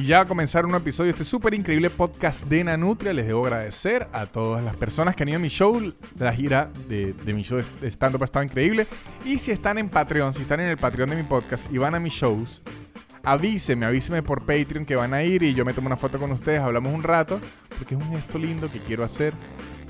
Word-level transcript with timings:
Y 0.00 0.06
ya 0.06 0.16
va 0.16 0.22
a 0.22 0.26
comenzar 0.26 0.64
un 0.64 0.74
episodio 0.74 1.08
de 1.08 1.18
este 1.18 1.24
súper 1.26 1.52
increíble 1.52 1.90
podcast 1.90 2.46
de 2.46 2.64
Nanutria. 2.64 3.12
Les 3.12 3.26
debo 3.26 3.44
agradecer 3.44 4.08
a 4.14 4.24
todas 4.24 4.64
las 4.64 4.74
personas 4.74 5.14
que 5.14 5.24
han 5.24 5.28
ido 5.28 5.36
a 5.36 5.40
mi 5.40 5.48
show. 5.48 5.78
La 6.18 6.32
gira 6.32 6.70
de, 6.88 7.14
mi 7.26 7.42
show 7.42 7.60
de 7.82 7.90
stand-up 7.90 8.22
ha 8.22 8.24
estado 8.24 8.42
increíble. 8.42 8.86
Y 9.26 9.36
si 9.36 9.50
están 9.50 9.76
en 9.76 9.90
Patreon, 9.90 10.32
si 10.32 10.40
están 10.40 10.60
en 10.60 10.68
el 10.68 10.78
Patreon 10.78 11.10
de 11.10 11.16
mi 11.16 11.22
podcast 11.24 11.70
y 11.70 11.76
van 11.76 11.94
a 11.94 12.00
mis 12.00 12.14
shows, 12.14 12.62
avíseme, 13.22 13.84
avíseme 13.84 14.22
por 14.22 14.40
Patreon 14.46 14.86
que 14.86 14.96
van 14.96 15.12
a 15.12 15.22
ir 15.22 15.42
y 15.42 15.52
yo 15.52 15.66
me 15.66 15.74
tomo 15.74 15.88
una 15.88 15.98
foto 15.98 16.18
con 16.18 16.32
ustedes, 16.32 16.60
hablamos 16.60 16.94
un 16.94 17.02
rato, 17.02 17.38
porque 17.76 17.94
es 17.94 18.00
un 18.00 18.10
gesto 18.12 18.38
lindo 18.38 18.72
que 18.72 18.78
quiero 18.78 19.04
hacer 19.04 19.34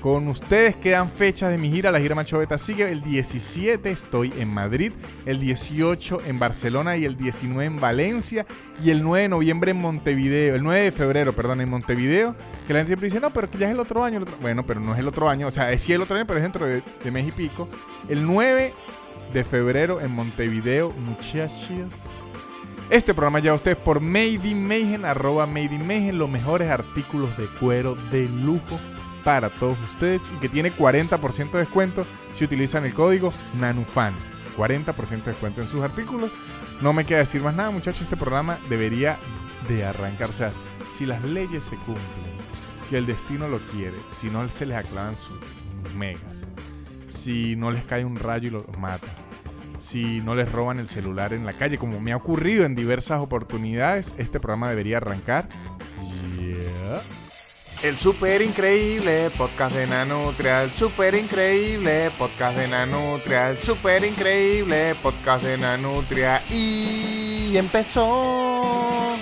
con 0.01 0.27
ustedes. 0.27 0.75
Quedan 0.75 1.09
fechas 1.09 1.51
de 1.51 1.57
mi 1.57 1.71
gira. 1.71 1.91
La 1.91 1.99
gira 1.99 2.15
Machoveta 2.15 2.57
sigue. 2.57 2.91
El 2.91 3.01
17 3.01 3.89
estoy 3.89 4.33
en 4.37 4.53
Madrid, 4.53 4.91
el 5.25 5.39
18 5.39 6.21
en 6.25 6.39
Barcelona 6.39 6.97
y 6.97 7.05
el 7.05 7.15
19 7.15 7.65
en 7.65 7.79
Valencia 7.79 8.45
y 8.83 8.89
el 8.89 9.03
9 9.03 9.23
de 9.23 9.29
noviembre 9.29 9.71
en 9.71 9.79
Montevideo. 9.79 10.55
El 10.55 10.63
9 10.63 10.81
de 10.81 10.91
febrero, 10.91 11.33
perdón, 11.33 11.61
en 11.61 11.69
Montevideo. 11.69 12.35
Que 12.67 12.73
la 12.73 12.79
gente 12.79 12.89
siempre 12.89 13.07
dice, 13.07 13.19
no, 13.19 13.31
pero 13.31 13.49
que 13.49 13.57
ya 13.57 13.67
es 13.67 13.73
el 13.73 13.79
otro 13.79 14.03
año. 14.03 14.25
Bueno, 14.41 14.65
pero 14.65 14.79
no 14.79 14.93
es 14.93 14.99
el 14.99 15.07
otro 15.07 15.29
año. 15.29 15.47
O 15.47 15.51
sea, 15.51 15.71
es 15.71 15.83
sí 15.83 15.93
el 15.93 16.01
otro 16.01 16.15
año, 16.17 16.25
pero 16.25 16.37
es 16.37 16.43
dentro 16.43 16.65
de, 16.65 16.81
de 17.03 17.11
mes 17.11 17.27
y 17.27 17.31
pico. 17.31 17.69
El 18.09 18.25
9 18.25 18.73
de 19.31 19.43
febrero 19.43 20.01
en 20.01 20.11
Montevideo, 20.11 20.89
muchachos. 20.91 21.93
Este 22.89 23.13
programa 23.13 23.39
ya 23.39 23.53
ustedes 23.53 23.77
por 23.77 24.01
Made 24.01 24.41
in 24.43 25.05
arroba 25.05 25.45
Made 25.45 25.75
in 25.75 26.17
los 26.17 26.29
mejores 26.29 26.69
artículos 26.69 27.37
de 27.37 27.45
cuero 27.57 27.95
de 28.11 28.27
lujo 28.27 28.77
para 29.23 29.49
todos 29.49 29.77
ustedes 29.81 30.31
y 30.35 30.39
que 30.39 30.49
tiene 30.49 30.71
40% 30.73 31.51
de 31.51 31.59
descuento 31.59 32.05
si 32.33 32.45
utilizan 32.45 32.85
el 32.85 32.93
código 32.93 33.33
NANUFAN. 33.59 34.13
40% 34.57 35.23
de 35.23 35.31
descuento 35.31 35.61
en 35.61 35.67
sus 35.67 35.81
artículos. 35.81 36.31
No 36.81 36.93
me 36.93 37.05
queda 37.05 37.19
decir 37.19 37.41
más 37.41 37.55
nada, 37.55 37.71
muchachos. 37.71 38.01
Este 38.01 38.17
programa 38.17 38.57
debería 38.69 39.17
de 39.67 39.85
arrancarse. 39.85 40.49
si 40.95 41.05
las 41.05 41.23
leyes 41.23 41.63
se 41.63 41.75
cumplen, 41.77 42.37
si 42.89 42.95
el 42.95 43.05
destino 43.05 43.47
lo 43.47 43.59
quiere, 43.59 43.97
si 44.09 44.29
no 44.29 44.47
se 44.49 44.65
les 44.65 44.77
aclavan 44.77 45.15
sus 45.15 45.37
megas, 45.95 46.45
si 47.07 47.55
no 47.55 47.71
les 47.71 47.83
cae 47.85 48.03
un 48.03 48.15
rayo 48.15 48.47
y 48.47 48.51
los 48.51 48.77
mata, 48.77 49.07
si 49.79 50.21
no 50.21 50.35
les 50.35 50.51
roban 50.51 50.79
el 50.79 50.87
celular 50.87 51.33
en 51.33 51.45
la 51.45 51.53
calle, 51.53 51.77
como 51.77 51.99
me 51.99 52.11
ha 52.11 52.17
ocurrido 52.17 52.65
en 52.65 52.75
diversas 52.75 53.19
oportunidades, 53.19 54.13
este 54.17 54.39
programa 54.39 54.69
debería 54.69 54.97
arrancar. 54.97 55.47
Yeah. 56.37 57.20
El 57.83 57.97
super 57.97 58.43
increíble 58.43 59.31
podcast 59.35 59.75
de 59.75 59.87
Nanutria, 59.87 60.61
el 60.61 60.69
super 60.69 61.15
increíble 61.15 62.11
podcast 62.15 62.55
de 62.55 62.67
Nanutria, 62.67 63.49
el 63.49 63.57
super 63.57 64.05
increíble 64.05 64.93
podcast 65.01 65.43
de 65.43 65.57
Nanutria 65.57 66.43
y 66.51 67.57
empezó. 67.57 69.15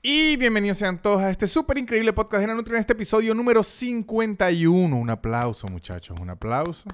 Y 0.00 0.38
bienvenidos 0.38 0.78
sean 0.78 1.02
todos 1.02 1.20
a 1.20 1.28
este 1.28 1.46
super 1.46 1.76
increíble 1.76 2.14
podcast 2.14 2.40
de 2.40 2.46
Nanutria 2.46 2.76
en 2.76 2.80
este 2.80 2.94
episodio 2.94 3.34
número 3.34 3.62
51. 3.62 4.96
Un 4.96 5.10
aplauso 5.10 5.66
muchachos, 5.66 6.18
un 6.18 6.30
aplauso. 6.30 6.88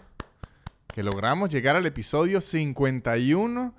Que 0.92 1.04
logramos 1.04 1.50
llegar 1.50 1.76
al 1.76 1.86
episodio 1.86 2.40
51 2.40 3.74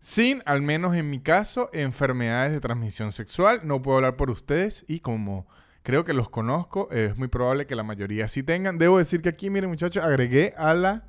sin, 0.00 0.42
al 0.46 0.62
menos 0.62 0.94
en 0.96 1.10
mi 1.10 1.20
caso, 1.20 1.70
enfermedades 1.72 2.52
de 2.52 2.60
transmisión 2.60 3.12
sexual. 3.12 3.60
No 3.64 3.82
puedo 3.82 3.98
hablar 3.98 4.16
por 4.16 4.30
ustedes 4.30 4.84
y 4.88 5.00
como 5.00 5.46
creo 5.82 6.04
que 6.04 6.12
los 6.12 6.28
conozco, 6.28 6.90
es 6.90 7.16
muy 7.16 7.28
probable 7.28 7.66
que 7.66 7.74
la 7.74 7.82
mayoría 7.82 8.28
sí 8.28 8.42
tengan. 8.42 8.78
Debo 8.78 8.98
decir 8.98 9.22
que 9.22 9.28
aquí, 9.28 9.50
miren 9.50 9.70
muchachos, 9.70 10.04
agregué 10.04 10.54
a 10.56 10.74
la 10.74 11.04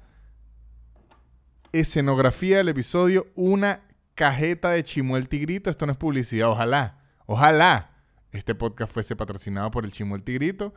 escenografía 1.72 2.58
del 2.58 2.70
episodio 2.70 3.28
una 3.36 3.82
cajeta 4.16 4.72
de 4.72 4.84
Chimuel 4.84 5.30
Tigrito. 5.30 5.70
Esto 5.70 5.86
no 5.86 5.94
es 5.94 5.98
publicidad, 5.98 6.50
ojalá, 6.50 7.00
ojalá 7.26 7.92
este 8.32 8.56
podcast 8.56 8.94
fuese 8.94 9.16
patrocinado 9.16 9.72
por 9.72 9.86
el 9.86 9.92
Chimuel 9.92 10.24
Tigrito. 10.24 10.74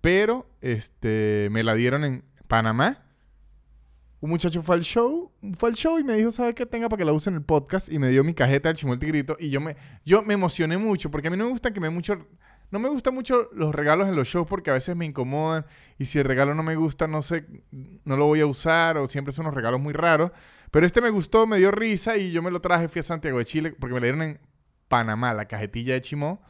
Pero 0.00 0.48
este, 0.60 1.48
me 1.52 1.62
la 1.62 1.74
dieron 1.74 2.04
en 2.04 2.24
Panamá 2.48 3.01
un 4.22 4.30
muchacho 4.30 4.62
fue 4.62 4.76
al 4.76 4.82
show, 4.82 5.32
fue 5.58 5.70
al 5.70 5.74
show 5.74 5.98
y 5.98 6.04
me 6.04 6.14
dijo, 6.14 6.30
¿sabe 6.30 6.54
qué 6.54 6.64
tenga 6.64 6.88
para 6.88 6.98
que 6.98 7.04
la 7.04 7.12
use 7.12 7.28
en 7.28 7.34
el 7.34 7.42
podcast? 7.42 7.92
Y 7.92 7.98
me 7.98 8.08
dio 8.08 8.22
mi 8.22 8.34
cajeta 8.34 8.68
del 8.68 8.76
Chimuel 8.76 9.00
Tigrito 9.00 9.36
y 9.36 9.50
yo 9.50 9.60
me, 9.60 9.76
yo 10.04 10.22
me 10.22 10.34
emocioné 10.34 10.78
mucho 10.78 11.10
porque 11.10 11.26
a 11.26 11.30
mí 11.32 11.36
no 11.36 11.46
me 11.46 11.50
gusta 11.50 11.72
que 11.72 11.80
me 11.80 11.90
mucho... 11.90 12.26
No 12.70 12.78
me 12.78 12.88
gustan 12.88 13.14
mucho 13.14 13.50
los 13.52 13.74
regalos 13.74 14.08
en 14.08 14.16
los 14.16 14.28
shows 14.28 14.46
porque 14.46 14.70
a 14.70 14.74
veces 14.74 14.96
me 14.96 15.04
incomodan 15.04 15.66
y 15.98 16.06
si 16.06 16.20
el 16.20 16.24
regalo 16.24 16.54
no 16.54 16.62
me 16.62 16.76
gusta, 16.76 17.06
no 17.06 17.20
sé, 17.20 17.44
no 17.70 18.16
lo 18.16 18.24
voy 18.24 18.40
a 18.40 18.46
usar 18.46 18.96
o 18.96 19.06
siempre 19.06 19.32
son 19.32 19.44
unos 19.44 19.56
regalos 19.56 19.80
muy 19.80 19.92
raros. 19.92 20.30
Pero 20.70 20.86
este 20.86 21.02
me 21.02 21.10
gustó, 21.10 21.46
me 21.46 21.58
dio 21.58 21.70
risa 21.72 22.16
y 22.16 22.30
yo 22.30 22.42
me 22.42 22.50
lo 22.50 22.60
traje, 22.60 22.88
fui 22.88 23.00
a 23.00 23.02
Santiago 23.02 23.38
de 23.38 23.44
Chile 23.44 23.76
porque 23.78 23.92
me 23.92 24.00
la 24.00 24.06
dieron 24.06 24.22
en 24.22 24.40
Panamá, 24.88 25.34
la 25.34 25.48
cajetilla 25.48 25.94
de 25.94 26.00
Chimó. 26.00 26.40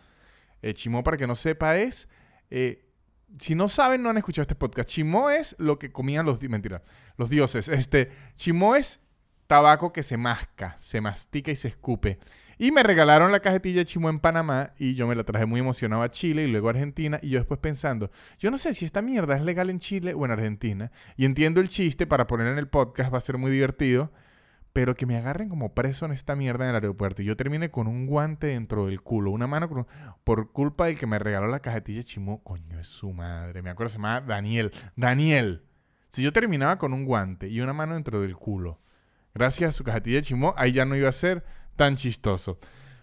Eh, 0.60 0.74
Chimó, 0.74 1.02
para 1.02 1.16
que 1.16 1.26
no 1.26 1.34
sepa, 1.34 1.78
es... 1.78 2.06
Eh, 2.50 2.91
si 3.38 3.54
no 3.54 3.68
saben, 3.68 4.02
no 4.02 4.10
han 4.10 4.18
escuchado 4.18 4.42
este 4.42 4.54
podcast. 4.54 4.88
Chimó 4.88 5.30
es 5.30 5.56
lo 5.58 5.78
que 5.78 5.92
comían 5.92 6.26
los... 6.26 6.42
Mentira 6.42 6.82
los 7.16 7.30
dioses. 7.30 7.68
Este, 7.68 8.10
chimó 8.34 8.76
es 8.76 9.00
tabaco 9.46 9.92
que 9.92 10.02
se 10.02 10.16
masca, 10.16 10.76
se 10.78 11.00
mastica 11.00 11.50
y 11.50 11.56
se 11.56 11.68
escupe. 11.68 12.18
Y 12.58 12.70
me 12.70 12.82
regalaron 12.82 13.32
la 13.32 13.40
cajetilla 13.40 13.80
de 13.80 13.84
chimó 13.86 14.08
en 14.08 14.20
Panamá 14.20 14.72
y 14.78 14.94
yo 14.94 15.06
me 15.06 15.14
la 15.14 15.24
traje 15.24 15.46
muy 15.46 15.60
emocionado 15.60 16.02
a 16.02 16.10
Chile 16.10 16.44
y 16.44 16.46
luego 16.46 16.68
a 16.68 16.70
Argentina. 16.70 17.18
Y 17.22 17.30
yo 17.30 17.38
después 17.38 17.58
pensando, 17.58 18.10
yo 18.38 18.50
no 18.50 18.58
sé 18.58 18.72
si 18.74 18.84
esta 18.84 19.02
mierda 19.02 19.36
es 19.36 19.42
legal 19.42 19.68
en 19.70 19.78
Chile 19.78 20.14
o 20.14 20.24
en 20.24 20.30
Argentina. 20.30 20.92
Y 21.16 21.24
entiendo 21.24 21.60
el 21.60 21.68
chiste 21.68 22.06
para 22.06 22.26
poner 22.26 22.48
en 22.48 22.58
el 22.58 22.68
podcast, 22.68 23.12
va 23.12 23.18
a 23.18 23.22
ser 23.22 23.38
muy 23.38 23.50
divertido. 23.50 24.12
Pero 24.72 24.94
que 24.94 25.04
me 25.04 25.16
agarren 25.16 25.48
como 25.48 25.74
preso 25.74 26.06
en 26.06 26.12
esta 26.12 26.34
mierda 26.34 26.64
en 26.64 26.70
el 26.70 26.76
aeropuerto 26.76 27.20
y 27.20 27.26
yo 27.26 27.36
termine 27.36 27.70
con 27.70 27.86
un 27.86 28.06
guante 28.06 28.48
dentro 28.48 28.86
del 28.86 29.02
culo, 29.02 29.30
una 29.30 29.46
mano 29.46 29.86
por 30.24 30.52
culpa 30.52 30.86
del 30.86 30.98
que 30.98 31.06
me 31.06 31.18
regaló 31.18 31.46
la 31.48 31.60
cajetilla 31.60 32.02
de. 32.02 32.40
Coño, 32.42 32.78
es 32.78 32.86
su 32.86 33.12
madre. 33.12 33.60
Me 33.60 33.70
acuerdo, 33.70 33.90
se 33.90 33.98
llama 33.98 34.20
Daniel. 34.22 34.70
Daniel. 34.96 35.62
Si 36.08 36.22
yo 36.22 36.32
terminaba 36.32 36.78
con 36.78 36.92
un 36.92 37.04
guante 37.04 37.48
y 37.48 37.60
una 37.60 37.72
mano 37.72 37.94
dentro 37.94 38.20
del 38.20 38.36
culo, 38.36 38.80
gracias 39.34 39.70
a 39.70 39.72
su 39.72 39.84
cajetilla 39.84 40.20
de 40.20 40.52
ahí 40.56 40.72
ya 40.72 40.84
no 40.84 40.96
iba 40.96 41.08
a 41.08 41.12
ser 41.12 41.44
tan 41.76 41.96
chistoso. 41.96 42.58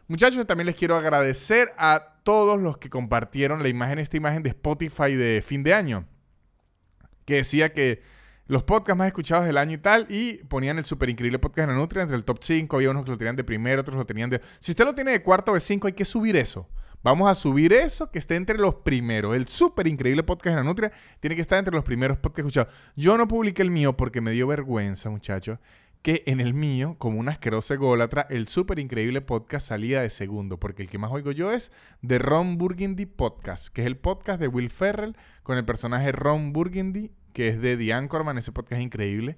Muchachos, 0.07 0.45
también 0.47 0.65
les 0.65 0.75
quiero 0.75 0.95
agradecer 0.95 1.71
a 1.77 2.15
todos 2.23 2.59
los 2.59 2.77
que 2.77 2.89
compartieron 2.89 3.61
la 3.61 3.69
imagen, 3.69 3.99
esta 3.99 4.17
imagen 4.17 4.41
de 4.41 4.49
Spotify 4.49 5.13
de 5.15 5.43
fin 5.45 5.63
de 5.63 5.73
año, 5.73 6.05
que 7.25 7.35
decía 7.35 7.73
que 7.73 8.01
los 8.49 8.63
podcasts 8.63 8.97
más 8.97 9.07
escuchados 9.07 9.45
del 9.45 9.57
año 9.57 9.75
y 9.75 9.77
tal, 9.77 10.07
y 10.09 10.43
ponían 10.45 10.79
el 10.79 10.83
super 10.83 11.07
increíble 11.07 11.37
podcast 11.37 11.67
de 11.67 11.73
la 11.73 11.79
Nutria 11.79 12.01
entre 12.01 12.17
el 12.17 12.23
top 12.23 12.39
5, 12.41 12.75
había 12.75 12.89
unos 12.89 13.05
que 13.05 13.11
lo 13.11 13.17
tenían 13.17 13.35
de 13.35 13.43
primero, 13.43 13.81
otros 13.81 13.95
lo 13.95 14.05
tenían 14.07 14.31
de... 14.31 14.41
Si 14.57 14.71
usted 14.71 14.85
lo 14.85 14.95
tiene 14.95 15.11
de 15.11 15.21
cuarto 15.21 15.51
o 15.51 15.53
de 15.53 15.59
cinco, 15.59 15.85
hay 15.85 15.93
que 15.93 16.03
subir 16.03 16.35
eso. 16.35 16.67
Vamos 17.03 17.29
a 17.29 17.35
subir 17.35 17.71
eso 17.71 18.09
que 18.09 18.17
esté 18.17 18.35
entre 18.35 18.57
los 18.57 18.73
primeros. 18.75 19.35
El 19.35 19.47
súper 19.47 19.85
increíble 19.85 20.23
podcast 20.23 20.55
de 20.55 20.63
la 20.63 20.67
Nutria 20.67 20.91
tiene 21.19 21.35
que 21.35 21.43
estar 21.43 21.59
entre 21.59 21.75
los 21.75 21.83
primeros 21.83 22.17
podcasts 22.17 22.39
escuchados. 22.39 22.73
Yo 22.95 23.17
no 23.19 23.27
publiqué 23.27 23.61
el 23.61 23.69
mío 23.69 23.95
porque 23.95 24.19
me 24.19 24.31
dio 24.31 24.47
vergüenza, 24.47 25.11
muchachos, 25.11 25.59
que 26.01 26.23
en 26.27 26.39
el 26.39 26.53
mío, 26.53 26.95
como 26.97 27.19
una 27.19 27.33
asquerosa 27.33 27.73
ególatra, 27.73 28.25
el 28.29 28.47
súper 28.47 28.79
increíble 28.79 29.21
podcast 29.21 29.67
salía 29.67 30.01
de 30.01 30.09
segundo, 30.09 30.57
porque 30.57 30.83
el 30.83 30.89
que 30.89 30.97
más 30.97 31.11
oigo 31.11 31.31
yo 31.31 31.51
es 31.51 31.71
The 32.05 32.19
Ron 32.19 32.57
Burgundy 32.57 33.05
Podcast, 33.05 33.67
que 33.67 33.81
es 33.81 33.87
el 33.87 33.97
podcast 33.97 34.39
de 34.39 34.47
Will 34.47 34.69
Ferrell 34.69 35.17
con 35.43 35.57
el 35.57 35.65
personaje 35.65 36.11
Ron 36.11 36.53
Burgundy, 36.53 37.11
que 37.33 37.49
es 37.49 37.61
de 37.61 37.75
The 37.75 37.93
Anchorman, 37.93 38.37
ese 38.37 38.51
podcast 38.51 38.79
es 38.79 38.85
increíble. 38.85 39.37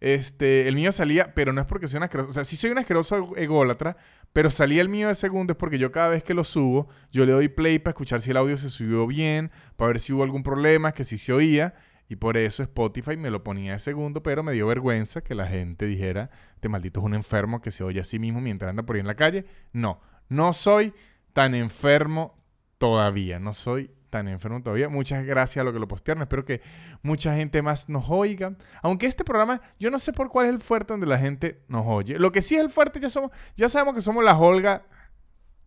Este, 0.00 0.66
el 0.66 0.74
mío 0.74 0.92
salía, 0.92 1.34
pero 1.34 1.52
no 1.52 1.60
es 1.60 1.66
porque 1.66 1.86
soy 1.86 1.98
un 1.98 2.04
asqueroso, 2.04 2.30
o 2.30 2.32
sea, 2.32 2.44
sí 2.44 2.56
soy 2.56 2.70
un 2.70 2.78
asqueroso 2.78 3.36
ególatra, 3.36 3.96
pero 4.32 4.50
salía 4.50 4.80
el 4.80 4.88
mío 4.88 5.08
de 5.08 5.14
segundo 5.14 5.52
es 5.52 5.58
porque 5.58 5.78
yo 5.78 5.92
cada 5.92 6.08
vez 6.08 6.24
que 6.24 6.32
lo 6.32 6.42
subo, 6.42 6.88
yo 7.12 7.26
le 7.26 7.32
doy 7.32 7.48
play 7.48 7.78
para 7.78 7.92
escuchar 7.92 8.22
si 8.22 8.30
el 8.30 8.38
audio 8.38 8.56
se 8.56 8.70
subió 8.70 9.06
bien, 9.06 9.50
para 9.76 9.88
ver 9.88 10.00
si 10.00 10.12
hubo 10.12 10.22
algún 10.22 10.42
problema, 10.42 10.92
que 10.92 11.04
si 11.04 11.18
se 11.18 11.32
oía. 11.32 11.74
Y 12.10 12.16
por 12.16 12.36
eso 12.36 12.64
Spotify 12.64 13.16
me 13.16 13.30
lo 13.30 13.44
ponía 13.44 13.74
de 13.74 13.78
segundo, 13.78 14.20
pero 14.20 14.42
me 14.42 14.50
dio 14.50 14.66
vergüenza 14.66 15.20
que 15.20 15.36
la 15.36 15.46
gente 15.46 15.86
dijera, 15.86 16.28
este 16.56 16.68
maldito 16.68 16.98
es 16.98 17.06
un 17.06 17.14
enfermo 17.14 17.62
que 17.62 17.70
se 17.70 17.84
oye 17.84 18.00
a 18.00 18.04
sí 18.04 18.18
mismo 18.18 18.40
mientras 18.40 18.68
anda 18.68 18.82
por 18.82 18.96
ahí 18.96 19.00
en 19.00 19.06
la 19.06 19.14
calle. 19.14 19.46
No, 19.72 20.00
no 20.28 20.52
soy 20.52 20.92
tan 21.32 21.54
enfermo 21.54 22.36
todavía, 22.78 23.38
no 23.38 23.52
soy 23.52 23.92
tan 24.10 24.26
enfermo 24.26 24.60
todavía. 24.60 24.88
Muchas 24.88 25.24
gracias 25.24 25.62
a 25.62 25.64
lo 25.64 25.72
que 25.72 25.78
lo 25.78 25.86
postearon. 25.86 26.24
Espero 26.24 26.44
que 26.44 26.60
mucha 27.02 27.36
gente 27.36 27.62
más 27.62 27.88
nos 27.88 28.06
oiga. 28.08 28.56
Aunque 28.82 29.06
este 29.06 29.22
programa, 29.22 29.60
yo 29.78 29.92
no 29.92 30.00
sé 30.00 30.12
por 30.12 30.30
cuál 30.30 30.46
es 30.46 30.52
el 30.52 30.58
fuerte 30.58 30.92
donde 30.92 31.06
la 31.06 31.16
gente 31.16 31.62
nos 31.68 31.86
oye. 31.86 32.18
Lo 32.18 32.32
que 32.32 32.42
sí 32.42 32.56
es 32.56 32.60
el 32.60 32.70
fuerte, 32.70 32.98
ya, 32.98 33.08
somos, 33.08 33.30
ya 33.54 33.68
sabemos 33.68 33.94
que 33.94 34.00
somos 34.00 34.24
la 34.24 34.36
Holga 34.36 34.82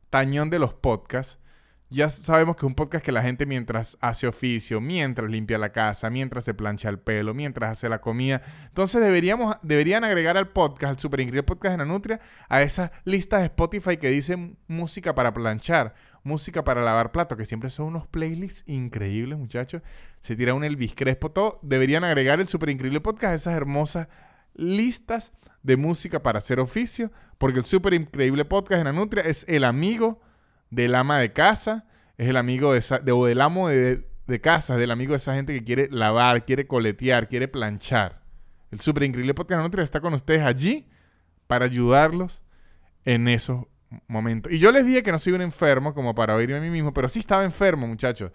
Tañón 0.10 0.50
de 0.50 0.60
los 0.60 0.74
podcasts. 0.74 1.40
Ya 1.94 2.10
sabemos 2.10 2.56
que 2.56 2.66
es 2.66 2.68
un 2.68 2.74
podcast 2.74 3.06
que 3.06 3.12
la 3.12 3.22
gente 3.22 3.46
mientras 3.46 4.00
hace 4.02 4.26
oficio, 4.26 4.82
mientras 4.82 5.30
limpia 5.30 5.60
la 5.60 5.72
casa, 5.72 6.10
mientras 6.10 6.44
se 6.44 6.56
plancha 6.56 6.90
el 6.90 6.98
pelo, 6.98 7.36
mientras 7.36 7.74
hace 7.74 7.88
la 7.88 8.02
comida. 8.02 8.42
Entonces 8.68 9.00
deberíamos, 9.00 9.58
deberían 9.62 10.04
agregar 10.04 10.36
al 10.36 10.48
podcast, 10.48 10.90
al 10.90 10.98
super 10.98 11.20
increíble 11.20 11.44
podcast 11.44 11.74
de 11.74 11.78
la 11.78 11.86
Nutria, 11.86 12.20
a 12.50 12.64
esa 12.64 12.92
lista 13.06 13.38
de 13.38 13.46
Spotify 13.46 13.98
que 13.98 14.10
dice 14.10 14.56
música 14.68 15.14
para 15.14 15.36
planchar 15.36 15.94
música 16.24 16.64
para 16.64 16.82
lavar 16.82 17.12
platos, 17.12 17.38
que 17.38 17.46
siempre 17.46 17.70
son 17.70 17.86
unos 17.86 18.08
playlists 18.08 18.64
increíbles, 18.68 19.38
muchachos. 19.38 19.84
Se 20.20 20.36
tira 20.36 20.56
un 20.56 20.64
Elvis 20.64 20.96
Crespo, 20.96 21.30
todo. 21.30 21.60
Deberían 21.62 22.04
agregar 22.04 22.40
el 22.40 22.48
super 22.48 22.70
increíble 22.70 23.02
podcast 23.02 23.34
a 23.34 23.36
esas 23.36 23.54
hermosas 23.54 24.08
listas 24.56 25.32
de 25.62 25.78
música 25.78 26.24
para 26.24 26.40
hacer 26.40 26.60
oficio, 26.60 27.12
porque 27.38 27.60
el 27.60 27.66
súper 27.66 27.94
increíble 27.94 28.46
podcast 28.46 28.80
de 28.80 28.84
Nanutria 28.86 29.22
es 29.22 29.46
el 29.48 29.64
amigo 29.64 30.22
del 30.74 30.96
ama 30.96 31.20
de 31.20 31.34
casa, 31.34 31.86
es 32.18 32.28
el 32.28 32.38
amigo 32.38 32.74
de, 32.74 33.12
o 33.12 33.26
del 33.26 33.42
amo 33.42 33.70
de, 33.70 34.08
de 34.28 34.42
casa, 34.42 34.76
del 34.78 34.92
amigo 34.92 35.12
de 35.12 35.18
esa 35.18 35.36
gente 35.36 35.54
que 35.54 35.64
quiere 35.64 35.88
lavar, 35.92 36.46
quiere 36.46 36.68
coletear, 36.68 37.28
quiere 37.28 37.48
planchar. 37.48 38.22
El 38.72 38.80
súper 38.80 39.04
increíble 39.04 39.34
podcast 39.34 39.52
de 39.52 39.58
Nanutria 39.58 39.84
está 39.84 40.02
con 40.02 40.14
ustedes 40.14 40.42
allí 40.42 40.88
para 41.48 41.66
ayudarlos 41.66 42.42
en 43.06 43.28
esos 43.28 43.66
momentos. 44.08 44.52
Y 44.52 44.58
yo 44.58 44.72
les 44.72 44.86
dije 44.86 45.04
que 45.04 45.12
no 45.12 45.20
soy 45.20 45.34
un 45.34 45.42
enfermo 45.42 45.94
como 45.94 46.16
para 46.16 46.36
oírme 46.36 46.58
a 46.58 46.62
mí 46.62 46.70
mismo, 46.70 46.94
pero 46.94 47.08
sí 47.08 47.20
estaba 47.20 47.44
enfermo, 47.44 47.88
muchachos. 47.88 48.32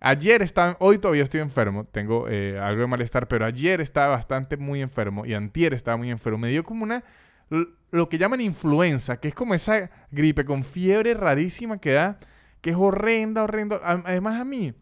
Ayer 0.00 0.42
estaba, 0.42 0.76
hoy 0.80 0.98
todavía 0.98 1.22
estoy 1.22 1.40
enfermo, 1.40 1.84
tengo 1.84 2.26
eh, 2.28 2.58
algo 2.58 2.82
de 2.82 2.86
malestar, 2.86 3.28
pero 3.28 3.46
ayer 3.46 3.80
estaba 3.80 4.08
bastante 4.08 4.56
muy 4.56 4.82
enfermo 4.82 5.24
y 5.24 5.34
antier 5.34 5.72
estaba 5.72 5.96
muy 5.96 6.10
enfermo. 6.10 6.38
Me 6.38 6.48
dio 6.48 6.64
como 6.64 6.82
una, 6.82 7.02
lo 7.48 8.08
que 8.08 8.18
llaman 8.18 8.40
influenza, 8.40 9.18
que 9.18 9.28
es 9.28 9.34
como 9.34 9.54
esa 9.54 9.90
gripe 10.10 10.44
con 10.44 10.64
fiebre 10.64 11.14
rarísima 11.14 11.78
que 11.78 11.92
da, 11.92 12.18
que 12.60 12.70
es 12.70 12.76
horrenda, 12.76 13.44
horrenda. 13.44 13.80
Además 13.82 14.40
a 14.40 14.44
mí, 14.44 14.74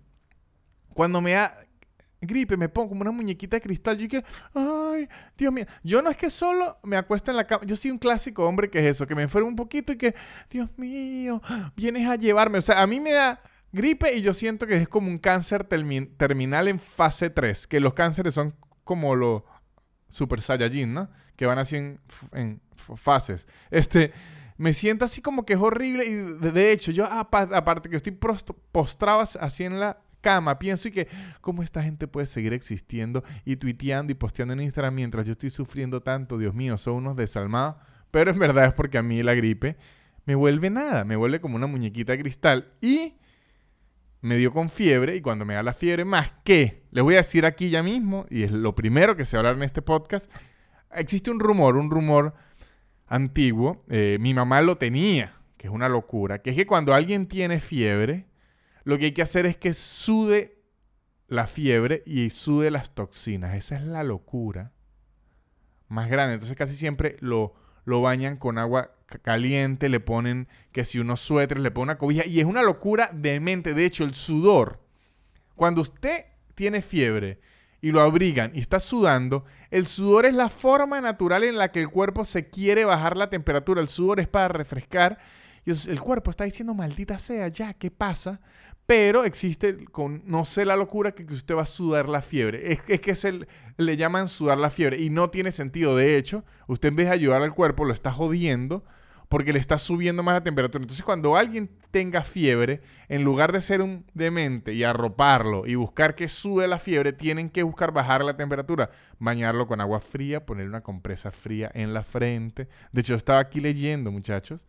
cuando 0.95 1.21
me 1.21 1.33
da 1.33 1.59
gripe, 2.21 2.57
me 2.57 2.69
pongo 2.69 2.91
como 2.91 3.03
una 3.03 3.11
muñequita 3.11 3.57
de 3.57 3.61
cristal. 3.61 3.99
Yo 3.99 4.09
que, 4.09 4.25
ay, 4.55 5.09
Dios 5.37 5.53
mío. 5.53 5.67
Yo 5.83 6.01
no 6.01 6.11
es 6.11 6.17
que 6.17 6.31
solo 6.31 6.79
me 6.83 6.97
acuesto 6.97 7.31
en 7.31 7.37
la 7.37 7.47
cama. 7.47 7.65
Yo 7.67 7.77
soy 7.77 7.91
un 7.91 7.99
clásico 7.99 8.47
hombre 8.47 8.71
que 8.71 8.79
es 8.79 8.87
eso, 8.87 9.07
que 9.07 9.15
me 9.15 9.23
enfermo 9.23 9.49
un 9.49 9.57
poquito 9.57 9.93
y 9.93 9.99
que, 9.99 10.15
Dios 10.49 10.71
mío, 10.79 11.43
vienes 11.77 12.09
a 12.09 12.17
llevarme. 12.17 12.59
O 12.59 12.63
sea, 12.63 12.83
a 12.83 12.87
mí 12.87 13.01
me 13.01 13.13
da 13.13 13.43
gripe 13.73 14.15
y 14.15 14.23
yo 14.23 14.33
siento 14.33 14.67
que 14.67 14.77
es 14.77 14.89
como 14.89 15.09
un 15.09 15.19
cáncer 15.19 15.65
terminal 15.65 16.69
en 16.69 16.79
fase 16.79 17.29
3, 17.29 17.67
que 17.67 17.81
los 17.81 17.93
cánceres 17.93 18.35
son 18.35 18.55
como 18.85 19.15
los 19.17 19.43
super 20.09 20.41
saiyajin, 20.41 20.95
¿no? 20.95 21.11
Que 21.37 21.47
van 21.47 21.59
así 21.59 21.77
en, 21.77 22.61
fases. 22.97 23.47
Este, 23.71 24.13
me 24.57 24.73
siento 24.73 25.05
así 25.05 25.21
como 25.21 25.45
que 25.45 25.55
es 25.55 25.59
horrible 25.59 26.05
y 26.05 26.15
de, 26.15 26.73
hecho 26.73 26.93
yo 26.93 27.07
aparte 27.07 27.89
que 27.89 27.97
estoy 27.97 28.17
postrado 28.73 29.21
así 29.21 29.65
en 29.65 29.81
la 29.81 29.99
cama, 30.21 30.59
pienso 30.59 30.89
y 30.89 30.91
que 30.91 31.09
cómo 31.41 31.63
esta 31.63 31.83
gente 31.83 32.09
puede 32.09 32.27
seguir 32.27 32.53
existiendo 32.53 33.23
y 33.45 33.57
tuiteando 33.57 34.11
y 34.11 34.15
posteando 34.15 34.55
en 34.55 34.63
Instagram 34.63 34.95
mientras 34.95 35.27
yo 35.27 35.33
estoy 35.33 35.51
sufriendo 35.51 36.01
tanto, 36.01 36.39
Dios 36.39 36.55
mío, 36.55 36.79
son 36.79 36.95
unos 36.95 37.17
desalmados, 37.17 37.77
pero 38.11 38.31
en 38.31 38.39
verdad 38.39 38.67
es 38.67 38.73
porque 38.73 38.97
a 38.97 39.03
mí 39.03 39.23
la 39.23 39.35
gripe 39.35 39.77
me 40.25 40.35
vuelve 40.35 40.71
nada, 40.71 41.05
me 41.05 41.17
vuelve 41.17 41.41
como 41.41 41.57
una 41.57 41.67
muñequita 41.67 42.13
de 42.13 42.21
cristal 42.21 42.73
y 42.81 43.15
me 44.23 44.39
dio 44.39 44.51
con 44.51 44.71
fiebre 44.71 45.15
y 45.17 45.21
cuando 45.21 45.45
me 45.45 45.55
da 45.55 45.63
la 45.63 45.75
fiebre, 45.75 46.07
más 46.07 46.33
que, 46.45 46.85
les 46.91 47.05
voy 47.05 47.15
a 47.15 47.19
decir 47.19 47.45
aquí 47.45 47.69
ya 47.69 47.83
mismo, 47.83 48.25
y 48.31 48.43
es 48.43 48.51
lo 48.51 48.75
primero 48.75 49.17
que 49.17 49.27
se 49.27 49.37
hablar 49.37 49.57
en 49.57 49.63
este 49.63 49.83
podcast, 49.83 50.33
existe 50.95 51.31
un 51.31 51.41
rumor, 51.41 51.77
un 51.77 51.91
rumor 51.91 52.35
antiguo, 53.07 53.85
eh, 53.89 54.19
mi 54.21 54.35
mamá 54.35 54.61
lo 54.61 54.77
tenía, 54.77 55.37
que 55.57 55.67
es 55.67 55.73
una 55.73 55.89
locura, 55.89 56.43
que 56.43 56.51
es 56.51 56.57
que 56.57 56.67
cuando 56.67 56.95
alguien 56.95 57.27
tiene 57.27 57.61
fiebre, 57.61 58.27
lo 58.85 58.99
que 58.99 59.07
hay 59.07 59.13
que 59.13 59.23
hacer 59.23 59.47
es 59.47 59.57
que 59.57 59.75
sude 59.75 60.59
la 61.29 61.47
fiebre 61.47 62.03
y 62.07 62.31
sude 62.31 62.71
las 62.71 62.95
toxinas. 62.95 63.55
Esa 63.55 63.77
es 63.77 63.83
la 63.83 64.05
locura 64.05 64.73
más 65.89 66.09
grande. 66.11 66.35
Entonces 66.35 66.57
casi 66.57 66.75
siempre 66.75 67.17
lo, 67.21 67.55
lo 67.85 68.03
bañan 68.03 68.37
con 68.37 68.59
agua 68.59 68.95
caliente, 69.23 69.89
le 69.89 70.01
ponen 70.01 70.49
que 70.73 70.85
si 70.85 70.99
unos 70.99 71.21
suéteres, 71.21 71.63
le 71.63 71.71
ponen 71.71 71.91
una 71.91 71.99
cobija 71.99 72.27
y 72.27 72.41
es 72.41 72.47
una 72.47 72.63
locura 72.63 73.11
de 73.13 73.41
mente. 73.41 73.75
De 73.75 73.85
hecho, 73.85 74.05
el 74.05 74.15
sudor, 74.15 74.81
cuando 75.55 75.81
usted 75.81 76.27
tiene 76.55 76.83
fiebre 76.83 77.41
y 77.85 77.91
lo 77.91 78.01
abrigan 78.01 78.51
y 78.55 78.61
está 78.61 78.81
sudando, 78.81 79.45
el 79.71 79.87
sudor 79.87 80.25
es 80.25 80.33
la 80.33 80.49
forma 80.49 81.03
natural 81.03 81.45
en 81.45 81.59
la 81.59 81.71
que 81.71 81.81
el 81.81 81.91
cuerpo 81.91 82.25
se 82.25 82.49
quiere 82.49 82.87
bajar 82.87 83.15
la 83.15 83.29
temperatura. 83.29 83.83
El 83.83 83.89
sudor 83.89 84.21
es 84.21 84.27
para 84.27 84.49
refrescar 84.49 85.19
y 85.67 85.71
el 85.71 86.01
cuerpo 86.01 86.31
está 86.31 86.45
diciendo, 86.45 86.73
maldita 86.73 87.19
sea, 87.19 87.49
ya, 87.49 87.75
¿qué 87.75 87.91
pasa? 87.91 88.41
Pero 88.87 89.25
existe, 89.25 89.85
con, 89.93 90.23
no 90.25 90.47
sé 90.47 90.65
la 90.65 90.77
locura, 90.77 91.13
que, 91.13 91.25
usted 91.25 91.55
va 91.55 91.63
a 91.63 91.67
sudar 91.67 92.09
la 92.09 92.23
fiebre. 92.23 92.73
Es, 92.73 92.81
que 92.81 93.11
es 93.11 93.25
el, 93.27 93.49
le 93.77 93.99
llaman 93.99 94.29
sudar 94.29 94.57
la 94.57 94.71
fiebre 94.71 94.99
y 94.99 95.11
no 95.11 95.29
tiene 95.29 95.53
sentido. 95.53 95.95
De 95.95 96.17
hecho, 96.17 96.43
usted 96.67 96.89
en 96.89 96.97
vez 96.97 97.09
de 97.09 97.13
ayudar 97.13 97.43
al 97.43 97.53
cuerpo, 97.53 97.85
lo 97.85 97.93
está 97.93 98.13
jodiendo 98.13 98.83
porque 99.29 99.53
le 99.53 99.59
está 99.59 99.79
subiendo 99.79 100.23
más 100.23 100.35
la 100.35 100.43
temperatura. 100.43 100.83
Entonces, 100.83 101.05
cuando 101.05 101.37
alguien 101.37 101.71
tenga 101.91 102.25
fiebre, 102.25 102.83
en 103.09 103.25
lugar 103.25 103.53
de 103.53 103.61
ser 103.61 103.81
un 103.81 104.05
demente 104.15 104.73
y 104.75 104.85
arroparlo 104.85 105.67
y 105.67 105.75
buscar 105.75 106.15
que 106.15 106.29
sube 106.29 106.67
la 106.67 106.79
fiebre, 106.79 107.13
tienen 107.13 107.51
que 107.51 107.63
buscar 107.63 107.93
bajar 107.93 108.25
la 108.25 108.37
temperatura, 108.37 108.91
bañarlo 109.19 109.67
con 109.67 109.81
agua 109.81 110.01
fría, 110.01 110.45
poner 110.45 110.69
una 110.69 110.83
compresa 110.83 111.31
fría 111.31 111.71
en 111.75 111.95
la 111.95 112.03
frente. 112.03 112.69
De 112.93 113.01
hecho, 113.01 113.15
estaba 113.15 113.41
aquí 113.41 113.61
leyendo, 113.61 114.11
muchachos. 114.11 114.67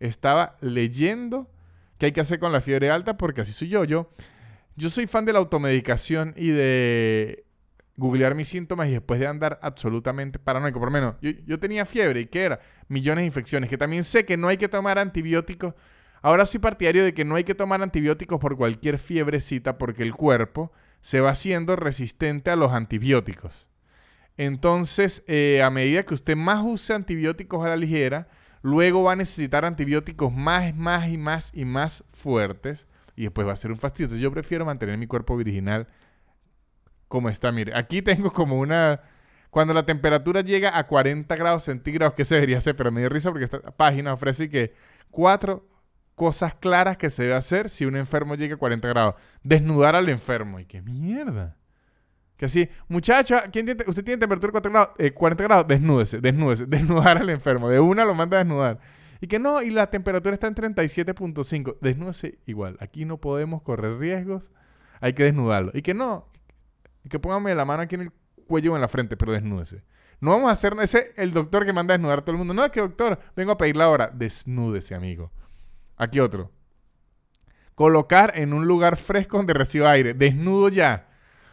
Estaba 0.00 0.56
leyendo 0.60 1.50
qué 1.98 2.06
hay 2.06 2.12
que 2.12 2.20
hacer 2.20 2.38
con 2.38 2.52
la 2.52 2.60
fiebre 2.60 2.90
alta, 2.90 3.16
porque 3.16 3.40
así 3.40 3.52
soy 3.52 3.68
yo. 3.68 3.84
Yo, 3.84 4.10
yo 4.76 4.88
soy 4.88 5.06
fan 5.06 5.24
de 5.24 5.32
la 5.32 5.40
automedicación 5.40 6.34
y 6.36 6.50
de 6.50 7.44
googlear 7.98 8.34
mis 8.34 8.48
síntomas 8.48 8.88
y 8.88 8.92
después 8.92 9.20
de 9.20 9.26
andar 9.26 9.58
absolutamente 9.62 10.38
paranoico. 10.38 10.78
Por 10.80 10.88
lo 10.88 10.92
menos, 10.92 11.16
yo, 11.20 11.58
tenía 11.58 11.84
fiebre 11.84 12.20
y 12.20 12.26
¿qué 12.26 12.44
era? 12.44 12.60
Millones 12.88 13.22
de 13.22 13.26
infecciones. 13.26 13.68
Que 13.68 13.76
también 13.76 14.04
sé 14.04 14.24
que 14.24 14.38
no 14.38 14.48
hay 14.48 14.56
que 14.56 14.68
tomar 14.68 14.98
antibióticos. 14.98 15.74
Ahora 16.22 16.46
soy 16.46 16.60
partidario 16.60 17.04
de 17.04 17.12
que 17.12 17.26
no 17.26 17.34
hay 17.34 17.44
que 17.44 17.54
tomar 17.54 17.82
antibióticos 17.82 18.40
por 18.40 18.56
cualquier 18.56 18.98
fiebrecita 18.98 19.76
porque 19.76 20.02
el 20.02 20.14
cuerpo 20.14 20.72
se 21.00 21.20
va 21.20 21.30
haciendo 21.30 21.76
resistente 21.76 22.50
a 22.50 22.56
los 22.56 22.72
antibióticos. 22.72 23.68
Entonces, 24.38 25.22
eh, 25.26 25.62
a 25.62 25.70
medida 25.70 26.04
que 26.04 26.14
usted 26.14 26.36
más 26.36 26.64
use 26.64 26.94
antibióticos 26.94 27.64
a 27.64 27.68
la 27.68 27.76
ligera, 27.76 28.28
Luego 28.62 29.04
va 29.04 29.12
a 29.12 29.16
necesitar 29.16 29.64
antibióticos 29.64 30.32
más, 30.32 30.74
más 30.74 31.08
y 31.08 31.16
más 31.16 31.52
y 31.54 31.64
más 31.64 32.04
fuertes. 32.12 32.86
Y 33.16 33.22
después 33.22 33.46
va 33.46 33.52
a 33.52 33.56
ser 33.56 33.70
un 33.70 33.78
fastidio. 33.78 34.06
Entonces 34.06 34.22
yo 34.22 34.32
prefiero 34.32 34.64
mantener 34.64 34.96
mi 34.98 35.06
cuerpo 35.06 35.36
virginal 35.36 35.88
como 37.08 37.28
está. 37.28 37.50
Mire, 37.52 37.72
aquí 37.76 38.02
tengo 38.02 38.32
como 38.32 38.58
una... 38.58 39.00
Cuando 39.50 39.72
la 39.72 39.86
temperatura 39.86 40.42
llega 40.42 40.76
a 40.78 40.86
40 40.86 41.34
grados 41.34 41.64
centígrados, 41.64 42.14
¿qué 42.14 42.24
se 42.24 42.34
debería 42.34 42.58
hacer? 42.58 42.76
Pero 42.76 42.92
me 42.92 43.00
dio 43.00 43.08
risa 43.08 43.30
porque 43.30 43.44
esta 43.44 43.60
página 43.60 44.12
ofrece 44.12 44.50
que 44.50 44.74
cuatro 45.10 45.66
cosas 46.14 46.54
claras 46.54 46.98
que 46.98 47.08
se 47.08 47.22
debe 47.22 47.34
hacer 47.34 47.70
si 47.70 47.86
un 47.86 47.96
enfermo 47.96 48.34
llega 48.34 48.56
a 48.56 48.58
40 48.58 48.86
grados. 48.88 49.14
Desnudar 49.42 49.96
al 49.96 50.08
enfermo. 50.10 50.60
¿Y 50.60 50.66
qué 50.66 50.82
mierda? 50.82 51.56
Que 52.36 52.46
así, 52.46 52.68
muchacha, 52.88 53.50
¿quién 53.50 53.66
tiene, 53.66 53.84
usted 53.86 54.04
tiene 54.04 54.18
temperatura 54.18 54.52
40 54.52 54.68
grados, 54.68 55.12
40 55.14 55.42
eh, 55.42 55.46
grados, 55.46 55.66
desnúdese, 55.66 56.20
desnúdese, 56.20 56.66
desnudar 56.68 57.18
al 57.18 57.30
enfermo. 57.30 57.68
De 57.68 57.80
una 57.80 58.04
lo 58.04 58.14
manda 58.14 58.36
a 58.36 58.44
desnudar. 58.44 58.78
Y 59.20 59.26
que 59.26 59.38
no, 59.38 59.60
y 59.62 59.70
la 59.70 59.90
temperatura 59.90 60.34
está 60.34 60.46
en 60.46 60.54
37.5. 60.54 61.78
Desnúdese 61.80 62.38
igual. 62.46 62.76
Aquí 62.80 63.04
no 63.04 63.18
podemos 63.18 63.62
correr 63.62 63.98
riesgos. 63.98 64.52
Hay 65.00 65.14
que 65.14 65.24
desnudarlo. 65.24 65.72
Y 65.74 65.82
que 65.82 65.94
no, 65.94 66.28
que 67.08 67.18
póngame 67.18 67.54
la 67.54 67.64
mano 67.64 67.82
aquí 67.82 67.94
en 67.94 68.02
el 68.02 68.12
cuello 68.46 68.72
o 68.72 68.74
en 68.76 68.80
la 68.80 68.88
frente, 68.88 69.16
pero 69.16 69.32
desnúdese. 69.32 69.82
No 70.20 70.32
vamos 70.32 70.48
a 70.48 70.52
hacer 70.52 70.74
ese 70.82 71.12
el 71.16 71.32
doctor 71.32 71.64
que 71.64 71.72
manda 71.72 71.94
a 71.94 71.98
desnudar 71.98 72.20
a 72.20 72.22
todo 72.22 72.32
el 72.32 72.38
mundo. 72.38 72.54
No, 72.54 72.64
es 72.64 72.72
que 72.72 72.80
doctor, 72.80 73.18
vengo 73.36 73.52
a 73.52 73.58
pedir 73.58 73.76
la 73.76 73.88
hora. 73.88 74.10
Desnúdese, 74.12 74.94
amigo. 74.94 75.30
Aquí 75.96 76.18
otro. 76.20 76.50
Colocar 77.74 78.32
en 78.34 78.52
un 78.52 78.66
lugar 78.66 78.96
fresco 78.96 79.36
donde 79.36 79.54
reciba 79.54 79.90
aire. 79.92 80.14
Desnudo 80.14 80.68
ya. 80.68 81.08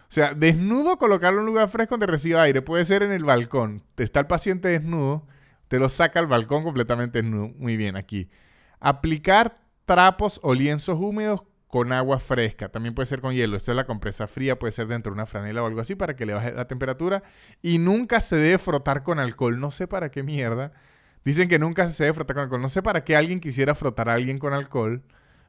O 0.07 0.12
sea, 0.12 0.33
desnudo, 0.33 0.97
colocarlo 0.97 1.39
en 1.39 1.47
un 1.47 1.53
lugar 1.53 1.69
fresco 1.69 1.93
donde 1.93 2.07
reciba 2.07 2.41
aire. 2.41 2.62
Puede 2.62 2.85
ser 2.85 3.03
en 3.03 3.12
el 3.12 3.24
balcón. 3.24 3.83
Está 3.97 4.21
el 4.21 4.27
paciente 4.27 4.69
desnudo, 4.69 5.27
te 5.67 5.79
lo 5.79 5.89
saca 5.89 6.19
al 6.19 6.27
balcón 6.27 6.63
completamente 6.63 7.21
desnudo. 7.21 7.50
Muy 7.57 7.77
bien, 7.77 7.95
aquí. 7.95 8.29
Aplicar 8.79 9.59
trapos 9.85 10.39
o 10.43 10.53
lienzos 10.53 11.00
húmedos 11.00 11.43
con 11.75 11.91
agua 11.91 12.22
fresca. 12.22 12.70
También 12.70 12.96
puede 12.96 13.05
ser 13.05 13.20
con 13.20 13.34
hielo. 13.34 13.58
Esto 13.58 13.74
es 13.74 13.75
la 13.75 13.84
compresa 13.84 14.27
fría, 14.27 14.58
puede 14.58 14.72
ser 14.72 14.88
dentro 14.88 15.12
de 15.12 15.15
una 15.15 15.25
franela 15.25 15.62
o 15.62 15.67
algo 15.67 15.82
así 15.82 15.94
para 15.94 16.15
que 16.15 16.25
le 16.25 16.34
baje 16.34 16.53
la 16.53 16.67
temperatura. 16.70 17.22
Y 17.62 17.79
nunca 17.79 18.22
se 18.22 18.38
debe 18.38 18.58
frotar 18.60 19.03
con 19.03 19.20
alcohol. 19.20 19.60
No 19.60 19.72
sé 19.72 19.86
para 19.86 20.10
qué 20.10 20.24
mierda. 20.24 20.72
Dicen 21.25 21.50
que 21.50 21.60
nunca 21.60 21.91
se 21.91 22.05
debe 22.05 22.13
frotar 22.13 22.38
con 22.38 22.44
alcohol. 22.44 22.62
No 22.62 22.70
sé 22.70 22.82
para 22.82 23.03
qué 23.03 23.17
alguien 23.17 23.41
quisiera 23.41 23.75
frotar 23.75 24.08
a 24.08 24.13
alguien 24.13 24.39
con 24.39 24.53
alcohol. 24.53 25.03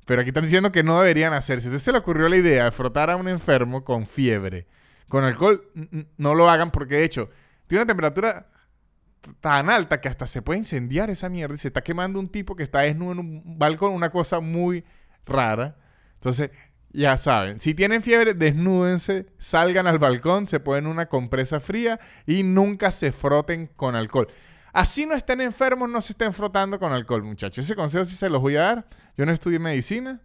Pero 0.04 0.20
aquí 0.20 0.30
están 0.30 0.42
diciendo 0.42 0.72
que 0.72 0.82
no 0.82 1.00
deberían 1.00 1.32
hacer. 1.32 1.60
Si 1.60 1.68
a 1.68 1.70
usted 1.70 1.80
se 1.80 1.92
le 1.92 1.98
ocurrió 1.98 2.28
la 2.28 2.38
idea 2.38 2.64
de 2.64 2.72
frotar 2.72 3.08
a 3.08 3.14
un 3.14 3.28
enfermo 3.28 3.84
con 3.84 4.04
fiebre, 4.08 4.66
con 5.08 5.22
alcohol, 5.22 5.70
no 6.16 6.34
lo 6.34 6.50
hagan 6.50 6.72
porque 6.72 6.96
de 6.96 7.04
hecho 7.04 7.30
tiene 7.68 7.82
una 7.82 7.86
temperatura 7.86 8.48
tan 9.38 9.70
alta 9.70 10.00
que 10.00 10.08
hasta 10.08 10.26
se 10.26 10.42
puede 10.42 10.58
incendiar 10.58 11.08
esa 11.08 11.28
mierda 11.28 11.54
y 11.54 11.58
se 11.58 11.68
está 11.68 11.82
quemando 11.82 12.18
un 12.18 12.28
tipo 12.28 12.56
que 12.56 12.64
está 12.64 12.80
desnudo 12.80 13.12
en 13.12 13.18
un 13.20 13.58
balcón, 13.60 13.92
una 13.92 14.10
cosa 14.10 14.40
muy 14.40 14.84
rara. 15.24 15.76
Entonces, 16.26 16.50
ya 16.90 17.16
saben, 17.18 17.60
si 17.60 17.72
tienen 17.72 18.02
fiebre, 18.02 18.34
desnúdense, 18.34 19.26
salgan 19.38 19.86
al 19.86 20.00
balcón, 20.00 20.48
se 20.48 20.58
ponen 20.58 20.88
una 20.88 21.06
compresa 21.06 21.60
fría 21.60 22.00
y 22.26 22.42
nunca 22.42 22.90
se 22.90 23.12
froten 23.12 23.68
con 23.68 23.94
alcohol. 23.94 24.26
Así 24.72 25.06
no 25.06 25.14
estén 25.14 25.40
enfermos, 25.40 25.88
no 25.88 26.00
se 26.00 26.14
estén 26.14 26.32
frotando 26.32 26.80
con 26.80 26.92
alcohol, 26.92 27.22
muchachos. 27.22 27.64
Ese 27.64 27.76
consejo 27.76 28.04
sí 28.04 28.16
se 28.16 28.28
los 28.28 28.42
voy 28.42 28.56
a 28.56 28.62
dar. 28.62 28.88
Yo 29.16 29.24
no 29.24 29.30
estudié 29.30 29.60
medicina, 29.60 30.20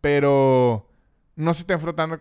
pero 0.00 0.90
no 1.36 1.54
se 1.54 1.60
estén 1.60 1.78
frotando 1.78 2.20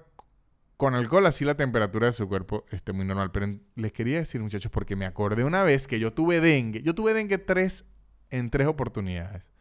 con 0.78 0.94
alcohol 0.94 1.26
así 1.26 1.44
la 1.44 1.56
temperatura 1.56 2.06
de 2.06 2.14
su 2.14 2.28
cuerpo 2.28 2.66
esté 2.70 2.94
muy 2.94 3.06
normal. 3.06 3.32
Pero 3.32 3.48
les 3.78 3.92
quería 3.94 4.20
decir, 4.20 4.42
muchachos, 4.42 4.72
porque 4.72 4.96
me 4.96 5.08
acordé 5.08 5.44
una 5.44 5.64
vez 5.64 5.88
que 5.88 6.00
yo 6.00 6.14
tuve 6.14 6.40
dengue. 6.40 6.84
Yo 6.84 6.94
tuve 6.94 7.16
dengue 7.16 7.40
tres, 7.40 7.84
en 8.30 8.52
tres 8.52 8.68
oportunidades. 8.68 9.52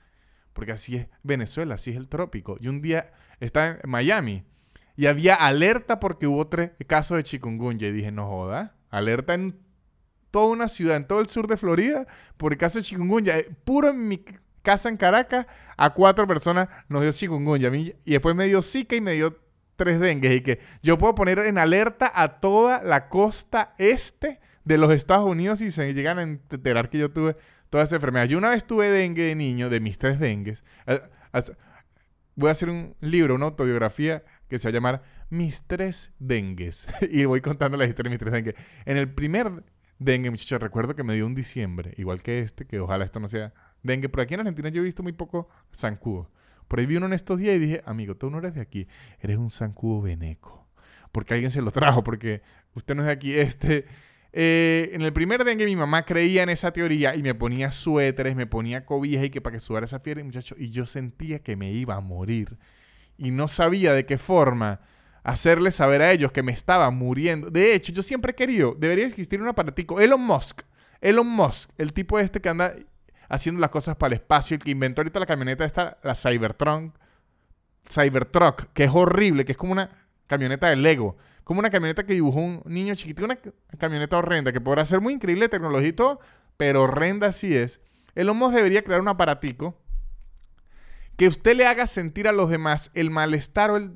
Porque 0.52 0.73
así 0.73 0.97
es 0.97 1.09
Venezuela, 1.23 1.75
así 1.75 1.90
es 1.90 1.97
el 1.97 2.09
trópico. 2.09 2.57
Y 2.61 2.69
un 2.69 2.83
día 2.83 3.12
estaba 3.40 3.78
en 3.83 3.90
Miami 3.90 4.45
y 4.97 5.07
había 5.07 5.35
alerta 5.35 6.00
porque 6.00 6.26
hubo 6.26 6.47
tres 6.49 6.73
casos 6.87 7.16
de 7.16 7.25
chikungunya. 7.25 7.88
Y 7.88 7.92
dije, 7.92 8.12
no 8.12 8.28
joda, 8.28 8.75
alerta 8.90 9.35
en 9.35 9.59
toda 10.30 10.52
una 10.52 10.69
ciudad, 10.69 10.97
en 10.97 11.07
todo 11.07 11.21
el 11.21 11.28
sur 11.28 11.47
de 11.47 11.57
Florida, 11.57 12.07
por 12.37 12.52
el 12.52 12.59
caso 12.59 12.78
de 12.78 12.85
chikungunya. 12.85 13.38
Eh, 13.38 13.49
puro 13.64 13.88
en 13.88 14.09
mi 14.09 14.23
casa 14.62 14.88
en 14.88 14.97
Caracas, 14.97 15.47
a 15.76 15.90
cuatro 15.95 16.26
personas 16.26 16.69
nos 16.88 17.02
dio 17.02 17.12
chikungunya. 17.12 17.75
Y 17.75 17.95
después 18.04 18.35
me 18.35 18.47
dio 18.47 18.61
Zika 18.61 18.97
y 18.97 19.00
me 19.00 19.12
dio 19.12 19.38
tres 19.76 20.00
dengues. 20.00 20.37
Y 20.37 20.40
que 20.42 20.61
yo 20.83 20.99
puedo 20.99 21.14
poner 21.14 21.38
en 21.38 21.57
alerta 21.57 22.12
a 22.14 22.40
toda 22.40 22.83
la 22.83 23.09
costa 23.09 23.75
este 23.78 24.40
de 24.64 24.76
los 24.78 24.92
Estados 24.92 25.26
Unidos 25.26 25.62
y 25.62 25.71
se 25.71 25.95
llegan 25.95 26.19
a 26.19 26.23
enterar 26.23 26.90
que 26.90 26.99
yo 26.99 27.11
tuve 27.11 27.37
toda 27.70 27.84
esa 27.84 27.96
enfermedad. 27.96 28.26
Yo 28.26 28.36
una 28.36 28.50
vez 28.50 28.66
tuve 28.66 28.90
dengue 28.90 29.22
de 29.22 29.34
niño, 29.34 29.70
de 29.70 29.80
mis 29.80 29.98
tres 29.98 30.18
dengues. 30.18 30.64
Voy 32.34 32.48
a 32.48 32.52
hacer 32.52 32.68
un 32.68 32.94
libro, 33.00 33.34
una 33.34 33.46
autobiografía 33.46 34.24
que 34.48 34.58
se 34.58 34.68
va 34.68 34.70
a 34.70 34.74
llamar 34.74 35.02
Mis 35.30 35.62
tres 35.62 36.12
dengues. 36.18 36.88
y 37.10 37.24
voy 37.24 37.40
contando 37.40 37.76
la 37.76 37.86
historia 37.86 38.10
de 38.10 38.14
mis 38.14 38.20
tres 38.20 38.32
dengues. 38.32 38.54
En 38.84 38.96
el 38.96 39.08
primer 39.08 39.64
dengue, 39.98 40.30
muchachos, 40.30 40.60
recuerdo 40.60 40.94
que 40.96 41.04
me 41.04 41.14
dio 41.14 41.26
un 41.26 41.34
diciembre, 41.34 41.94
igual 41.96 42.22
que 42.22 42.40
este, 42.40 42.66
que 42.66 42.80
ojalá 42.80 43.04
esto 43.04 43.20
no 43.20 43.28
sea 43.28 43.52
dengue. 43.82 44.08
Pero 44.08 44.22
aquí 44.22 44.34
en 44.34 44.40
Argentina 44.40 44.68
yo 44.68 44.82
he 44.82 44.84
visto 44.84 45.02
muy 45.02 45.12
poco 45.12 45.48
zancudo. 45.72 46.30
Por 46.66 46.78
ahí 46.78 46.86
vi 46.86 46.96
uno 46.96 47.06
en 47.06 47.12
estos 47.12 47.38
días 47.38 47.56
y 47.56 47.58
dije, 47.58 47.82
amigo, 47.84 48.16
tú 48.16 48.30
no 48.30 48.38
eres 48.38 48.54
de 48.54 48.60
aquí, 48.60 48.86
eres 49.20 49.36
un 49.36 49.50
zancudo 49.50 50.02
veneco. 50.02 50.68
Porque 51.12 51.34
alguien 51.34 51.50
se 51.50 51.60
lo 51.62 51.70
trajo, 51.72 52.04
porque 52.04 52.42
usted 52.74 52.94
no 52.94 53.02
es 53.02 53.06
de 53.06 53.12
aquí. 53.12 53.34
Este, 53.38 53.86
eh, 54.32 54.90
en 54.92 55.02
el 55.02 55.12
primer 55.12 55.44
dengue 55.44 55.64
mi 55.64 55.76
mamá 55.76 56.04
creía 56.04 56.42
en 56.42 56.50
esa 56.50 56.72
teoría 56.72 57.14
y 57.14 57.22
me 57.22 57.34
ponía 57.34 57.72
suéteres, 57.72 58.37
me 58.37 58.46
ponía 58.46 58.84
cobijas 58.84 59.25
y 59.25 59.30
que 59.30 59.40
para 59.40 59.54
que 59.54 59.60
sudara 59.60 59.87
esa 59.87 59.99
fiebre, 59.99 60.22
muchacho, 60.22 60.54
y 60.58 60.70
yo 60.70 60.87
sentía 60.87 61.40
que 61.40 61.56
me 61.56 61.72
iba 61.72 61.96
a 61.96 62.00
morir. 62.00 62.56
Y 63.18 63.30
no 63.32 63.49
sabía 63.49 63.92
de 63.92 64.06
qué 64.06 64.18
forma 64.18 64.80
hacerles 65.22 65.75
saber 65.75 66.02
a 66.02 66.12
ellos 66.12 66.32
que 66.32 66.42
me 66.42 66.52
estaba 66.52 66.90
muriendo. 66.90 67.50
De 67.50 67.75
hecho, 67.75 67.92
yo 67.92 68.02
siempre 68.02 68.32
he 68.32 68.34
querido, 68.34 68.75
debería 68.78 69.06
existir 69.06 69.40
un 69.42 69.49
aparatico. 69.49 70.00
Elon 70.00 70.20
Musk, 70.20 70.62
Elon 71.00 71.26
Musk, 71.26 71.70
el 71.76 71.92
tipo 71.92 72.18
este 72.18 72.40
que 72.40 72.49
anda 72.49 72.75
haciendo 73.28 73.60
las 73.60 73.70
cosas 73.70 73.96
para 73.96 74.14
el 74.14 74.20
espacio, 74.20 74.56
el 74.56 74.62
que 74.62 74.70
inventó 74.70 75.00
ahorita 75.00 75.20
la 75.20 75.26
camioneta 75.26 75.64
esta, 75.64 75.99
la 76.02 76.14
Cybertron, 76.14 76.92
Cybertruck, 77.88 78.72
que 78.72 78.84
es 78.84 78.90
horrible, 78.92 79.44
que 79.44 79.52
es 79.52 79.58
como 79.58 79.72
una 79.72 79.90
camioneta 80.26 80.68
de 80.68 80.76
Lego. 80.76 81.16
Como 81.44 81.61
una 81.61 81.70
camioneta 81.70 82.04
que 82.04 82.14
dibujó 82.14 82.40
un 82.40 82.62
niño 82.66 82.94
chiquito, 82.94 83.25
una 83.25 83.38
camioneta 83.78 84.18
horrenda, 84.18 84.52
que 84.52 84.61
podrá 84.61 84.85
ser 84.85 85.00
muy 85.00 85.14
increíble 85.14 85.49
tecnología 85.49 85.88
y 85.88 85.92
todo, 85.92 86.20
pero 86.56 86.82
horrenda 86.82 87.28
así 87.28 87.56
es. 87.56 87.80
El 88.14 88.32
Musk 88.32 88.54
debería 88.54 88.82
crear 88.82 89.00
un 89.00 89.09
aparatico 89.09 89.76
que 91.16 91.28
usted 91.28 91.56
le 91.56 91.66
haga 91.66 91.87
sentir 91.87 92.28
a 92.28 92.32
los 92.32 92.50
demás 92.50 92.90
el 92.94 93.11
malestar 93.11 93.70
o 93.70 93.76
el 93.76 93.92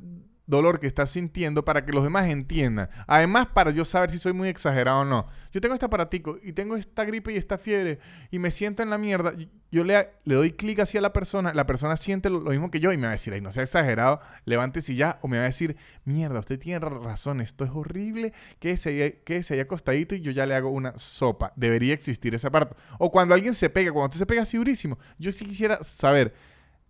dolor 0.47 0.79
que 0.79 0.87
estás 0.87 1.11
sintiendo 1.11 1.65
para 1.65 1.85
que 1.85 1.93
los 1.93 2.05
demás 2.05 2.29
entiendan. 2.29 2.89
Además, 3.07 3.47
para 3.47 3.71
yo 3.71 3.85
saber 3.85 4.11
si 4.11 4.19
soy 4.19 4.33
muy 4.33 4.49
exagerado 4.49 5.01
o 5.01 5.05
no. 5.05 5.27
Yo 5.53 5.61
tengo 5.61 5.75
este 5.75 5.87
aparatico 5.87 6.39
y 6.43 6.53
tengo 6.53 6.77
esta 6.77 7.05
gripe 7.05 7.33
y 7.33 7.37
esta 7.37 7.59
fiebre 7.59 7.99
y 8.31 8.39
me 8.39 8.51
siento 8.51 8.83
en 8.83 8.91
la 8.91 8.99
mierda. 8.99 9.33
Yo 9.71 9.85
le, 9.85 10.11
le 10.25 10.35
doy 10.35 10.53
clic 10.53 10.81
así 10.81 10.99
a 10.99 11.01
la 11.01 11.13
persona, 11.13 11.53
la 11.55 11.67
persona 11.67 11.97
siente 11.97 12.31
lo, 12.31 12.41
mismo 12.41 12.71
que 12.71 12.81
yo 12.81 12.93
y 12.93 12.97
me 12.97 13.05
va 13.05 13.09
a 13.09 13.13
decir, 13.13 13.33
ay, 13.33 13.41
no 13.41 13.51
sea 13.51 13.63
exagerado, 13.63 14.21
levántese 14.45 14.95
ya. 14.95 15.19
O 15.23 15.29
me 15.29 15.39
va 15.39 15.45
a 15.45 15.47
decir, 15.47 15.77
mierda, 16.05 16.39
usted 16.39 16.59
tiene 16.59 16.81
razón, 16.81 17.41
esto 17.41 17.65
es 17.65 17.71
horrible, 17.73 18.33
que 18.59 18.77
se, 18.77 19.23
que 19.25 19.43
se 19.43 19.55
haya 19.55 19.65
acostadito 19.65 20.15
y 20.15 20.21
yo 20.21 20.31
ya 20.31 20.47
le 20.47 20.55
hago 20.55 20.71
una 20.71 20.97
sopa. 20.99 21.53
Debería 21.57 21.95
existir 21.95 22.35
ese 22.35 22.47
aparato. 22.47 22.77
O 22.99 23.11
cuando 23.11 23.35
alguien 23.35 23.55
se 23.55 23.71
pega, 23.71 23.91
cuando 23.93 24.07
usted 24.07 24.19
se 24.19 24.27
pega 24.27 24.43
así 24.43 24.59
durísimo, 24.59 24.99
yo 25.19 25.33
sí 25.33 25.45
quisiera 25.45 25.83
saber, 25.83 26.35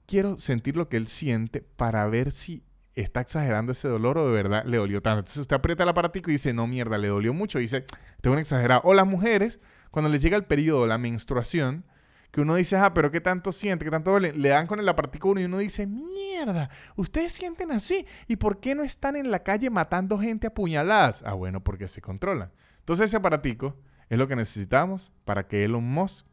quiero 0.06 0.37
sentir 0.37 0.76
lo 0.76 0.88
que 0.88 0.96
él 0.96 1.08
siente 1.08 1.62
para 1.62 2.06
ver 2.06 2.32
si 2.32 2.62
está 2.94 3.20
exagerando 3.20 3.72
ese 3.72 3.88
dolor 3.88 4.18
o 4.18 4.26
de 4.26 4.32
verdad 4.32 4.64
le 4.64 4.76
dolió 4.76 5.02
tanto. 5.02 5.20
Entonces 5.20 5.38
usted 5.38 5.56
aprieta 5.56 5.82
el 5.82 5.88
aparatico 5.88 6.30
y 6.30 6.34
dice, 6.34 6.52
no, 6.52 6.66
mierda, 6.66 6.98
le 6.98 7.08
dolió 7.08 7.32
mucho. 7.32 7.58
Dice, 7.58 7.84
tengo 8.20 8.34
un 8.34 8.40
exagerado. 8.40 8.82
O 8.84 8.94
las 8.94 9.06
mujeres, 9.06 9.60
cuando 9.90 10.08
les 10.08 10.22
llega 10.22 10.36
el 10.36 10.44
periodo, 10.44 10.86
la 10.86 10.98
menstruación, 10.98 11.84
que 12.30 12.40
uno 12.40 12.56
dice, 12.56 12.76
ah, 12.76 12.92
pero 12.94 13.10
¿qué 13.12 13.20
tanto 13.20 13.52
siente? 13.52 13.84
¿Qué 13.84 13.90
tanto 13.92 14.10
duele? 14.10 14.32
Le 14.32 14.48
dan 14.48 14.66
con 14.66 14.80
el 14.80 14.88
aparatico 14.88 15.28
uno 15.28 15.40
y 15.40 15.44
uno 15.44 15.58
dice, 15.58 15.86
mierda, 15.86 16.68
ustedes 16.96 17.32
sienten 17.32 17.70
así. 17.70 18.06
¿Y 18.26 18.36
por 18.36 18.58
qué 18.58 18.74
no 18.74 18.82
están 18.82 19.14
en 19.14 19.30
la 19.30 19.44
calle 19.44 19.70
matando 19.70 20.18
gente 20.18 20.48
a 20.48 20.54
puñaladas? 20.54 21.22
Ah, 21.24 21.34
bueno, 21.34 21.62
porque 21.62 21.86
se 21.86 22.00
controlan. 22.00 22.50
Entonces 22.80 23.06
ese 23.06 23.16
aparatico 23.16 23.76
es 24.08 24.18
lo 24.18 24.26
que 24.26 24.34
necesitamos 24.36 25.12
para 25.24 25.46
que 25.46 25.64
Elon 25.64 25.84
Musk 25.84 26.26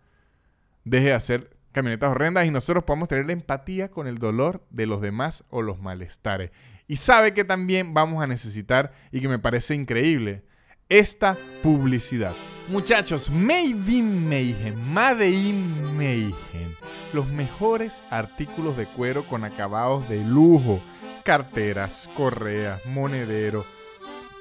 deje 0.83 1.05
de 1.05 1.13
hacer 1.13 1.57
camionetas 1.71 2.11
horrendas 2.11 2.45
y 2.45 2.51
nosotros 2.51 2.83
podemos 2.83 3.09
tener 3.09 3.25
la 3.25 3.33
empatía 3.33 3.89
con 3.89 4.07
el 4.07 4.17
dolor 4.17 4.65
de 4.69 4.85
los 4.85 5.01
demás 5.01 5.43
o 5.49 5.61
los 5.61 5.79
malestares. 5.79 6.51
Y 6.87 6.97
sabe 6.97 7.33
que 7.33 7.43
también 7.43 7.93
vamos 7.93 8.23
a 8.23 8.27
necesitar, 8.27 8.93
y 9.11 9.21
que 9.21 9.29
me 9.29 9.39
parece 9.39 9.75
increíble, 9.75 10.43
esta 10.89 11.37
publicidad. 11.63 12.33
Muchachos, 12.67 13.29
Made 13.29 13.91
in 13.91 14.27
Mayhem, 14.27 14.75
Made 14.93 15.29
in 15.29 15.95
Mayhem, 15.95 16.75
los 17.13 17.27
mejores 17.27 18.03
artículos 18.09 18.75
de 18.75 18.87
cuero 18.87 19.27
con 19.27 19.45
acabados 19.45 20.07
de 20.09 20.23
lujo, 20.23 20.81
carteras, 21.23 22.09
correas, 22.15 22.85
monedero 22.85 23.65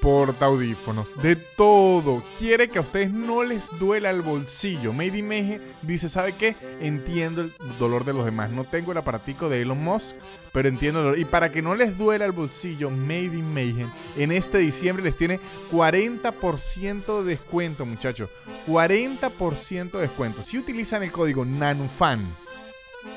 porta 0.01 0.47
audífonos, 0.47 1.15
de 1.23 1.37
todo. 1.37 2.25
Quiere 2.39 2.69
que 2.69 2.79
a 2.79 2.83
ustedes 2.83 3.13
no 3.13 3.43
les 3.43 3.69
duela 3.79 4.11
el 4.11 4.23
bolsillo. 4.23 4.93
Made 4.93 5.23
Mayhem 5.23 5.61
dice, 5.83 6.09
¿sabe 6.09 6.35
qué? 6.37 6.57
Entiendo 6.81 7.43
el 7.43 7.53
dolor 7.79 8.05
de 8.05 8.13
los 8.13 8.25
demás. 8.25 8.51
No 8.51 8.65
tengo 8.65 8.93
el 8.93 8.99
aparatico 8.99 9.49
de 9.49 9.63
Elon 9.63 9.83
Musk, 9.83 10.17
pero 10.53 10.69
entiendo 10.69 11.01
el 11.01 11.05
dolor. 11.05 11.19
Y 11.19 11.25
para 11.25 11.53
que 11.53 11.63
no 11.63 11.75
les 11.75 11.97
duela 11.97 12.25
el 12.25 12.33
bolsillo, 12.33 12.91
Made 12.91 13.25
in 13.25 13.53
Mayhem 13.53 13.91
en 14.17 14.33
este 14.33 14.59
diciembre 14.59 15.05
les 15.05 15.17
tiene 15.17 15.39
40% 15.71 17.23
de 17.23 17.31
descuento, 17.31 17.85
muchachos. 17.85 18.31
40% 18.67 19.91
de 19.93 20.01
descuento. 20.01 20.43
Si 20.43 20.59
utilizan 20.59 21.03
el 21.03 21.13
código 21.13 21.45
NANUFAN 21.45 22.27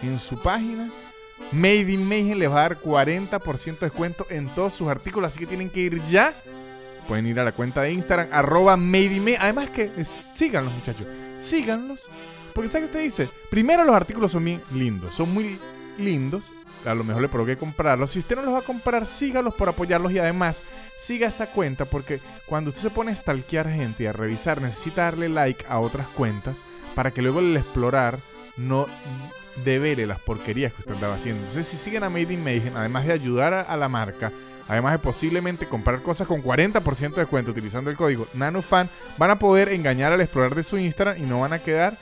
en 0.01 0.19
su 0.19 0.41
página, 0.41 0.91
Made 1.51 1.91
in 1.91 2.07
Mayhem 2.07 2.37
les 2.37 2.49
va 2.49 2.65
a 2.65 2.69
dar 2.69 2.81
40% 2.81 3.79
de 3.79 3.87
descuento 3.87 4.25
en 4.29 4.53
todos 4.53 4.73
sus 4.73 4.87
artículos. 4.87 5.31
Así 5.31 5.39
que 5.39 5.47
tienen 5.47 5.69
que 5.69 5.81
ir 5.81 6.01
ya 6.05 6.33
Pueden 7.07 7.27
ir 7.27 7.39
a 7.39 7.43
la 7.43 7.51
cuenta 7.51 7.81
de 7.81 7.91
Instagram, 7.91 8.29
arroba 8.31 8.77
Me. 8.77 9.37
Además 9.39 9.69
que 9.69 9.91
eh, 9.95 10.05
síganlos, 10.05 10.73
muchachos. 10.73 11.05
Síganlos. 11.37 12.09
Porque 12.53 12.69
¿sabe 12.69 12.83
que 12.83 12.91
usted 12.91 13.03
dice? 13.03 13.29
Primero 13.49 13.83
los 13.83 13.95
artículos 13.95 14.31
son 14.31 14.45
bien 14.45 14.61
lindos. 14.71 15.15
Son 15.15 15.31
muy 15.33 15.59
lindos. 15.97 16.53
A 16.85 16.93
lo 16.93 17.03
mejor 17.03 17.21
le 17.21 17.29
provoque 17.29 17.57
comprarlos. 17.57 18.11
Si 18.11 18.19
usted 18.19 18.35
no 18.35 18.41
los 18.43 18.53
va 18.53 18.59
a 18.59 18.63
comprar, 18.63 19.05
sígalos 19.05 19.55
por 19.55 19.69
apoyarlos. 19.69 20.11
Y 20.11 20.19
además, 20.19 20.63
siga 20.97 21.27
esa 21.27 21.47
cuenta. 21.47 21.85
Porque 21.85 22.19
cuando 22.45 22.69
usted 22.69 22.83
se 22.83 22.89
pone 22.89 23.11
a 23.11 23.15
stalkear 23.15 23.69
gente 23.69 24.03
y 24.03 24.07
a 24.07 24.13
revisar, 24.13 24.61
necesita 24.61 25.03
darle 25.03 25.29
like 25.29 25.65
a 25.67 25.79
otras 25.79 26.07
cuentas. 26.07 26.61
Para 26.95 27.11
que 27.11 27.21
luego 27.21 27.39
el 27.39 27.57
explorar 27.57 28.19
no 28.55 28.87
devele 29.65 30.05
las 30.05 30.19
porquerías 30.19 30.73
que 30.73 30.81
usted 30.81 30.95
andaba 30.95 31.15
haciendo. 31.15 31.41
Entonces, 31.41 31.67
si 31.67 31.77
siguen 31.77 32.03
a 32.03 32.09
Made 32.09 32.33
in 32.33 32.43
Mayhem, 32.43 32.77
además 32.77 33.05
de 33.05 33.13
ayudar 33.13 33.53
a 33.67 33.77
la 33.77 33.89
marca 33.89 34.31
Además 34.67 34.93
de 34.93 34.99
posiblemente 34.99 35.67
comprar 35.67 36.01
cosas 36.01 36.27
con 36.27 36.41
40% 36.41 37.15
de 37.15 37.21
descuento 37.21 37.51
utilizando 37.51 37.89
el 37.89 37.97
código 37.97 38.27
NanoFan, 38.33 38.89
van 39.17 39.31
a 39.31 39.39
poder 39.39 39.69
engañar 39.69 40.13
al 40.13 40.21
explorar 40.21 40.55
de 40.55 40.63
su 40.63 40.77
Instagram 40.77 41.17
y 41.17 41.25
no 41.25 41.41
van 41.41 41.53
a 41.53 41.59
quedar 41.59 41.97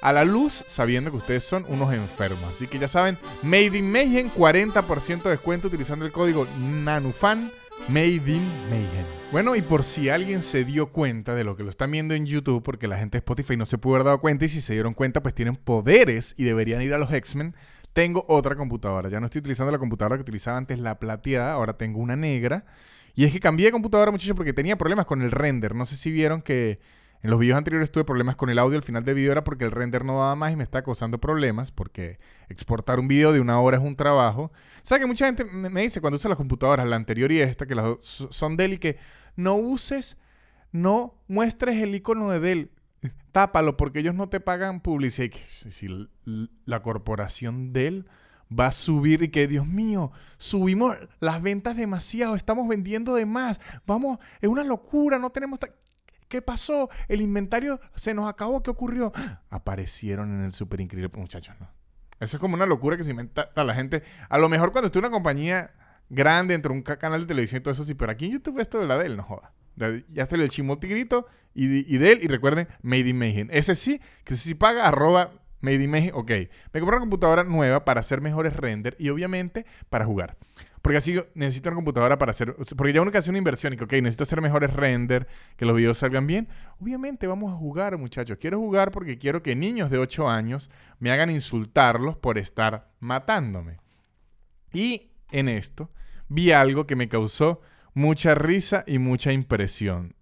a 0.00 0.12
la 0.12 0.24
luz 0.24 0.62
sabiendo 0.66 1.10
que 1.10 1.16
ustedes 1.16 1.44
son 1.44 1.64
unos 1.68 1.92
enfermos. 1.92 2.50
Así 2.50 2.66
que 2.66 2.78
ya 2.78 2.88
saben, 2.88 3.18
Made 3.42 3.76
in 3.76 3.90
Mayhem, 3.90 4.30
40% 4.30 5.22
de 5.24 5.30
descuento 5.30 5.68
utilizando 5.68 6.04
el 6.04 6.12
código 6.12 6.46
NanoFan. 6.58 7.50
Made 7.88 8.22
in 8.26 8.70
Mayhem. 8.70 9.04
Bueno, 9.32 9.54
y 9.54 9.62
por 9.62 9.82
si 9.82 10.08
alguien 10.08 10.40
se 10.40 10.64
dio 10.64 10.86
cuenta 10.86 11.34
de 11.34 11.44
lo 11.44 11.56
que 11.56 11.62
lo 11.62 11.70
están 11.70 11.90
viendo 11.90 12.14
en 12.14 12.24
YouTube, 12.24 12.62
porque 12.62 12.88
la 12.88 12.96
gente 12.96 13.16
de 13.16 13.18
Spotify 13.18 13.56
no 13.56 13.66
se 13.66 13.76
pudo 13.76 13.96
haber 13.96 14.06
dado 14.06 14.20
cuenta, 14.20 14.44
y 14.44 14.48
si 14.48 14.60
se 14.60 14.72
dieron 14.72 14.94
cuenta, 14.94 15.22
pues 15.22 15.34
tienen 15.34 15.56
poderes 15.56 16.34
y 16.38 16.44
deberían 16.44 16.80
ir 16.82 16.94
a 16.94 16.98
los 16.98 17.12
X-Men 17.12 17.54
tengo 17.96 18.26
otra 18.28 18.56
computadora. 18.56 19.08
Ya 19.08 19.20
no 19.20 19.24
estoy 19.24 19.38
utilizando 19.38 19.72
la 19.72 19.78
computadora 19.78 20.16
que 20.16 20.20
utilizaba 20.20 20.58
antes, 20.58 20.78
la 20.78 20.98
plateada. 20.98 21.54
Ahora 21.54 21.78
tengo 21.78 21.98
una 21.98 22.14
negra. 22.14 22.66
Y 23.14 23.24
es 23.24 23.32
que 23.32 23.40
cambié 23.40 23.64
de 23.64 23.72
computadora, 23.72 24.10
muchachos, 24.10 24.36
porque 24.36 24.52
tenía 24.52 24.76
problemas 24.76 25.06
con 25.06 25.22
el 25.22 25.30
render. 25.30 25.74
No 25.74 25.86
sé 25.86 25.96
si 25.96 26.10
vieron 26.10 26.42
que 26.42 26.78
en 27.22 27.30
los 27.30 27.40
videos 27.40 27.56
anteriores 27.56 27.90
tuve 27.90 28.04
problemas 28.04 28.36
con 28.36 28.50
el 28.50 28.58
audio 28.58 28.76
al 28.76 28.82
final 28.82 29.02
del 29.02 29.14
video. 29.14 29.32
Era 29.32 29.44
porque 29.44 29.64
el 29.64 29.70
render 29.70 30.04
no 30.04 30.18
daba 30.18 30.36
más 30.36 30.52
y 30.52 30.56
me 30.56 30.62
está 30.62 30.82
causando 30.82 31.18
problemas. 31.18 31.70
Porque 31.70 32.18
exportar 32.50 33.00
un 33.00 33.08
video 33.08 33.32
de 33.32 33.40
una 33.40 33.58
hora 33.60 33.78
es 33.78 33.82
un 33.82 33.96
trabajo. 33.96 34.52
¿Sabes 34.82 35.00
que 35.00 35.06
mucha 35.06 35.24
gente 35.24 35.46
me 35.46 35.80
dice 35.80 36.02
cuando 36.02 36.16
usa 36.16 36.28
las 36.28 36.36
computadoras, 36.36 36.86
la 36.86 36.96
anterior 36.96 37.32
y 37.32 37.40
esta, 37.40 37.64
que 37.64 37.74
las 37.74 37.86
dos 37.86 38.28
son 38.30 38.58
Dell 38.58 38.74
y 38.74 38.76
que 38.76 38.98
no 39.36 39.54
uses, 39.54 40.18
no 40.70 41.14
muestres 41.28 41.76
el 41.82 41.94
icono 41.94 42.28
de 42.28 42.40
Dell 42.40 42.70
tápalo 43.36 43.76
porque 43.76 43.98
ellos 43.98 44.14
no 44.14 44.30
te 44.30 44.40
pagan 44.40 44.80
publicidad. 44.80 45.36
Si 45.50 46.08
la 46.64 46.80
corporación 46.80 47.74
de 47.74 47.86
él 47.86 48.08
va 48.50 48.68
a 48.68 48.72
subir 48.72 49.22
y 49.22 49.28
que, 49.28 49.46
Dios 49.46 49.66
mío, 49.66 50.10
subimos 50.38 50.96
las 51.20 51.42
ventas 51.42 51.76
demasiado, 51.76 52.34
estamos 52.34 52.66
vendiendo 52.66 53.14
de 53.14 53.26
más, 53.26 53.60
vamos, 53.86 54.20
es 54.40 54.48
una 54.48 54.64
locura, 54.64 55.18
no 55.18 55.28
tenemos... 55.28 55.60
¿Qué 56.28 56.40
pasó? 56.40 56.88
El 57.08 57.20
inventario 57.20 57.78
se 57.94 58.14
nos 58.14 58.26
acabó, 58.26 58.62
¿qué 58.62 58.70
ocurrió? 58.70 59.12
Aparecieron 59.50 60.32
en 60.32 60.44
el 60.46 60.52
super 60.52 60.80
increíble, 60.80 61.10
muchachos, 61.14 61.54
¿no? 61.60 61.68
Eso 62.18 62.38
es 62.38 62.40
como 62.40 62.54
una 62.54 62.64
locura 62.64 62.96
que 62.96 63.02
se 63.02 63.10
inventa 63.10 63.50
la 63.54 63.74
gente. 63.74 64.02
A 64.30 64.38
lo 64.38 64.48
mejor 64.48 64.72
cuando 64.72 64.86
esté 64.86 64.98
una 64.98 65.10
compañía 65.10 65.74
grande 66.08 66.54
dentro 66.54 66.72
de 66.72 66.78
un 66.78 66.82
canal 66.82 67.20
de 67.20 67.26
televisión 67.26 67.60
y 67.60 67.62
todo 67.62 67.72
eso, 67.72 67.84
sí, 67.84 67.92
pero 67.92 68.12
aquí 68.12 68.24
en 68.24 68.32
YouTube 68.32 68.60
esto 68.60 68.80
de 68.80 68.86
la 68.86 68.96
de 68.96 69.04
él, 69.04 69.18
no 69.18 69.24
joda. 69.24 69.52
Ya 69.76 70.22
está 70.22 70.36
el 70.36 70.48
chimo 70.48 70.78
tigrito 70.78 71.26
y, 71.54 71.94
y 71.94 71.98
de 71.98 72.12
él, 72.12 72.20
y 72.22 72.28
recuerden, 72.28 72.68
Made 72.82 73.08
in 73.08 73.18
Mayhem. 73.18 73.48
Ese 73.50 73.74
sí, 73.74 74.00
que 74.24 74.36
si 74.36 74.54
paga, 74.54 74.86
arroba 74.86 75.32
Made 75.60 75.82
in 75.82 75.90
Mayhem, 75.90 76.14
ok. 76.14 76.30
Me 76.72 76.80
compré 76.80 76.96
una 76.96 77.00
computadora 77.00 77.44
nueva 77.44 77.84
para 77.84 78.00
hacer 78.00 78.20
mejores 78.20 78.56
render 78.56 78.96
y 78.98 79.08
obviamente 79.08 79.66
para 79.88 80.04
jugar. 80.04 80.36
Porque 80.86 80.98
así 80.98 81.20
necesito 81.34 81.68
una 81.68 81.74
computadora 81.74 82.16
para 82.16 82.30
hacer. 82.30 82.54
Porque 82.76 82.92
ya 82.92 83.02
uno 83.02 83.10
que 83.10 83.18
hace 83.18 83.30
una 83.30 83.38
inversión 83.38 83.72
y 83.72 83.76
que, 83.76 83.82
ok, 83.82 83.92
necesito 83.94 84.22
hacer 84.22 84.40
mejores 84.40 84.72
render, 84.72 85.26
que 85.56 85.64
los 85.64 85.74
videos 85.74 85.98
salgan 85.98 86.28
bien. 86.28 86.48
Obviamente 86.78 87.26
vamos 87.26 87.52
a 87.52 87.56
jugar, 87.56 87.98
muchachos. 87.98 88.38
Quiero 88.40 88.58
jugar 88.58 88.92
porque 88.92 89.18
quiero 89.18 89.42
que 89.42 89.56
niños 89.56 89.90
de 89.90 89.98
8 89.98 90.28
años 90.28 90.70
me 91.00 91.10
hagan 91.10 91.28
insultarlos 91.28 92.16
por 92.16 92.38
estar 92.38 92.92
matándome. 93.00 93.78
Y 94.72 95.10
en 95.32 95.48
esto 95.48 95.90
vi 96.28 96.52
algo 96.52 96.86
que 96.86 96.94
me 96.94 97.08
causó 97.08 97.60
mucha 97.96 98.34
risa 98.34 98.84
y 98.86 98.98
mucha 98.98 99.32
impresión, 99.32 100.14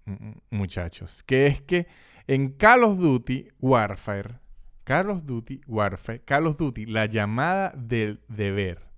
muchachos. 0.48 1.24
Que 1.24 1.48
es 1.48 1.60
que 1.60 1.88
en 2.28 2.52
Call 2.52 2.84
of 2.84 2.98
Duty 2.98 3.48
Warfare, 3.58 4.38
Call 4.84 5.10
of 5.10 5.24
Duty 5.26 5.60
Warfare, 5.66 6.20
Call 6.20 6.46
of 6.46 6.56
Duty, 6.56 6.86
la 6.86 7.06
llamada 7.06 7.72
del 7.76 8.20
deber 8.28 8.94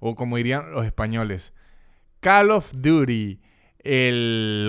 o 0.00 0.16
como 0.16 0.36
dirían 0.36 0.72
los 0.72 0.84
españoles, 0.84 1.54
Call 2.20 2.50
of 2.50 2.72
Duty, 2.74 3.40
el 3.78 4.66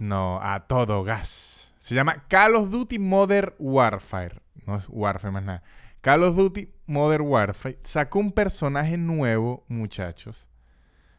no 0.00 0.40
a 0.42 0.66
todo 0.66 1.04
gas. 1.04 1.74
Se 1.76 1.94
llama 1.94 2.24
Call 2.26 2.54
of 2.54 2.70
Duty 2.70 2.98
Modern 2.98 3.52
Warfare. 3.58 4.40
No 4.66 4.76
es 4.76 4.86
Warfare 4.88 5.30
más 5.30 5.44
nada. 5.44 5.62
Call 6.00 6.24
of 6.24 6.36
Duty 6.36 6.72
Modern 6.86 7.26
Warfare 7.26 7.78
sacó 7.82 8.18
un 8.18 8.32
personaje 8.32 8.96
nuevo, 8.96 9.64
muchachos. 9.68 10.48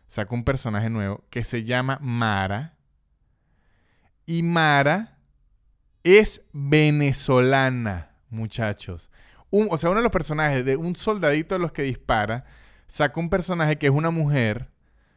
Sacó 0.08 0.36
un 0.36 0.44
personaje 0.44 0.90
nuevo 0.90 1.24
que 1.30 1.44
se 1.44 1.64
llama 1.64 2.00
Mara. 2.02 2.76
Y 4.26 4.44
Mara 4.44 5.18
es 6.04 6.42
venezolana, 6.54 8.12
muchachos. 8.30 9.12
o 9.50 9.78
sea, 9.78 9.90
uno 9.90 10.00
de 10.00 10.04
los 10.04 10.12
personajes 10.12 10.66
de 10.66 10.76
un 10.78 10.96
soldadito 10.96 11.56
de 11.56 11.60
los 11.60 11.72
que 11.72 11.84
dispara 11.84 12.46
sacó 12.88 13.20
un 13.20 13.30
personaje 13.30 13.78
que 13.78 13.88
es 13.88 13.94
una 13.94 14.12
mujer 14.12 14.70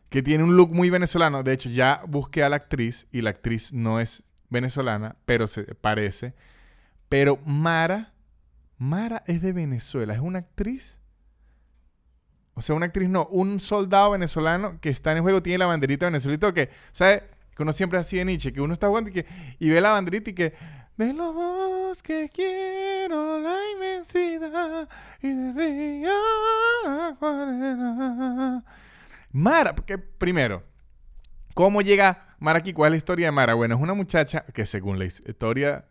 que 0.08 0.22
tiene 0.22 0.44
un 0.44 0.56
look 0.56 0.74
muy 0.74 0.90
venezolano. 0.90 1.42
De 1.42 1.52
hecho, 1.52 1.70
ya 1.70 2.02
busqué 2.06 2.42
a 2.42 2.48
la 2.48 2.56
actriz 2.56 3.06
y 3.12 3.22
la 3.22 3.30
actriz 3.30 3.72
no 3.72 4.00
es 4.00 4.24
venezolana, 4.48 5.16
pero 5.24 5.46
se 5.46 5.74
parece. 5.76 6.34
Pero 7.08 7.38
Mara, 7.46 8.12
Mara 8.76 9.22
es 9.26 9.40
de 9.40 9.52
Venezuela, 9.52 10.14
es 10.14 10.20
una 10.20 10.40
actriz. 10.40 10.99
O 12.60 12.62
sea, 12.62 12.76
una 12.76 12.84
actriz 12.84 13.08
no, 13.08 13.24
un 13.30 13.58
soldado 13.58 14.10
venezolano 14.10 14.78
que 14.82 14.90
está 14.90 15.12
en 15.12 15.16
el 15.16 15.22
juego, 15.22 15.42
tiene 15.42 15.56
la 15.56 15.64
banderita 15.64 16.10
de 16.10 16.52
que, 16.52 16.68
¿sabes? 16.92 17.22
Que 17.56 17.62
uno 17.62 17.72
siempre 17.72 17.98
así 17.98 18.18
de 18.18 18.26
Nietzsche, 18.26 18.52
que 18.52 18.60
uno 18.60 18.74
está 18.74 18.86
jugando 18.86 19.08
y, 19.08 19.14
que, 19.14 19.26
y 19.58 19.70
ve 19.70 19.80
la 19.80 19.92
banderita 19.92 20.28
y 20.28 20.34
que 20.34 20.52
de 20.98 21.14
los 21.14 22.02
que 22.02 22.28
quiero 22.28 23.40
la 23.40 23.56
inmensidad 23.72 24.86
y 25.22 25.28
de 25.28 25.52
río 25.54 26.10
la 26.84 28.62
Mara, 29.32 29.74
porque 29.74 29.96
primero, 29.96 30.62
¿cómo 31.54 31.80
llega 31.80 32.36
Mara 32.40 32.58
aquí? 32.58 32.74
¿Cuál 32.74 32.88
es 32.88 32.92
la 32.92 32.98
historia 32.98 33.26
de 33.28 33.32
Mara? 33.32 33.54
Bueno, 33.54 33.74
es 33.74 33.80
una 33.80 33.94
muchacha 33.94 34.44
que 34.52 34.66
según 34.66 34.98
la 34.98 35.06
historia 35.06 35.86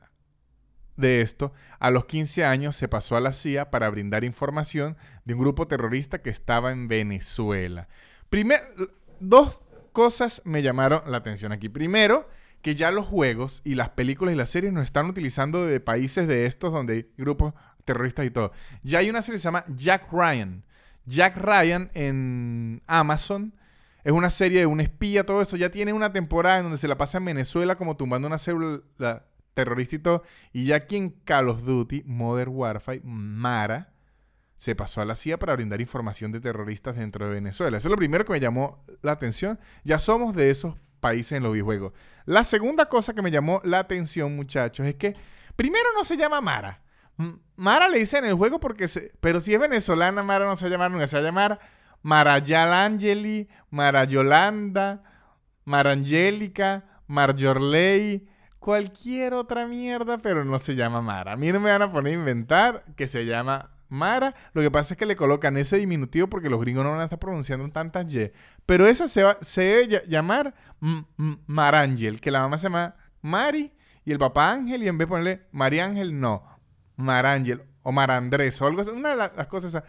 de 1.00 1.22
esto, 1.22 1.54
a 1.80 1.92
los 1.92 2.06
15 2.06 2.46
años 2.46 2.76
se 2.76 2.88
pasó 2.88 3.16
a 3.16 3.22
la 3.22 3.34
CIA 3.34 3.72
para 3.72 3.90
brindar 3.90 4.24
información 4.24 4.98
de 5.26 5.34
un 5.34 5.40
grupo 5.40 5.68
terrorista 5.68 6.22
que 6.22 6.30
estaba 6.30 6.72
en 6.72 6.88
Venezuela. 6.88 7.88
Primero, 8.30 8.64
dos 9.20 9.62
cosas 9.94 10.42
me 10.46 10.62
llamaron 10.62 11.02
la 11.08 11.18
atención 11.18 11.52
aquí. 11.52 11.70
Primero, 11.70 12.28
que 12.62 12.76
ya 12.76 12.92
los 12.92 13.06
juegos 13.06 13.62
y 13.64 13.76
las 13.76 13.90
películas 13.90 14.34
y 14.34 14.38
las 14.38 14.50
series 14.50 14.74
nos 14.74 14.84
están 14.84 15.08
utilizando 15.08 15.66
de 15.66 15.80
países 15.80 16.28
de 16.28 16.46
estos 16.46 16.74
donde 16.74 16.94
hay 16.94 17.12
grupos 17.18 17.54
terroristas 17.86 18.26
y 18.26 18.32
todo. 18.32 18.52
Ya 18.84 19.00
hay 19.00 19.10
una 19.10 19.22
serie 19.22 19.38
que 19.38 19.42
se 19.42 19.48
llama 19.48 19.66
Jack 19.76 20.12
Ryan. 20.12 20.64
Jack 21.06 21.38
Ryan 21.38 21.90
en 21.94 22.82
Amazon 22.86 23.54
es 24.04 24.12
una 24.12 24.30
serie 24.30 24.60
de 24.60 24.66
un 24.66 24.80
espía, 24.80 25.26
todo 25.26 25.42
eso. 25.42 25.58
Ya 25.58 25.70
tiene 25.70 25.94
una 25.94 26.12
temporada 26.12 26.58
en 26.58 26.64
donde 26.64 26.78
se 26.78 26.88
la 26.88 26.98
pasa 26.98 27.18
en 27.18 27.26
Venezuela 27.26 27.76
como 27.76 27.98
tumbando 27.98 28.28
una 28.28 28.38
célula 28.38 29.26
terrorista 29.64 29.96
y 29.96 30.00
todo. 30.00 30.24
Y 30.54 30.66
ya 30.66 30.78
aquí 30.78 30.98
en 30.98 31.10
Call 31.10 31.50
of 31.50 31.64
Duty, 31.64 32.04
Modern 32.06 32.52
Warfare, 32.54 33.02
Mara 33.04 33.94
se 34.56 34.76
pasó 34.76 35.02
a 35.02 35.06
la 35.06 35.16
CIA 35.16 35.40
para 35.40 35.56
brindar 35.56 35.80
información 35.80 36.34
de 36.34 36.42
terroristas 36.42 36.98
dentro 36.98 37.26
de 37.26 37.34
Venezuela. 37.34 37.78
Eso 37.78 37.88
es 37.88 37.92
lo 37.92 37.98
primero 37.98 38.26
que 38.26 38.34
me 38.34 38.40
llamó 38.40 38.84
la 39.02 39.14
atención. 39.14 39.60
Ya 39.86 40.00
somos 40.00 40.36
de 40.36 40.50
esos 40.50 40.76
países 41.00 41.34
en 41.34 41.44
los 41.44 41.54
videojuegos. 41.54 41.94
La 42.26 42.44
segunda 42.44 42.88
cosa 42.88 43.14
que 43.14 43.22
me 43.22 43.32
llamó 43.32 43.62
la 43.64 43.80
atención, 43.80 44.36
muchachos, 44.36 44.86
es 44.86 44.96
que 44.96 45.16
primero 45.56 45.90
no 45.96 46.04
se 46.04 46.18
llama 46.18 46.42
Mara. 46.42 46.82
Mara 47.56 47.90
le 47.90 48.00
dice 48.00 48.18
en 48.18 48.26
el 48.26 48.34
juego 48.36 48.60
porque 48.60 48.88
se, 48.88 49.14
pero 49.20 49.40
si 49.40 49.54
es 49.54 49.60
venezolana, 49.60 50.24
Mara 50.24 50.46
no 50.46 50.56
se 50.56 50.66
va 50.66 50.68
a 50.68 50.72
llamar 50.72 50.92
nunca, 50.92 51.08
se 51.08 51.16
va 51.18 51.22
a 51.22 51.26
llamar 51.26 51.60
Marayalangeli, 52.02 53.50
Marayolanda, 53.70 55.04
Marangélica, 55.66 56.86
Marjorley, 57.08 58.29
cualquier 58.60 59.34
otra 59.34 59.66
mierda, 59.66 60.18
pero 60.18 60.46
no 60.46 60.60
se 60.60 60.76
llama 60.76 61.02
Mara. 61.02 61.34
A 61.34 61.36
mí 61.38 61.52
no 61.52 61.60
me 61.60 61.72
van 61.72 61.82
a 61.82 61.92
poner 61.92 62.14
a 62.14 62.20
inventar 62.20 62.84
que 62.96 63.08
se 63.08 63.26
llama 63.26 63.72
Mara. 63.88 64.36
Lo 64.54 64.62
que 64.62 64.70
pasa 64.70 64.94
es 64.94 64.98
que 64.98 65.06
le 65.06 65.16
colocan 65.16 65.58
ese 65.58 65.78
diminutivo 65.78 66.28
porque 66.28 66.50
los 66.50 66.60
gringos 66.62 66.84
no 66.84 66.92
van 66.92 67.02
a 67.02 67.06
estar 67.06 67.20
pronunciando 67.20 67.68
tantas 67.70 68.14
Y. 68.14 68.32
Pero 68.66 68.88
eso 68.88 69.08
se, 69.08 69.24
va, 69.24 69.38
se 69.42 69.62
debe 69.62 70.04
llamar 70.08 70.54
Marangel, 71.48 72.22
que 72.22 72.32
la 72.32 72.42
mamá 72.42 72.58
se 72.58 72.64
llama 72.64 72.96
Mari 73.22 73.74
y 74.06 74.12
el 74.12 74.20
papá 74.20 74.52
Ángel, 74.52 74.84
y 74.84 74.88
en 74.88 74.98
vez 74.98 75.08
de 75.08 75.10
ponerle 75.10 75.42
Mariángel, 75.52 76.20
no. 76.20 76.44
Marangel 76.96 77.64
o 77.84 77.92
Marandrés 77.92 78.62
o 78.62 78.68
algo 78.68 78.82
así. 78.82 78.92
Una 78.92 79.10
de 79.12 79.16
las 79.16 79.48
cosas 79.48 79.84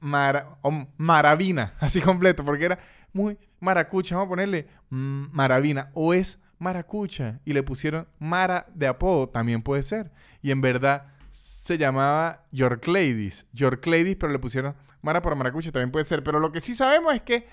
o 0.00 0.86
Maravina, 0.96 1.74
así 1.80 2.00
completo, 2.00 2.44
porque 2.44 2.66
era 2.66 2.78
muy 3.12 3.38
maracucha. 3.60 4.16
Vamos 4.16 4.28
a 4.28 4.30
ponerle 4.30 4.68
Maravina. 4.90 5.90
O 5.94 6.14
es 6.14 6.40
maracucha 6.58 7.40
y 7.44 7.52
le 7.52 7.62
pusieron 7.62 8.06
Mara 8.18 8.66
de 8.74 8.86
apodo, 8.86 9.28
también 9.28 9.62
puede 9.62 9.82
ser. 9.82 10.10
Y 10.42 10.50
en 10.50 10.60
verdad 10.60 11.06
se 11.30 11.78
llamaba 11.78 12.44
York 12.52 12.86
Ladies. 12.86 13.46
York 13.52 13.86
Ladies, 13.86 14.16
pero 14.16 14.32
le 14.32 14.38
pusieron 14.38 14.74
Mara 15.02 15.20
por 15.20 15.34
Maracucha, 15.36 15.72
también 15.72 15.90
puede 15.90 16.04
ser. 16.04 16.22
Pero 16.22 16.40
lo 16.40 16.52
que 16.52 16.60
sí 16.60 16.74
sabemos 16.74 17.14
es 17.14 17.22
que 17.22 17.46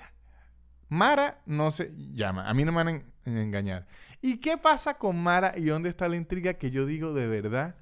Mara 0.90 1.42
no 1.46 1.72
se 1.72 1.92
llama. 2.14 2.50
A 2.50 2.54
mí 2.54 2.64
no 2.64 2.72
me 2.72 2.84
van 2.84 3.04
a 3.26 3.30
engañar. 3.30 3.88
¿Y 4.22 4.38
qué 4.38 4.58
pasa 4.58 4.96
con 4.98 5.22
Mara 5.22 5.54
y 5.58 5.64
dónde 5.64 5.90
está 5.90 6.08
la 6.08 6.16
intriga 6.16 6.54
que 6.54 6.72
yo 6.72 6.86
digo 6.86 7.14
de 7.14 7.28
verdad? 7.28 7.76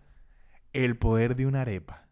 El 0.74 0.98
poder 0.98 1.36
de 1.36 1.46
una 1.46 1.62
arepa. 1.62 2.09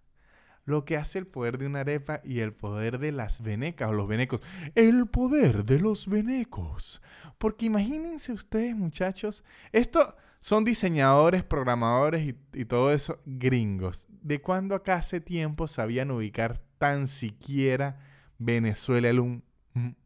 Lo 0.68 0.84
que 0.84 0.98
hace 0.98 1.18
el 1.18 1.28
poder 1.28 1.58
de 1.58 1.66
una 1.66 1.80
arepa 1.80 2.20
y 2.26 2.42
el 2.42 2.52
poder 2.52 3.00
de 3.00 3.14
las 3.14 3.42
venecas 3.42 3.88
o 3.88 3.94
los 3.94 4.06
venecos. 4.06 4.42
El 4.76 5.08
poder 5.08 5.64
de 5.64 5.80
los 5.80 6.08
venecos. 6.08 7.02
Porque 7.38 7.68
imagínense 7.68 8.34
ustedes, 8.34 8.76
muchachos, 8.76 9.46
esto 9.72 10.14
son 10.40 10.66
diseñadores, 10.66 11.44
programadores 11.44 12.36
y, 12.54 12.66
todo 12.66 12.92
eso 12.92 13.22
gringos. 13.26 14.08
¿De 14.10 14.42
cuándo 14.42 14.76
acá 14.76 14.96
hace 14.96 15.22
tiempo 15.22 15.70
sabían 15.70 16.12
ubicar 16.12 16.60
tan 16.78 17.08
siquiera 17.08 18.02
Venezuela 18.38 19.08
en 19.08 19.20
un 19.20 19.44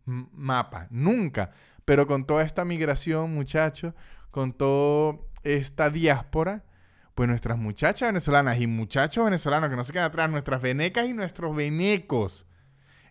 mapa? 0.05 0.85
Nunca. 0.91 1.49
Pero 1.85 2.05
con 2.05 2.27
toda 2.27 2.43
esta 2.43 2.65
migración, 2.65 3.33
muchachos, 3.33 3.95
con 4.29 4.53
toda 4.53 5.17
esta 5.41 5.89
diáspora, 5.89 6.65
pues 7.15 7.27
nuestras 7.29 7.57
muchachas 7.57 8.09
venezolanas 8.09 8.59
y 8.59 8.67
muchachos 8.67 9.25
venezolanos 9.25 9.69
que 9.69 9.75
no 9.75 9.83
se 9.83 9.93
quedan 9.93 10.05
atrás, 10.05 10.29
nuestras 10.29 10.61
venecas 10.61 11.07
y 11.07 11.13
nuestros 11.13 11.55
venecos, 11.55 12.45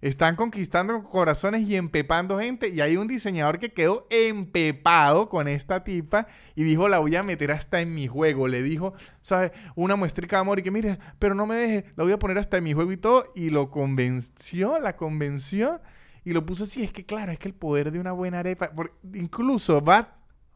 están 0.01 0.35
conquistando 0.35 1.05
corazones 1.05 1.69
y 1.69 1.77
empepando 1.77 2.39
gente. 2.39 2.69
Y 2.69 2.81
hay 2.81 2.97
un 2.97 3.07
diseñador 3.07 3.59
que 3.59 3.73
quedó 3.73 4.07
empepado 4.11 5.29
con 5.29 5.47
esta 5.47 5.85
tipa 5.85 6.27
y 6.55 6.65
dijo, 6.65 6.89
la 6.89 6.99
voy 6.99 7.17
a 7.17 7.23
meter 7.23 7.53
hasta 7.53 7.81
en 7.81 7.95
mi 7.95 8.07
juego. 8.07 8.49
Le 8.49 8.63
dijo, 8.63 8.95
¿sabes? 9.21 9.53
Una 9.75 9.97
muestrica 9.97 10.37
de 10.37 10.41
amor 10.41 10.59
y 10.59 10.63
que, 10.63 10.71
mire, 10.71 10.99
pero 11.19 11.35
no 11.35 11.47
me 11.47 11.55
deje, 11.55 11.85
la 11.97 12.05
voy 12.05 12.13
a 12.13 12.19
poner 12.19 12.39
hasta 12.39 12.57
en 12.57 12.65
mi 12.65 12.73
juego 12.73 12.93
y 12.93 12.97
todo. 12.97 13.33
Y 13.35 13.51
lo 13.51 13.71
convenció, 13.71 14.79
la 14.79 14.97
convenció 14.97 15.81
y 16.25 16.33
lo 16.33 16.47
puso 16.47 16.65
así. 16.65 16.83
Es 16.83 16.93
que, 16.93 17.05
claro, 17.05 17.33
es 17.33 17.39
que 17.39 17.49
el 17.49 17.55
poder 17.55 17.93
de 17.93 18.01
una 18.01 18.13
buena 18.13 18.39
arepa. 18.39 18.73
incluso 19.13 19.81
Bad 19.83 20.09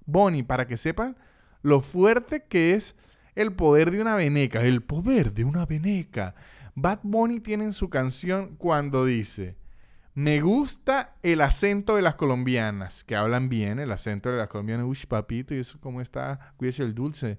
Bonnie, 0.07 0.43
para 0.43 0.67
que 0.67 0.77
sepan 0.77 1.17
lo 1.63 1.81
fuerte 1.81 2.45
que 2.45 2.75
es 2.75 2.95
el 3.35 3.53
poder 3.53 3.91
de 3.91 4.01
una 4.01 4.15
veneca. 4.15 4.63
El 4.63 4.83
poder 4.83 5.33
de 5.33 5.45
una 5.45 5.67
veneca 5.67 6.35
Bad 6.75 7.01
Bunny 7.05 7.41
tiene 7.41 7.65
en 7.65 7.73
su 7.73 7.89
canción 7.89 8.57
cuando 8.57 9.05
dice, 9.05 9.57
me 10.15 10.41
gusta 10.41 11.15
el 11.23 11.41
acento 11.41 11.95
de 11.97 12.03
las 12.03 12.17
colombianas, 12.17 13.05
que 13.05 13.15
hablan 13.15 13.49
bien, 13.49 13.79
el 13.79 13.93
acento 13.93 14.31
de 14.31 14.39
las 14.39 14.49
colombianas, 14.49 14.87
uy, 14.87 14.99
papito, 15.09 15.55
y 15.55 15.59
eso 15.59 15.79
cómo 15.81 16.01
está, 16.01 16.55
cuídese 16.57 16.83
el 16.83 16.95
dulce. 16.95 17.39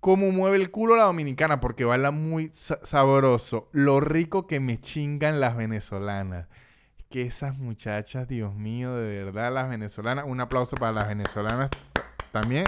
Cómo 0.00 0.30
mueve 0.30 0.56
el 0.56 0.70
culo 0.70 0.96
la 0.96 1.04
dominicana, 1.04 1.60
porque 1.60 1.84
baila 1.84 2.12
muy 2.12 2.50
sabroso. 2.52 3.68
Lo 3.72 3.98
rico 3.98 4.46
que 4.46 4.60
me 4.60 4.78
chingan 4.78 5.40
las 5.40 5.56
venezolanas. 5.56 6.46
Que 7.08 7.22
esas 7.22 7.58
muchachas, 7.58 8.28
Dios 8.28 8.54
mío, 8.54 8.94
de 8.94 9.24
verdad, 9.24 9.52
las 9.52 9.68
venezolanas. 9.68 10.24
Un 10.28 10.40
aplauso 10.40 10.76
para 10.76 10.92
las 10.92 11.08
venezolanas 11.08 11.70
también 12.30 12.64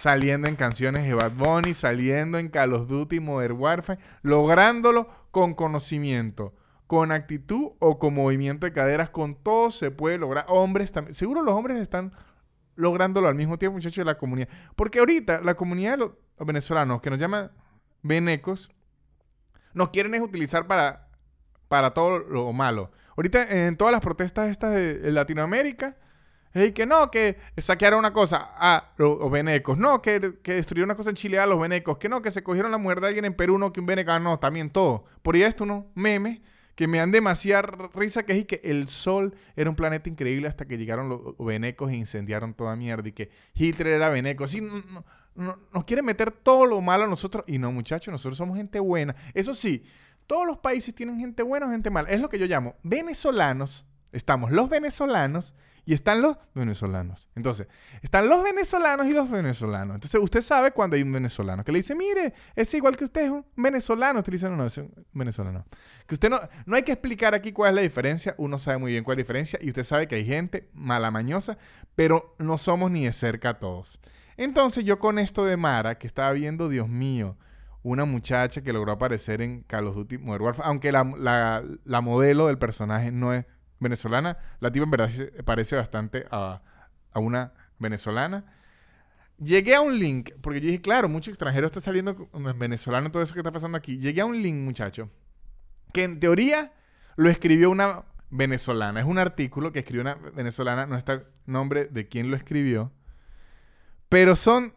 saliendo 0.00 0.48
en 0.48 0.56
canciones 0.56 1.04
de 1.04 1.12
Bad 1.12 1.32
Bunny, 1.32 1.74
saliendo 1.74 2.38
en 2.38 2.48
Call 2.48 2.72
of 2.72 2.88
Duty, 2.88 3.20
Modern 3.20 3.60
Warfare, 3.60 4.00
lográndolo 4.22 5.10
con 5.30 5.52
conocimiento, 5.52 6.54
con 6.86 7.12
actitud 7.12 7.72
o 7.80 7.98
con 7.98 8.14
movimiento 8.14 8.64
de 8.64 8.72
caderas, 8.72 9.10
con 9.10 9.34
todo 9.34 9.70
se 9.70 9.90
puede 9.90 10.16
lograr. 10.16 10.46
Hombres 10.48 10.90
también, 10.90 11.12
seguro 11.12 11.42
los 11.42 11.52
hombres 11.52 11.76
están 11.76 12.12
lográndolo 12.76 13.28
al 13.28 13.34
mismo 13.34 13.58
tiempo, 13.58 13.74
muchachos, 13.74 13.98
de 13.98 14.06
la 14.06 14.16
comunidad. 14.16 14.48
Porque 14.74 15.00
ahorita 15.00 15.42
la 15.42 15.52
comunidad 15.52 15.90
de 15.90 15.96
los 15.98 16.12
venezolanos 16.38 17.02
que 17.02 17.10
nos 17.10 17.18
llaman 17.18 17.50
venecos, 18.02 18.70
nos 19.74 19.90
quieren 19.90 20.14
es 20.14 20.22
utilizar 20.22 20.66
para, 20.66 21.10
para 21.68 21.92
todo 21.92 22.20
lo 22.20 22.50
malo. 22.54 22.90
Ahorita 23.18 23.66
en 23.66 23.76
todas 23.76 23.92
las 23.92 24.00
protestas 24.00 24.48
estas 24.48 24.72
de 24.72 25.12
Latinoamérica, 25.12 25.98
y 26.54 26.72
que 26.72 26.84
no, 26.84 27.10
que 27.10 27.38
saquearon 27.58 28.00
una 28.00 28.12
cosa 28.12 28.50
a 28.56 28.92
los 28.96 29.30
venecos. 29.30 29.78
No, 29.78 30.02
que, 30.02 30.38
que 30.42 30.54
destruyeron 30.54 30.88
una 30.88 30.96
cosa 30.96 31.10
en 31.10 31.16
Chile 31.16 31.38
a 31.38 31.46
los 31.46 31.60
venecos. 31.60 31.98
Que 31.98 32.08
no, 32.08 32.22
que 32.22 32.30
se 32.30 32.42
cogieron 32.42 32.72
la 32.72 32.78
mujer 32.78 33.00
de 33.00 33.08
alguien 33.08 33.24
en 33.24 33.34
Perú, 33.34 33.58
no, 33.58 33.72
que 33.72 33.80
un 33.80 33.86
veneco. 33.86 34.10
Ah, 34.10 34.18
no, 34.18 34.38
también 34.38 34.70
todo. 34.70 35.04
Por 35.22 35.36
ahí 35.36 35.42
esto, 35.42 35.64
¿no? 35.64 35.86
Memes 35.94 36.40
que 36.74 36.88
me 36.88 36.96
dan 36.96 37.10
demasiada 37.10 37.90
risa, 37.94 38.22
que 38.22 38.38
es 38.38 38.46
que 38.46 38.60
el 38.64 38.88
Sol 38.88 39.34
era 39.54 39.68
un 39.68 39.76
planeta 39.76 40.08
increíble 40.08 40.48
hasta 40.48 40.66
que 40.66 40.78
llegaron 40.78 41.10
los 41.10 41.36
venecos 41.38 41.90
e 41.90 41.94
incendiaron 41.94 42.54
toda 42.54 42.74
mierda. 42.74 43.06
Y 43.06 43.12
que 43.12 43.30
Hitler 43.54 43.88
era 43.88 44.08
veneco. 44.08 44.44
Así, 44.44 44.62
no, 45.34 45.58
nos 45.72 45.84
quieren 45.84 46.06
meter 46.06 46.30
todo 46.30 46.64
lo 46.64 46.80
malo 46.80 47.04
a 47.04 47.06
nosotros. 47.06 47.44
Y 47.46 47.58
no, 47.58 47.70
muchachos, 47.70 48.10
nosotros 48.10 48.38
somos 48.38 48.56
gente 48.56 48.80
buena. 48.80 49.14
Eso 49.34 49.52
sí, 49.52 49.84
todos 50.26 50.46
los 50.46 50.58
países 50.58 50.94
tienen 50.94 51.18
gente 51.18 51.42
buena 51.42 51.66
o 51.66 51.70
gente 51.70 51.90
mala. 51.90 52.08
Es 52.08 52.20
lo 52.20 52.28
que 52.28 52.38
yo 52.38 52.46
llamo 52.46 52.76
venezolanos. 52.82 53.84
Estamos 54.12 54.50
los 54.50 54.68
venezolanos 54.68 55.54
y 55.84 55.94
están 55.94 56.22
los 56.22 56.36
venezolanos. 56.54 57.28
Entonces, 57.34 57.66
están 58.02 58.28
los 58.28 58.42
venezolanos 58.42 59.06
y 59.06 59.12
los 59.12 59.30
venezolanos. 59.30 59.94
Entonces, 59.96 60.20
usted 60.20 60.42
sabe 60.42 60.72
cuando 60.72 60.96
hay 60.96 61.02
un 61.02 61.12
venezolano 61.12 61.64
que 61.64 61.72
le 61.72 61.78
dice, 61.78 61.94
mire, 61.94 62.32
es 62.54 62.72
igual 62.74 62.96
que 62.96 63.04
usted, 63.04 63.24
es 63.24 63.30
un 63.30 63.44
venezolano. 63.56 64.20
Usted 64.20 64.32
dice, 64.32 64.48
no, 64.48 64.56
no, 64.56 64.66
es 64.66 64.78
un 64.78 64.92
venezolano. 65.12 65.64
Que 66.06 66.14
usted 66.14 66.30
no, 66.30 66.40
no 66.66 66.76
hay 66.76 66.82
que 66.82 66.92
explicar 66.92 67.34
aquí 67.34 67.52
cuál 67.52 67.70
es 67.70 67.74
la 67.76 67.82
diferencia. 67.82 68.34
Uno 68.38 68.58
sabe 68.58 68.78
muy 68.78 68.92
bien 68.92 69.04
cuál 69.04 69.14
es 69.14 69.18
la 69.18 69.22
diferencia 69.22 69.58
y 69.62 69.68
usted 69.68 69.84
sabe 69.84 70.08
que 70.08 70.16
hay 70.16 70.24
gente 70.24 70.68
malamañosa, 70.72 71.58
pero 71.94 72.34
no 72.38 72.58
somos 72.58 72.90
ni 72.90 73.04
de 73.04 73.12
cerca 73.12 73.58
todos. 73.58 74.00
Entonces, 74.36 74.84
yo 74.84 74.98
con 74.98 75.18
esto 75.18 75.44
de 75.44 75.56
Mara, 75.56 75.98
que 75.98 76.06
estaba 76.06 76.32
viendo, 76.32 76.68
Dios 76.68 76.88
mío, 76.88 77.36
una 77.82 78.04
muchacha 78.04 78.62
que 78.62 78.72
logró 78.72 78.92
aparecer 78.92 79.42
en 79.42 79.62
Call 79.62 79.86
of 79.86 79.96
Duty 79.96 80.18
Modern 80.18 80.44
Warfare, 80.44 80.68
aunque 80.68 80.92
la, 80.92 81.62
la 81.84 82.00
modelo 82.00 82.46
del 82.46 82.58
personaje 82.58 83.10
no 83.10 83.32
es 83.32 83.46
venezolana. 83.80 84.38
La 84.60 84.70
tipa 84.70 84.84
en 84.84 84.90
verdad 84.90 85.10
parece 85.44 85.76
bastante 85.76 86.26
a, 86.30 86.62
una 87.14 87.52
venezolana. 87.78 88.44
Llegué 89.38 89.74
a 89.74 89.80
un 89.80 89.98
link, 89.98 90.32
porque 90.42 90.60
yo 90.60 90.66
dije, 90.66 90.82
claro, 90.82 91.08
mucho 91.08 91.30
extranjero 91.30 91.66
está 91.66 91.80
saliendo 91.80 92.28
venezolano, 92.56 93.10
todo 93.10 93.22
eso 93.22 93.32
que 93.32 93.40
está 93.40 93.50
pasando 93.50 93.78
aquí. 93.78 93.98
Llegué 93.98 94.20
a 94.20 94.26
un 94.26 94.40
link, 94.40 94.56
muchacho, 94.56 95.10
que 95.92 96.04
en 96.04 96.20
teoría 96.20 96.72
lo 97.16 97.30
escribió 97.30 97.70
una 97.70 98.04
venezolana. 98.28 99.00
Es 99.00 99.06
un 99.06 99.18
artículo 99.18 99.72
que 99.72 99.80
escribió 99.80 100.02
una 100.02 100.14
venezolana, 100.14 100.86
no 100.86 100.96
está 100.96 101.14
el 101.14 101.26
nombre 101.46 101.86
de 101.86 102.06
quién 102.06 102.30
lo 102.30 102.36
escribió. 102.36 102.92
Pero 104.10 104.36
son 104.36 104.74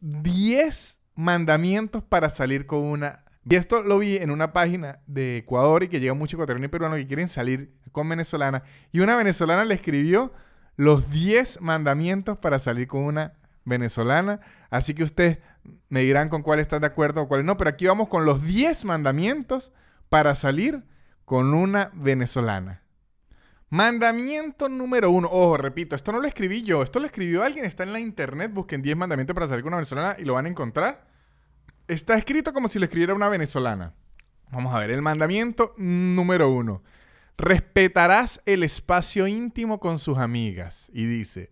10 0.00 1.00
mandamientos 1.14 2.02
para 2.02 2.30
salir 2.30 2.66
con 2.66 2.80
una 2.80 3.24
y 3.48 3.54
esto 3.54 3.82
lo 3.82 3.98
vi 3.98 4.16
en 4.16 4.30
una 4.30 4.52
página 4.52 5.00
de 5.06 5.38
Ecuador 5.38 5.82
y 5.82 5.88
que 5.88 6.00
llega 6.00 6.12
mucho 6.12 6.36
ecuatoriano 6.36 6.66
y 6.66 6.68
peruano 6.68 6.96
que 6.96 7.06
quieren 7.06 7.28
salir 7.28 7.72
con 7.92 8.06
venezolana. 8.06 8.62
Y 8.92 9.00
una 9.00 9.16
venezolana 9.16 9.64
le 9.64 9.74
escribió 9.74 10.32
los 10.76 11.10
10 11.10 11.62
mandamientos 11.62 12.36
para 12.38 12.58
salir 12.58 12.88
con 12.88 13.04
una 13.04 13.38
venezolana. 13.64 14.40
Así 14.68 14.92
que 14.92 15.02
ustedes 15.02 15.38
me 15.88 16.00
dirán 16.00 16.28
con 16.28 16.42
cuál 16.42 16.60
están 16.60 16.82
de 16.82 16.88
acuerdo 16.88 17.22
o 17.22 17.28
cuál 17.28 17.46
no. 17.46 17.56
Pero 17.56 17.70
aquí 17.70 17.86
vamos 17.86 18.08
con 18.08 18.26
los 18.26 18.42
10 18.42 18.84
mandamientos 18.84 19.72
para 20.10 20.34
salir 20.34 20.84
con 21.24 21.54
una 21.54 21.90
venezolana. 21.94 22.82
Mandamiento 23.70 24.68
número 24.68 25.10
uno. 25.10 25.26
Ojo, 25.30 25.56
repito, 25.56 25.96
esto 25.96 26.12
no 26.12 26.20
lo 26.20 26.28
escribí 26.28 26.64
yo. 26.64 26.82
Esto 26.82 27.00
lo 27.00 27.06
escribió 27.06 27.42
alguien. 27.42 27.64
Está 27.64 27.82
en 27.84 27.94
la 27.94 28.00
internet. 28.00 28.52
Busquen 28.52 28.82
10 28.82 28.96
mandamientos 28.98 29.32
para 29.32 29.48
salir 29.48 29.62
con 29.62 29.68
una 29.68 29.78
venezolana 29.78 30.16
y 30.18 30.24
lo 30.24 30.34
van 30.34 30.44
a 30.44 30.48
encontrar. 30.50 31.07
Está 31.88 32.16
escrito 32.16 32.52
como 32.52 32.68
si 32.68 32.78
lo 32.78 32.84
escribiera 32.84 33.14
una 33.14 33.30
venezolana. 33.30 33.94
Vamos 34.52 34.74
a 34.74 34.78
ver, 34.78 34.90
el 34.90 35.00
mandamiento 35.00 35.74
número 35.78 36.50
uno. 36.50 36.82
Respetarás 37.38 38.42
el 38.44 38.62
espacio 38.62 39.26
íntimo 39.26 39.80
con 39.80 39.98
sus 39.98 40.18
amigas. 40.18 40.90
Y 40.92 41.06
dice, 41.06 41.50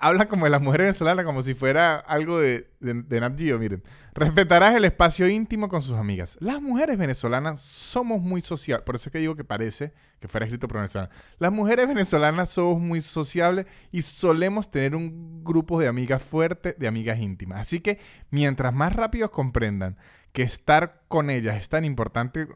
habla 0.00 0.28
como 0.28 0.46
de 0.46 0.50
las 0.50 0.62
mujeres 0.62 0.86
venezolanas, 0.86 1.24
como 1.24 1.42
si 1.42 1.54
fuera 1.54 1.96
algo 1.96 2.38
de, 2.38 2.70
de, 2.80 3.34
Geo, 3.36 3.58
miren. 3.58 3.82
Respetarás 4.14 4.74
el 4.74 4.86
espacio 4.86 5.28
íntimo 5.28 5.68
con 5.68 5.82
sus 5.82 5.94
amigas. 5.94 6.38
Las 6.40 6.62
mujeres 6.62 6.96
venezolanas 6.96 7.60
somos 7.60 8.22
muy 8.22 8.40
sociables. 8.40 8.84
Por 8.84 8.94
eso 8.94 9.10
es 9.10 9.12
que 9.12 9.18
digo 9.18 9.36
que 9.36 9.44
parece 9.44 9.92
que 10.18 10.28
fuera 10.28 10.46
escrito 10.46 10.68
por 10.68 10.78
venezolana. 10.78 11.10
Las 11.38 11.52
mujeres 11.52 11.86
venezolanas 11.86 12.48
somos 12.48 12.80
muy 12.80 13.02
sociables 13.02 13.66
y 13.92 14.00
solemos 14.02 14.70
tener 14.70 14.96
un 14.96 15.44
grupo 15.44 15.78
de 15.78 15.88
amigas 15.88 16.22
fuerte, 16.22 16.74
de 16.78 16.88
amigas 16.88 17.18
íntimas. 17.18 17.60
Así 17.60 17.80
que 17.80 17.98
mientras 18.30 18.72
más 18.72 18.94
rápido 18.94 19.30
comprendan 19.30 19.98
que 20.32 20.42
estar 20.42 21.02
con 21.08 21.28
ellas 21.28 21.56
es 21.56 21.68
tan 21.68 21.84
importante 21.84 22.48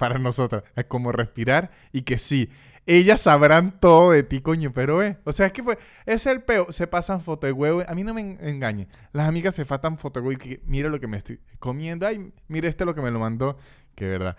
para 0.00 0.18
nosotras 0.18 0.64
es 0.76 0.86
como 0.86 1.12
respirar 1.12 1.70
y 1.92 2.02
que 2.02 2.16
sí, 2.16 2.48
ellas 2.86 3.20
sabrán 3.20 3.78
todo 3.78 4.12
de 4.12 4.22
ti, 4.22 4.40
coño, 4.40 4.72
pero 4.72 5.02
eh. 5.02 5.18
O 5.24 5.32
sea, 5.32 5.46
es 5.46 5.52
que 5.52 5.62
pues, 5.62 5.78
es 6.06 6.26
el 6.26 6.42
peo. 6.42 6.72
Se 6.72 6.86
pasan 6.86 7.20
foto 7.20 7.46
de 7.46 7.52
huevo. 7.52 7.82
A 7.86 7.94
mí 7.94 8.02
no 8.02 8.14
me 8.14 8.20
engañen. 8.40 8.88
Las 9.12 9.28
amigas 9.28 9.54
se 9.54 9.64
fatan 9.64 9.98
foto 9.98 10.20
de 10.20 10.26
huevo 10.26 10.40
y 10.42 10.48
que 10.48 10.62
mira 10.66 10.88
lo 10.88 10.98
que 10.98 11.06
me 11.06 11.16
estoy 11.16 11.40
comiendo. 11.58 12.06
Ay, 12.06 12.32
mira 12.48 12.68
este 12.68 12.84
lo 12.84 12.94
que 12.94 13.02
me 13.02 13.10
lo 13.10 13.20
mandó. 13.20 13.58
Que 13.94 14.06
verdad. 14.06 14.36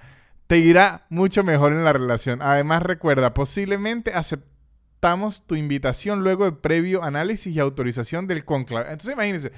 Te 0.47 0.57
irá 0.57 1.05
mucho 1.09 1.43
mejor 1.43 1.71
en 1.71 1.85
la 1.85 1.93
relación. 1.93 2.41
Además, 2.41 2.83
recuerda, 2.83 3.33
posiblemente 3.33 4.13
aceptamos 4.13 5.45
tu 5.47 5.55
invitación 5.55 6.21
luego 6.21 6.45
de 6.45 6.51
previo 6.51 7.03
análisis 7.03 7.55
y 7.55 7.59
autorización 7.59 8.27
del 8.27 8.43
conclave. 8.43 8.91
Entonces, 8.91 9.13
imagínense. 9.13 9.51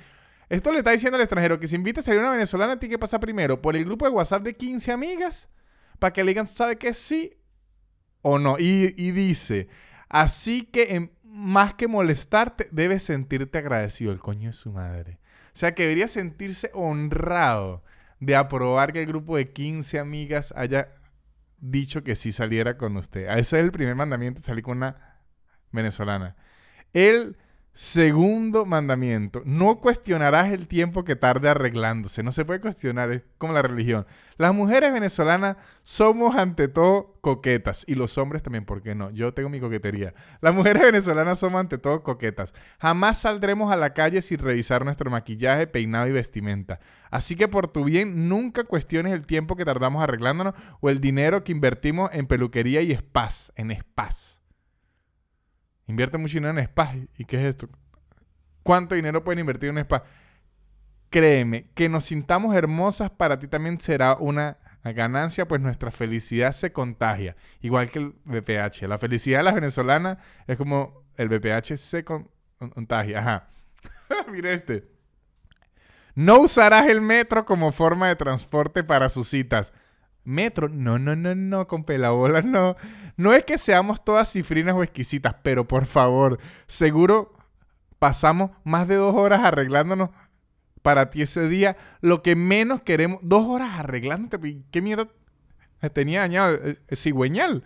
Esto 0.50 0.72
le 0.72 0.80
está 0.80 0.91
diciendo 0.91 1.15
al 1.15 1.24
extranjero 1.24 1.60
que 1.60 1.67
si 1.67 1.76
invita 1.76 2.02
a 2.02 2.04
salir 2.04 2.19
una 2.19 2.32
venezolana, 2.32 2.78
tiene 2.78 2.93
que 2.93 3.00
pasar 3.00 3.19
primero 3.19 3.60
por 3.60 3.76
el 3.76 3.86
grupo 3.86 4.06
de 4.06 4.12
WhatsApp 4.12 4.43
de 4.43 4.54
15 4.54 4.91
amigas 4.91 5.50
para 5.98 6.13
que 6.13 6.24
le 6.24 6.32
digan, 6.32 6.46
¿sabe 6.46 6.78
qué? 6.78 6.93
Sí 6.93 7.38
o 8.24 8.40
no. 8.40 8.56
Y, 8.58 9.12
dice, 9.12 9.68
así 10.10 10.64
que 10.64 11.12
más 11.24 11.76
que 11.76 11.88
molestarte, 11.88 12.68
debes 12.72 13.04
sentirte 13.04 13.60
agradecido, 13.60 14.12
el 14.12 14.20
coño 14.20 14.50
de 14.50 14.54
su 14.54 14.72
madre. 14.72 15.20
O 15.48 15.56
sea, 15.56 15.76
que 15.76 15.84
debería 15.84 16.08
sentirse 16.08 16.72
honrado 16.74 17.84
de 18.20 18.36
aprobar 18.36 18.92
que 18.92 19.02
el 19.02 19.06
grupo 19.06 19.38
de 19.38 19.52
15 19.52 20.00
amigas 20.00 20.52
haya 20.58 20.90
dicho 21.60 22.04
que 22.04 22.16
sí 22.16 22.32
saliera 22.32 22.78
con 22.78 22.98
usted. 22.98 23.30
Ese 23.30 23.60
es 23.60 23.66
el 23.66 23.72
primer 23.72 23.96
mandamiento, 23.96 24.42
salir 24.42 24.64
con 24.64 24.78
una 24.78 25.20
venezolana. 25.72 26.36
Él 26.94 27.38
Segundo 27.76 28.66
mandamiento, 28.66 29.42
no 29.46 29.80
cuestionarás 29.80 30.52
el 30.52 30.68
tiempo 30.68 31.04
que 31.04 31.16
tarde 31.16 31.50
arreglándose. 31.50 32.22
No 32.22 32.32
se 32.32 32.46
puede 32.46 32.62
cuestionar, 32.62 33.12
es 33.12 33.24
como 33.40 33.54
la 33.54 33.64
religión. 33.64 34.06
Las 34.38 34.54
mujeres 34.54 34.94
venezolanas 34.94 35.58
somos 35.82 36.36
ante 36.36 36.68
todo 36.68 37.18
coquetas 37.22 37.84
y 37.88 37.96
los 37.96 38.20
hombres 38.20 38.44
también, 38.44 38.66
¿por 38.66 38.84
qué 38.84 38.94
no? 38.94 39.10
Yo 39.10 39.34
tengo 39.34 39.50
mi 39.50 39.60
coquetería. 39.60 40.14
Las 40.40 40.54
mujeres 40.54 40.84
venezolanas 40.92 41.40
somos 41.40 41.60
ante 41.60 41.80
todo 41.80 42.04
coquetas. 42.04 42.54
Jamás 42.80 43.22
saldremos 43.22 43.72
a 43.72 43.76
la 43.76 43.96
calle 43.96 44.22
sin 44.22 44.38
revisar 44.38 44.86
nuestro 44.86 45.10
maquillaje, 45.10 45.66
peinado 45.66 46.06
y 46.06 46.12
vestimenta. 46.12 46.80
Así 47.10 47.36
que 47.36 47.48
por 47.48 47.70
tu 47.70 47.86
bien, 47.86 48.30
nunca 48.30 48.66
cuestiones 48.66 49.14
el 49.14 49.26
tiempo 49.26 49.56
que 49.56 49.66
tardamos 49.66 50.04
arreglándonos 50.04 50.54
o 50.80 50.92
el 50.92 51.02
dinero 51.02 51.44
que 51.44 51.52
invertimos 51.52 52.12
en 52.14 52.28
peluquería 52.28 52.82
y 52.82 52.96
spas, 52.96 53.52
en 53.56 53.76
spas. 53.76 54.43
Invierte 55.88 56.17
mucho 56.17 56.36
dinero 56.36 56.52
en 56.52 56.60
spa. 56.60 56.93
¿Y 57.17 57.26
qué 57.26 57.38
es 57.38 57.46
esto? 57.46 57.69
¿Cuánto 58.63 58.96
dinero 58.96 59.24
pueden 59.24 59.39
invertir 59.39 59.69
en 59.69 59.76
un 59.76 59.82
spa? 59.82 60.04
Créeme, 61.10 61.69
que 61.76 61.89
nos 61.89 62.06
sintamos 62.06 62.56
hermosas 62.56 63.12
para 63.12 63.38
ti 63.38 63.48
también 63.48 63.80
será 63.80 64.15
una 64.15 64.58
ganancia, 64.84 65.48
pues 65.48 65.62
nuestra 65.62 65.91
felicidad 65.91 66.52
se 66.52 66.74
contagia, 66.74 67.36
igual 67.62 67.89
que 67.89 68.00
el 68.00 68.15
BPH. 68.26 68.88
La 68.88 68.98
felicidad 68.98 69.39
de 69.39 69.43
las 69.43 69.56
venezolanas 69.56 70.17
es 70.48 70.58
como 70.58 71.06
el 71.15 71.30
BPH 71.30 71.78
se 71.78 72.04
contagia. 72.04 73.19
Ajá. 73.19 73.48
Este. 74.43 74.88
No 76.15 76.39
usarás 76.39 76.88
el 76.88 77.02
metro 77.02 77.46
como 77.46 77.72
forma 77.72 78.08
de 78.08 78.15
transporte 78.15 78.84
para 78.84 79.10
sus 79.10 79.28
citas. 79.28 79.74
Metro, 80.24 80.70
no, 80.70 81.00
no, 81.00 81.16
no, 81.16 81.36
no, 81.36 81.68
con 81.68 81.84
pelabolas 81.84 82.46
no. 82.46 82.76
No 83.18 83.34
es 83.34 83.46
que 83.46 83.58
seamos 83.58 84.04
todas 84.04 84.32
cifrinas 84.32 84.76
o 84.76 84.84
exquisitas, 84.84 85.36
pero 85.44 85.68
por 85.68 85.86
favor, 85.86 86.40
seguro 86.68 87.34
pasamos 88.00 88.52
más 88.64 88.88
de 88.88 88.96
dos 88.96 89.16
horas 89.16 89.44
arreglándonos 89.44 90.10
para 90.82 91.10
ti 91.10 91.22
ese 91.22 91.48
día. 91.48 91.78
Lo 92.02 92.22
que 92.22 92.36
menos 92.36 92.82
queremos, 92.82 93.20
dos 93.22 93.46
horas 93.46 93.80
arreglándote, 93.80 94.64
¿qué 94.72 94.82
mierda 94.82 95.08
tenía 95.94 96.22
dañado? 96.22 96.56
El 96.56 96.98
cigüeñal. 96.98 97.64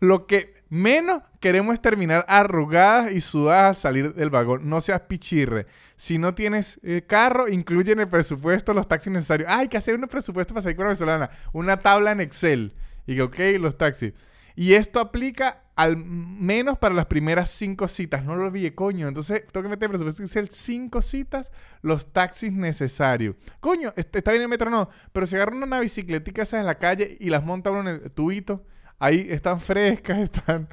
Lo 0.00 0.26
que 0.26 0.53
menos 0.68 1.22
queremos 1.40 1.80
terminar 1.80 2.24
arrugadas 2.28 3.12
y 3.12 3.20
sudadas 3.20 3.68
al 3.68 3.76
salir 3.76 4.14
del 4.14 4.30
vagón. 4.30 4.68
No 4.68 4.80
seas 4.80 5.02
pichirre. 5.02 5.66
Si 5.96 6.18
no 6.18 6.34
tienes 6.34 6.80
eh, 6.82 7.02
carro, 7.06 7.48
incluye 7.48 7.92
en 7.92 8.00
el 8.00 8.08
presupuesto 8.08 8.74
los 8.74 8.88
taxis 8.88 9.12
necesarios. 9.12 9.48
Ah, 9.50 9.58
hay 9.58 9.68
que 9.68 9.76
hacer 9.76 9.94
un 9.94 10.08
presupuesto 10.08 10.54
para 10.54 10.62
salir 10.62 10.76
con 10.76 10.84
la 10.84 10.90
venezolana. 10.90 11.30
Una 11.52 11.76
tabla 11.76 12.12
en 12.12 12.20
Excel. 12.20 12.74
Y 13.06 13.14
que, 13.14 13.22
ok, 13.22 13.38
los 13.60 13.76
taxis. 13.78 14.12
Y 14.56 14.74
esto 14.74 15.00
aplica 15.00 15.62
al 15.76 15.96
menos 15.96 16.78
para 16.78 16.94
las 16.94 17.06
primeras 17.06 17.50
cinco 17.50 17.88
citas. 17.88 18.24
No 18.24 18.36
lo 18.36 18.44
olvide, 18.44 18.74
coño. 18.74 19.08
Entonces, 19.08 19.44
tengo 19.52 19.64
que 19.64 19.70
meter 19.70 19.88
presupuesto 19.88 20.22
Excel 20.22 20.50
cinco 20.50 21.02
citas, 21.02 21.50
los 21.82 22.12
taxis 22.12 22.52
necesarios. 22.52 23.36
Coño, 23.60 23.92
está 23.96 24.30
bien 24.30 24.42
el 24.42 24.48
metro, 24.48 24.70
no. 24.70 24.88
Pero 25.12 25.26
si 25.26 25.36
agarra 25.36 25.56
una 25.56 25.80
bicicletica 25.80 26.42
esa 26.42 26.60
en 26.60 26.66
la 26.66 26.76
calle 26.76 27.16
y 27.20 27.30
las 27.30 27.44
monta 27.44 27.70
uno 27.70 27.80
en 27.80 28.02
el 28.02 28.10
tubito, 28.10 28.64
ahí 28.98 29.26
están 29.30 29.60
frescas, 29.60 30.18
están... 30.34 30.68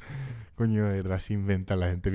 Coño, 0.54 0.86
de 0.86 1.02
verdad, 1.02 1.18
se 1.18 1.32
inventa 1.34 1.76
la 1.76 1.88
gente. 1.88 2.10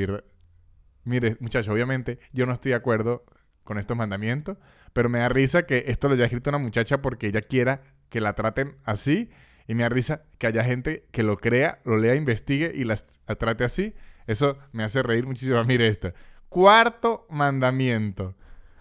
Mire, 1.04 1.38
muchachos, 1.40 1.74
obviamente 1.74 2.20
yo 2.32 2.46
no 2.46 2.54
estoy 2.54 2.72
de 2.72 2.76
acuerdo 2.76 3.26
con 3.64 3.78
estos 3.78 3.98
mandamientos, 3.98 4.58
pero 4.94 5.10
me 5.10 5.20
da 5.20 5.30
risa 5.30 5.64
que 5.64 5.86
esto 5.88 6.08
lo 6.08 6.14
haya 6.14 6.26
escrito 6.26 6.50
una 6.50 6.60
muchacha 6.60 7.02
porque 7.02 7.28
ella 7.28 7.42
quiera 7.42 7.82
que 8.10 8.22
la 8.22 8.34
traten 8.34 8.78
así 8.86 9.30
y 9.68 9.76
me 9.76 9.84
da 9.84 9.90
risa 9.90 10.24
que 10.38 10.48
haya 10.48 10.64
gente 10.64 11.08
que 11.12 11.24
lo 11.24 11.38
crea, 11.38 11.80
lo 11.84 11.98
lea, 11.98 12.16
investigue 12.16 12.72
y 12.74 12.86
la, 12.86 12.96
trate 12.96 13.66
así. 13.66 13.94
Eso 14.26 14.58
me 14.72 14.84
hace 14.84 15.04
reír 15.04 15.26
muchísimo. 15.26 15.62
Mire 15.66 15.88
esto. 15.88 16.14
Cuarto 16.50 17.28
mandamiento. 17.30 18.36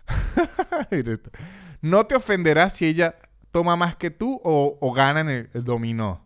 No 1.83 2.07
te 2.07 2.17
ofenderás 2.17 2.73
si 2.73 2.87
ella 2.87 3.17
toma 3.53 3.77
más 3.77 3.97
que 3.97 4.11
tú 4.11 4.41
o, 4.43 4.93
gana 4.95 5.21
en 5.21 5.29
el 5.29 5.65
dominó 5.65 6.26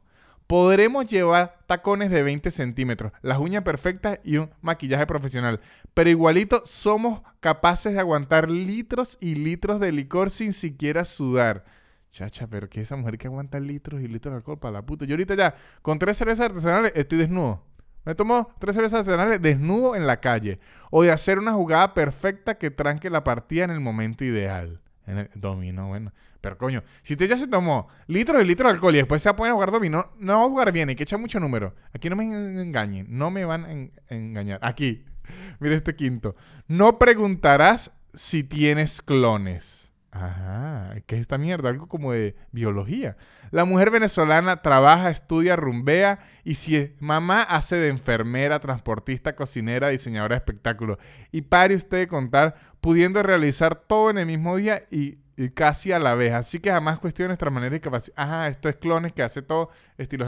podremos 0.51 1.07
llevar 1.07 1.59
tacones 1.69 2.11
de 2.11 2.25
20 2.25 2.51
centímetros, 2.51 3.13
las 3.23 3.39
uñas 3.39 3.63
perfectas 3.63 4.19
y 4.25 4.37
un 4.37 4.51
maquillaje 4.63 5.07
profesional. 5.07 5.61
Pero 5.95 6.11
igualito 6.11 6.63
somos 6.65 7.23
capaces 7.39 7.95
de 7.95 8.01
aguantar 8.01 8.51
litros 8.51 9.17
y 9.21 9.37
litros 9.37 9.79
de 9.79 9.93
licor 9.93 10.29
sin 10.29 10.53
siquiera 10.53 11.05
sudar. 11.05 11.65
Chacha, 12.11 12.49
pero 12.49 12.69
que 12.69 12.81
esa 12.81 12.97
mujer 12.97 13.17
que 13.17 13.29
aguanta 13.29 13.61
litros 13.61 14.01
y 14.03 14.09
litros 14.09 14.33
de 14.33 14.39
alcohol 14.39 14.59
para 14.59 14.73
la 14.73 14.83
puta. 14.83 15.05
Yo 15.05 15.15
ahorita 15.15 15.37
ya, 15.37 15.55
con 15.83 16.01
tres 16.01 16.17
cervezas 16.17 16.47
artesanales, 16.47 16.91
estoy 16.97 17.19
desnudo. 17.19 17.63
Me 18.05 18.17
tomo 18.17 18.53
tres 18.59 18.75
cervezas 18.75 19.07
artesanales 19.07 19.41
desnudo 19.41 19.95
en 19.95 20.05
la 20.05 20.19
calle. 20.19 20.59
O 20.91 21.05
de 21.05 21.13
hacer 21.13 21.39
una 21.39 21.53
jugada 21.53 21.95
perfecta 21.95 22.59
que 22.59 22.73
tranque 22.73 23.09
la 23.09 23.23
partida 23.23 23.63
en 23.63 23.71
el 23.71 23.79
momento 23.79 24.25
ideal. 24.25 24.81
En 25.07 25.19
el 25.19 25.31
dominó, 25.37 25.87
bueno. 25.87 26.13
Pero 26.41 26.57
coño, 26.57 26.83
si 27.03 27.15
usted 27.15 27.29
ya 27.29 27.37
se 27.37 27.47
tomó 27.47 27.89
litros 28.07 28.43
y 28.43 28.47
litros 28.47 28.71
de 28.71 28.75
alcohol 28.75 28.95
y 28.95 28.99
después 28.99 29.23
se 29.23 29.33
poner 29.35 29.53
a 29.53 29.55
jugar 29.55 29.71
dominó, 29.71 30.13
no 30.19 30.39
va 30.39 30.45
a 30.45 30.49
jugar 30.49 30.73
bien, 30.73 30.89
hay 30.89 30.97
que 30.97 31.03
echar 31.03 31.19
mucho 31.19 31.39
número. 31.39 31.75
Aquí 31.93 32.09
no 32.09 32.17
me 32.17 32.25
engañen, 32.25 33.07
no 33.11 33.31
me 33.31 33.45
van 33.45 33.93
a 34.09 34.15
engañar. 34.15 34.59
Aquí, 34.63 35.05
mire 35.61 35.75
este 35.75 35.95
quinto. 35.95 36.37
No 36.67 36.99
preguntarás 36.99 37.93
si 38.15 38.43
tienes 38.43 39.03
clones. 39.03 39.90
Ajá, 40.13 40.97
¿qué 41.07 41.15
es 41.15 41.21
esta 41.21 41.39
mierda? 41.39 41.69
Algo 41.69 41.87
como 41.87 42.13
de 42.13 42.35
biología. 42.51 43.17
La 43.53 43.65
mujer 43.65 43.91
venezolana 43.91 44.61
trabaja, 44.61 45.11
estudia, 45.11 45.55
rumbea 45.55 46.19
y 46.43 46.55
si 46.55 46.95
mamá 46.99 47.43
hace 47.43 47.77
de 47.77 47.89
enfermera, 47.89 48.59
transportista, 48.59 49.37
cocinera, 49.37 49.89
diseñadora 49.89 50.35
de 50.35 50.39
espectáculos. 50.39 50.99
Y 51.31 51.43
pare 51.43 51.77
usted 51.77 51.99
de 51.99 52.09
contar, 52.09 52.57
pudiendo 52.81 53.23
realizar 53.23 53.77
todo 53.77 54.11
en 54.11 54.19
el 54.19 54.27
mismo 54.27 54.57
día 54.57 54.83
y 54.91 55.19
y 55.41 55.49
casi 55.49 55.91
a 55.91 55.99
la 55.99 56.15
vez. 56.15 56.35
Así 56.35 56.59
que 56.59 56.71
jamás 56.71 56.99
cuestione 56.99 57.29
nuestra 57.29 57.49
manera 57.49 57.73
de 57.73 57.81
capacidad. 57.81 58.15
Ajá, 58.19 58.49
esto 58.49 58.69
es 58.69 58.77
clones 58.77 59.15
que 59.15 59.23
hace 59.23 59.41
todo 59.41 59.71
estilo 59.97 60.27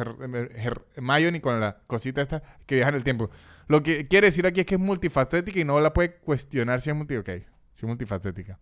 Hermione 0.96 1.42
con 1.42 1.60
la 1.60 1.76
cosita 1.86 2.22
esta 2.22 2.42
que 2.64 2.76
viaja 2.76 2.88
en 2.88 2.94
el 2.94 3.04
tiempo. 3.04 3.28
Lo 3.68 3.82
que 3.82 4.08
quiere 4.08 4.28
decir 4.28 4.46
aquí 4.46 4.60
es 4.60 4.66
que 4.66 4.76
es 4.76 4.80
multifacética 4.80 5.60
y 5.60 5.64
no 5.64 5.78
la 5.80 5.92
puede 5.92 6.14
cuestionar 6.14 6.80
si 6.80 6.88
es, 6.88 6.96
multi 6.96 7.14
si 7.14 7.30
es 7.34 7.82
multifacética. 7.82 8.58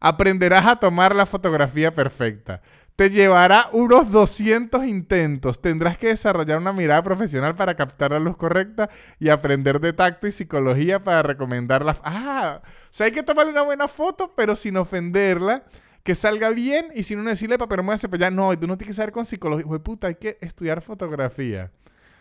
Aprenderás 0.00 0.66
a 0.66 0.76
tomar 0.76 1.14
la 1.14 1.26
fotografía 1.26 1.94
perfecta. 1.94 2.60
Te 2.96 3.10
llevará 3.10 3.68
unos 3.72 4.10
200 4.10 4.86
intentos. 4.86 5.60
Tendrás 5.60 5.98
que 5.98 6.08
desarrollar 6.08 6.58
una 6.58 6.72
mirada 6.72 7.02
profesional 7.02 7.54
para 7.54 7.74
captar 7.74 8.12
la 8.12 8.18
luz 8.18 8.38
correcta 8.38 8.88
y 9.20 9.28
aprender 9.28 9.80
de 9.80 9.92
tacto 9.92 10.26
y 10.26 10.32
psicología 10.32 11.04
para 11.04 11.22
recomendarla. 11.22 11.98
Ah, 12.02 12.62
o 12.64 12.88
sea, 12.90 13.04
hay 13.04 13.12
que 13.12 13.22
tomarle 13.22 13.52
una 13.52 13.62
buena 13.62 13.86
foto, 13.86 14.32
pero 14.34 14.56
sin 14.56 14.78
ofenderla. 14.78 15.64
Que 16.04 16.14
salga 16.14 16.50
bien 16.50 16.86
y 16.94 17.02
sin 17.02 17.18
uno 17.18 17.30
decirle, 17.30 17.58
me 17.82 17.92
hace, 17.92 18.08
pues 18.08 18.20
ya 18.20 18.30
no, 18.30 18.56
tú 18.56 18.66
no 18.68 18.78
tienes 18.78 18.94
que 18.94 18.96
saber 18.96 19.12
con 19.12 19.24
psicología. 19.24 19.66
Pues 19.66 19.80
puta, 19.82 20.06
hay 20.06 20.14
que 20.14 20.38
estudiar 20.40 20.80
fotografía. 20.80 21.72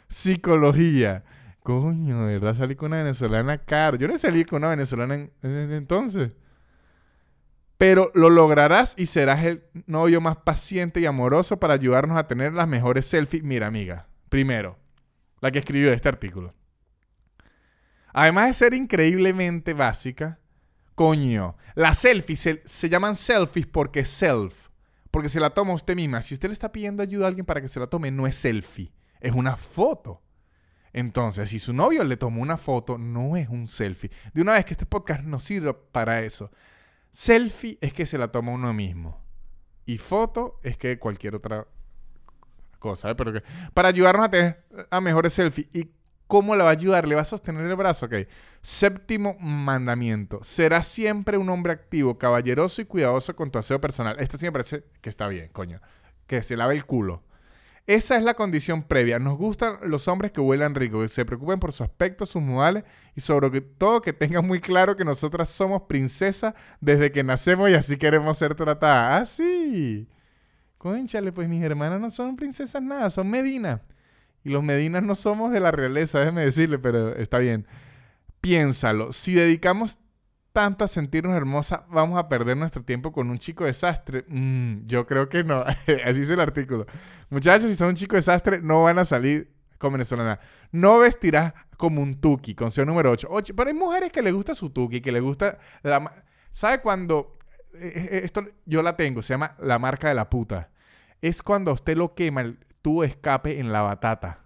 Psicología. 0.10 1.24
Coño, 1.62 2.26
¿verdad? 2.26 2.54
Salí 2.56 2.76
con 2.76 2.88
una 2.88 2.98
venezolana 2.98 3.60
caro. 3.60 3.96
Yo 3.96 4.08
no 4.08 4.18
salí 4.18 4.44
con 4.44 4.58
una 4.58 4.70
venezolana 4.70 5.16
en 5.16 5.32
entonces. 5.72 6.32
Pero 7.78 8.12
lo 8.14 8.30
lograrás 8.30 8.96
y 8.98 9.06
serás 9.06 9.44
el 9.44 9.64
novio 9.86 10.22
más 10.22 10.38
paciente 10.38 11.02
y 11.02 11.06
amoroso 11.06 11.60
para 11.60 11.74
ayudarnos 11.74 12.18
a 12.18 12.28
tener 12.28 12.54
las 12.54 12.68
mejores 12.68 13.06
selfies. 13.06 13.44
Mira, 13.44 13.68
amiga, 13.68 14.08
primero, 14.30 14.78
la 15.42 15.52
que 15.52 15.60
escribió 15.60 15.92
este 15.92 16.08
artículo. 16.08 16.54
Además 18.14 18.48
de 18.48 18.54
ser 18.54 18.74
increíblemente 18.74 19.74
básica, 19.74 20.40
coño, 20.96 21.58
las 21.76 21.98
selfies 21.98 22.40
se, 22.40 22.62
se 22.64 22.88
llaman 22.88 23.18
selfies 23.18 23.68
porque 23.68 24.06
self, 24.06 24.70
porque 25.12 25.28
se 25.28 25.42
la 25.42 25.50
toma 25.50 25.74
usted 25.74 25.98
misma. 25.98 26.22
Si 26.22 26.34
usted 26.34 26.48
le 26.48 26.54
está 26.54 26.72
pidiendo 26.72 27.04
ayuda 27.04 27.26
a 27.26 27.28
alguien 27.28 27.46
para 27.46 27.60
que 27.60 27.68
se 27.68 27.80
la 27.80 27.88
tome, 27.88 28.12
no 28.12 28.26
es 28.26 28.36
selfie, 28.36 28.94
es 29.20 29.34
una 29.34 29.58
foto. 29.58 30.22
Entonces, 30.94 31.50
si 31.50 31.60
su 31.60 31.74
novio 31.74 32.06
le 32.06 32.16
tomó 32.16 32.42
una 32.42 32.56
foto, 32.56 32.98
no 32.98 33.36
es 33.36 33.50
un 33.50 33.68
selfie. 33.68 34.12
De 34.34 34.42
una 34.42 34.54
vez 34.54 34.64
que 34.64 34.74
este 34.74 34.86
podcast 34.86 35.26
no 35.26 35.42
sirve 35.42 35.74
para 35.74 36.22
eso. 36.22 36.52
Selfie 37.16 37.78
es 37.80 37.94
que 37.94 38.06
se 38.06 38.18
la 38.18 38.28
toma 38.28 38.52
uno 38.52 38.74
mismo. 38.74 39.24
Y 39.86 40.00
foto 40.00 40.60
es 40.64 40.76
que 40.76 41.00
cualquier 41.00 41.36
otra 41.36 41.66
cosa. 42.78 43.10
¿eh? 43.10 43.16
Pero 43.16 43.32
que, 43.32 43.44
para 43.74 43.88
ayudarnos 43.88 44.26
a 44.26 44.30
tener 44.30 44.66
a 44.90 45.00
mejores 45.00 45.32
selfies. 45.32 45.70
¿Y 45.72 45.92
cómo 46.28 46.58
le 46.58 46.64
va 46.64 46.72
a 46.72 46.74
ayudar? 46.74 47.08
¿Le 47.08 47.16
va 47.16 47.22
a 47.22 47.26
sostener 47.26 47.66
el 47.68 47.76
brazo? 47.78 48.08
Ok. 48.08 48.16
Séptimo 48.60 49.38
mandamiento. 49.40 50.44
Será 50.44 50.84
siempre 50.84 51.38
un 51.38 51.48
hombre 51.48 51.72
activo, 51.72 52.18
caballeroso 52.18 52.82
y 52.82 52.86
cuidadoso 52.86 53.34
con 53.34 53.50
tu 53.50 53.60
aseo 53.60 53.80
personal. 53.80 54.18
Este 54.20 54.38
sí 54.38 54.46
me 54.48 54.52
parece 54.52 54.84
que 55.00 55.08
está 55.08 55.30
bien, 55.30 55.48
coño. 55.54 55.80
Que 56.28 56.44
se 56.44 56.58
lave 56.58 56.74
el 56.74 56.86
culo. 56.86 57.24
Esa 57.88 58.18
es 58.18 58.24
la 58.24 58.34
condición 58.34 58.82
previa. 58.82 59.20
Nos 59.20 59.38
gustan 59.38 59.78
los 59.84 60.08
hombres 60.08 60.32
que 60.32 60.42
huelan 60.42 60.74
rico, 60.74 61.02
que 61.02 61.08
se 61.08 61.24
preocupen 61.24 61.60
por 61.60 61.72
su 61.72 61.84
aspecto, 61.84 62.26
sus 62.26 62.42
modales 62.42 62.84
y 63.16 63.22
sobre 63.22 63.62
todo 63.62 64.02
que 64.02 64.12
tengan 64.12 64.46
muy 64.46 64.60
claro 64.60 64.98
que 64.98 65.06
nosotras 65.06 65.50
somos 65.50 65.84
princesas 65.84 66.56
desde 66.82 67.12
que 67.12 67.24
nacemos 67.24 67.70
y 67.70 67.76
así 67.76 67.98
queremos 67.98 68.38
ser 68.40 68.56
tratadas. 68.56 69.22
Ah, 69.22 69.26
sí. 69.26 70.08
Conchale, 70.80 71.32
pues 71.32 71.48
mis 71.48 71.64
hermanas 71.64 72.02
no 72.02 72.10
son 72.10 72.36
princesas 72.36 72.82
nada, 72.82 73.10
son 73.12 73.30
Medina. 73.30 73.82
Y 74.44 74.50
los 74.50 74.64
Medinas 74.64 75.04
no 75.04 75.16
somos 75.16 75.52
de 75.52 75.60
la 75.60 75.72
realeza, 75.72 76.20
déjeme 76.20 76.46
decirle, 76.46 76.80
pero 76.80 77.16
está 77.16 77.38
bien. 77.38 77.68
Piénsalo, 78.42 79.12
si 79.12 79.34
dedicamos 79.34 80.00
tanto 80.56 80.86
a 80.86 80.88
sentirnos 80.88 81.36
hermosas, 81.36 81.82
vamos 81.90 82.18
a 82.18 82.30
perder 82.30 82.56
nuestro 82.56 82.82
tiempo 82.82 83.12
con 83.12 83.30
un 83.30 83.38
chico 83.38 83.66
desastre. 83.66 84.24
Mm, 84.30 84.86
yo 84.86 85.06
creo 85.06 85.28
que 85.28 85.44
no. 85.44 85.60
Así 86.06 86.22
es 86.22 86.30
el 86.30 86.40
artículo. 86.40 86.86
Muchachos, 87.30 87.70
si 87.70 87.76
son 87.76 87.90
un 87.90 87.96
chico 87.96 88.16
desastre, 88.16 88.62
no 88.62 88.84
van 88.84 88.98
a 88.98 89.04
salir 89.04 89.52
con 89.78 89.92
venezolana. 89.92 90.40
No 90.72 91.00
vestirás 91.00 91.54
como 91.76 92.02
un 92.02 92.22
tuki, 92.22 92.56
consejo 92.56 92.86
número 92.86 93.12
8. 93.12 93.54
Pero 93.54 93.68
hay 93.68 93.76
mujeres 93.76 94.14
que 94.14 94.22
le 94.22 94.32
gusta 94.32 94.56
su 94.56 94.70
tuki, 94.70 95.02
que 95.02 95.12
le 95.12 95.20
gusta 95.20 95.58
la... 95.84 96.24
¿Sabe 96.54 96.80
cuando... 96.80 97.38
Eh, 97.74 97.92
eh, 97.94 98.22
esto 98.24 98.46
yo 98.66 98.82
la 98.82 98.96
tengo, 98.96 99.22
se 99.22 99.34
llama 99.34 99.58
la 99.60 99.78
marca 99.78 100.08
de 100.08 100.14
la 100.14 100.30
puta. 100.30 100.70
Es 101.22 101.44
cuando 101.44 101.74
usted 101.74 101.98
lo 101.98 102.16
quema 102.16 102.40
el 102.40 102.60
tubo 102.82 103.04
escape 103.04 103.60
en 103.60 103.74
la 103.74 103.82
batata. 103.82 104.45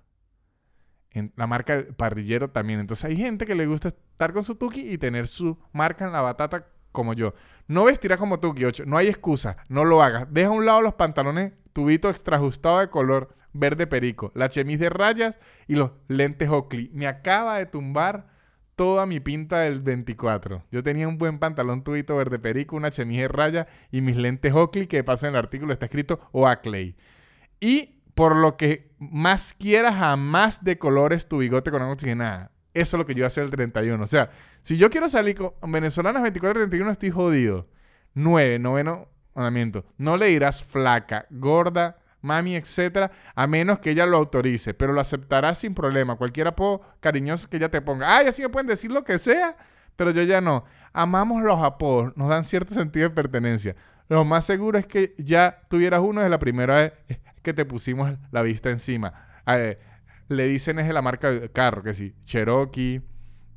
La 1.35 1.47
marca 1.47 1.85
parrillero 1.97 2.49
también. 2.51 2.79
Entonces 2.79 3.05
hay 3.05 3.17
gente 3.17 3.45
que 3.45 3.55
le 3.55 3.65
gusta 3.65 3.89
estar 3.89 4.33
con 4.33 4.43
su 4.43 4.55
Tuki 4.55 4.81
y 4.81 4.97
tener 4.97 5.27
su 5.27 5.57
marca 5.71 6.05
en 6.05 6.11
la 6.11 6.21
batata 6.21 6.67
como 6.91 7.13
yo. 7.13 7.33
No 7.67 7.85
vestirá 7.85 8.17
como 8.17 8.39
Tuki, 8.39 8.65
8. 8.65 8.83
No 8.85 8.97
hay 8.97 9.07
excusa. 9.07 9.57
No 9.69 9.85
lo 9.85 10.03
hagas. 10.03 10.27
Deja 10.31 10.49
a 10.49 10.51
un 10.51 10.65
lado 10.65 10.81
los 10.81 10.93
pantalones 10.93 11.53
tubito 11.73 12.09
extra 12.09 12.37
ajustado 12.37 12.79
de 12.79 12.89
color 12.89 13.35
verde 13.53 13.87
perico, 13.87 14.31
la 14.35 14.49
chemise 14.49 14.83
de 14.85 14.89
rayas 14.89 15.39
y 15.67 15.75
los 15.75 15.91
lentes 16.07 16.49
Oakley. 16.49 16.89
Me 16.93 17.07
acaba 17.07 17.57
de 17.57 17.65
tumbar 17.65 18.27
toda 18.75 19.05
mi 19.05 19.19
pinta 19.19 19.59
del 19.59 19.81
24. 19.81 20.63
Yo 20.71 20.83
tenía 20.83 21.07
un 21.07 21.17
buen 21.17 21.39
pantalón 21.39 21.83
tubito 21.83 22.15
verde 22.15 22.39
perico, 22.39 22.75
una 22.75 22.91
chemise 22.91 23.23
de 23.23 23.27
rayas 23.27 23.67
y 23.91 24.01
mis 24.01 24.17
lentes 24.17 24.53
Oakley, 24.53 24.87
que 24.87 24.97
de 24.97 25.03
paso 25.03 25.25
en 25.25 25.33
el 25.33 25.39
artículo 25.39 25.73
está 25.73 25.85
escrito 25.85 26.19
Oakley. 26.31 26.95
Y 27.59 27.98
por 28.15 28.35
lo 28.35 28.57
que 28.57 28.91
más 28.99 29.53
quieras, 29.57 29.95
jamás 29.95 30.63
de 30.63 30.77
colores 30.77 31.27
tu 31.27 31.39
bigote 31.39 31.71
con 31.71 31.81
agua 31.81 31.93
oxigenada. 31.93 32.51
Eso 32.73 32.97
es 32.97 32.99
lo 32.99 33.05
que 33.05 33.13
yo 33.13 33.19
voy 33.19 33.23
a 33.25 33.27
hacer 33.27 33.43
el 33.43 33.51
31. 33.51 34.03
O 34.03 34.07
sea, 34.07 34.29
si 34.61 34.77
yo 34.77 34.89
quiero 34.89 35.09
salir 35.09 35.35
con 35.35 35.71
venezolanas 35.71 36.23
24-31, 36.23 36.91
estoy 36.91 37.11
jodido. 37.11 37.67
9, 38.13 38.59
noveno 38.59 39.07
mandamiento. 39.33 39.85
No 39.97 40.17
le 40.17 40.27
dirás 40.27 40.63
flaca, 40.63 41.25
gorda, 41.29 41.97
mami, 42.21 42.55
etcétera, 42.55 43.11
a 43.35 43.47
menos 43.47 43.79
que 43.79 43.91
ella 43.91 44.05
lo 44.05 44.17
autorice, 44.17 44.73
pero 44.73 44.93
lo 44.93 45.01
aceptarás 45.01 45.59
sin 45.59 45.73
problema. 45.73 46.15
Cualquier 46.15 46.47
apodo 46.47 46.81
cariñoso 46.99 47.49
que 47.49 47.57
ella 47.57 47.69
te 47.69 47.81
ponga. 47.81 48.17
Ay, 48.17 48.27
así 48.27 48.41
me 48.41 48.49
pueden 48.49 48.67
decir 48.67 48.91
lo 48.91 49.03
que 49.03 49.17
sea, 49.17 49.55
pero 49.95 50.11
yo 50.11 50.23
ya 50.23 50.41
no. 50.41 50.65
Amamos 50.93 51.43
los 51.43 51.61
apodos, 51.61 52.15
nos 52.17 52.29
dan 52.29 52.43
cierto 52.43 52.73
sentido 52.73 53.09
de 53.09 53.15
pertenencia. 53.15 53.75
Lo 54.09 54.25
más 54.25 54.45
seguro 54.45 54.79
es 54.79 54.87
que 54.87 55.13
ya 55.17 55.61
tuvieras 55.69 56.01
uno 56.01 56.21
de 56.21 56.29
la 56.29 56.39
primera 56.39 56.75
vez 56.75 56.93
que 57.49 57.53
te 57.53 57.65
pusimos 57.65 58.17
la 58.31 58.41
vista 58.41 58.69
encima. 58.69 59.13
le 60.27 60.47
dicen 60.47 60.79
es 60.79 60.87
de 60.87 60.93
la 60.93 61.01
marca 61.01 61.31
del 61.31 61.51
carro, 61.51 61.81
que 61.81 61.93
sí, 61.93 62.15
Cherokee, 62.23 63.01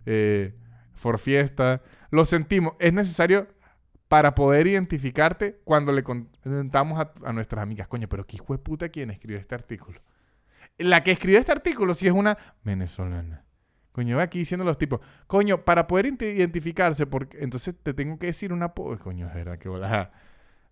eh, 0.07 0.55
Ford 0.95 1.19
Fiesta. 1.19 1.83
Lo 2.11 2.25
sentimos. 2.25 2.75
Es 2.79 2.93
necesario 2.93 3.49
para 4.09 4.35
poder 4.35 4.67
identificarte 4.67 5.61
cuando 5.65 5.93
le 5.93 6.03
contamos 6.03 7.07
a, 7.25 7.33
nuestras 7.33 7.63
amigas, 7.63 7.89
coño, 7.89 8.09
pero 8.09 8.27
qué 8.27 8.37
hijo 8.37 8.53
de 8.53 8.59
puta 8.59 8.89
quien 8.89 9.11
escribió 9.11 9.39
este 9.39 9.55
artículo. 9.55 10.01
La 10.79 11.03
que 11.03 11.13
escribió 11.13 11.39
este 11.39 11.53
artículo 11.53 11.95
sí 11.95 12.07
es 12.07 12.13
una 12.13 12.37
venezolana. 12.63 13.45
Coño, 13.93 14.17
va 14.17 14.23
aquí 14.23 14.39
diciendo 14.39 14.65
los 14.65 14.79
tipos, 14.79 15.01
coño, 15.27 15.65
para 15.65 15.87
poder 15.87 16.07
identificarse, 16.07 17.07
porque 17.07 17.39
entonces 17.41 17.75
te 17.83 17.93
tengo 17.93 18.19
que 18.19 18.27
decir 18.27 18.53
una... 18.53 18.71
Coño, 18.73 19.29
es 19.29 19.35
verdad 19.35 19.59
que 19.59 19.69
bola. 19.69 20.13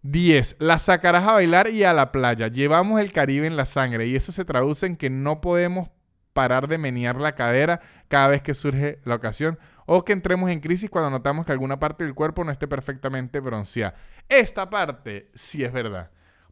10. 0.02 0.56
La 0.58 0.78
sacarás 0.78 1.26
a 1.26 1.32
bailar 1.32 1.68
y 1.68 1.84
a 1.84 1.92
la 1.92 2.12
playa. 2.12 2.48
Llevamos 2.48 3.00
el 3.00 3.12
Caribe 3.12 3.46
en 3.46 3.56
la 3.56 3.66
sangre 3.66 4.06
y 4.06 4.16
eso 4.16 4.32
se 4.32 4.44
traduce 4.44 4.86
en 4.86 4.96
que 4.96 5.10
no 5.10 5.40
podemos 5.40 5.90
parar 6.32 6.68
de 6.68 6.78
menear 6.78 7.20
la 7.20 7.34
cadera 7.34 7.80
cada 8.08 8.28
vez 8.28 8.42
que 8.42 8.54
surge 8.54 9.00
la 9.04 9.16
ocasión 9.16 9.58
o 9.86 10.04
que 10.04 10.12
entremos 10.12 10.50
en 10.50 10.60
crisis 10.60 10.88
cuando 10.88 11.10
notamos 11.10 11.44
que 11.44 11.52
alguna 11.52 11.78
parte 11.78 12.04
del 12.04 12.14
cuerpo 12.14 12.44
no 12.44 12.52
esté 12.52 12.68
perfectamente 12.68 13.40
bronceada. 13.40 13.94
Esta 14.28 14.70
parte 14.70 15.30
sí 15.34 15.64
es 15.64 15.72
verdad. 15.72 16.10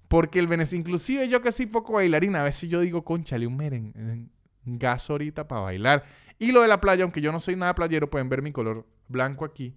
Porque 0.09 0.39
el 0.39 0.47
Venezuela, 0.47 0.81
inclusive 0.81 1.29
yo 1.29 1.43
que 1.43 1.53
soy 1.53 1.67
poco 1.67 1.95
bailarina, 1.95 2.41
a 2.41 2.45
veces 2.45 2.69
yo 2.69 2.81
digo, 2.81 3.05
conchale, 3.05 3.47
un 3.47 3.57
meren, 3.57 4.31
gas 4.65 5.09
ahorita 5.11 5.47
para 5.47 5.63
bailar. 5.63 6.05
Y 6.39 6.53
lo 6.53 6.63
de 6.63 6.69
la 6.69 6.81
playa, 6.81 7.05
aunque 7.05 7.21
yo 7.21 7.31
no 7.31 7.41
soy 7.41 7.57
nada 7.57 7.75
playero, 7.75 8.11
pueden 8.11 8.29
ver 8.29 8.43
mi 8.43 8.53
color 8.53 8.87
blanco 9.07 9.45
aquí. 9.45 9.75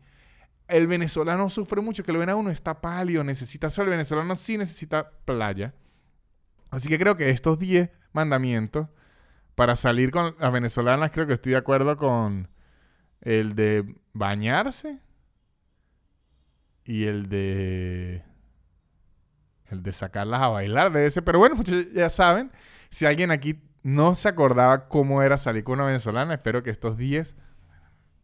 El 0.71 0.87
venezolano 0.87 1.49
sufre 1.49 1.81
mucho, 1.81 2.03
que 2.03 2.13
lo 2.13 2.19
ven 2.19 2.29
uno, 2.29 2.49
está 2.49 2.79
pálido, 2.81 3.23
necesita 3.23 3.69
sol. 3.69 3.85
El 3.85 3.91
venezolano 3.91 4.35
sí 4.35 4.57
necesita 4.57 5.11
playa. 5.25 5.73
Así 6.69 6.87
que 6.87 6.97
creo 6.97 7.17
que 7.17 7.29
estos 7.29 7.59
10 7.59 7.89
mandamientos 8.13 8.87
para 9.55 9.75
salir 9.75 10.11
con 10.11 10.35
las 10.39 10.51
venezolanas, 10.51 11.11
creo 11.11 11.27
que 11.27 11.33
estoy 11.33 11.51
de 11.51 11.57
acuerdo 11.57 11.97
con 11.97 12.49
el 13.19 13.53
de 13.53 13.95
bañarse 14.13 14.99
y 16.85 17.05
el 17.05 17.29
de 17.29 18.23
el 19.69 19.83
de 19.83 19.91
sacarlas 19.91 20.41
a 20.41 20.47
bailar 20.47 20.91
de 20.91 21.05
ese. 21.05 21.21
Pero 21.21 21.39
bueno, 21.39 21.55
ya 21.93 22.09
saben, 22.09 22.51
si 22.89 23.05
alguien 23.05 23.31
aquí 23.31 23.61
no 23.83 24.15
se 24.15 24.29
acordaba 24.29 24.87
cómo 24.87 25.21
era 25.21 25.37
salir 25.37 25.63
con 25.63 25.75
una 25.75 25.85
venezolana, 25.85 26.33
espero 26.33 26.63
que 26.63 26.69
estos 26.69 26.97
10 26.97 27.37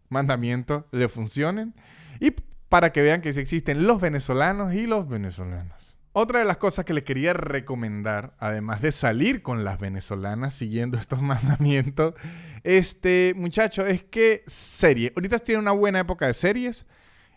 mandamientos 0.10 0.86
le 0.92 1.08
funcionen 1.10 1.76
y 2.20 2.34
para 2.70 2.92
que 2.92 3.02
vean 3.02 3.22
que 3.22 3.34
sí 3.34 3.40
existen 3.40 3.88
los 3.88 4.02
venezolanos 4.02 4.74
y 4.74 4.88
los 4.88 5.08
venezolanos. 5.08 5.96
Otra 6.20 6.40
de 6.40 6.46
las 6.46 6.58
cosas 6.58 6.84
que 6.84 6.96
le 6.96 7.04
quería 7.04 7.34
recomendar, 7.34 8.34
además 8.40 8.82
de 8.82 8.92
salir 8.92 9.44
con 9.44 9.64
las 9.64 9.80
venezolanas 9.80 10.56
siguiendo 10.56 10.98
estos 11.00 11.22
mandamientos, 11.22 12.16
este 12.64 13.34
muchacho, 13.36 13.86
es 13.86 14.04
que 14.04 14.44
serie. 14.48 15.14
Ahorita 15.16 15.36
estoy 15.36 15.56
en 15.56 15.62
una 15.62 15.74
buena 15.74 16.00
época 16.00 16.26
de 16.26 16.34
series 16.34 16.88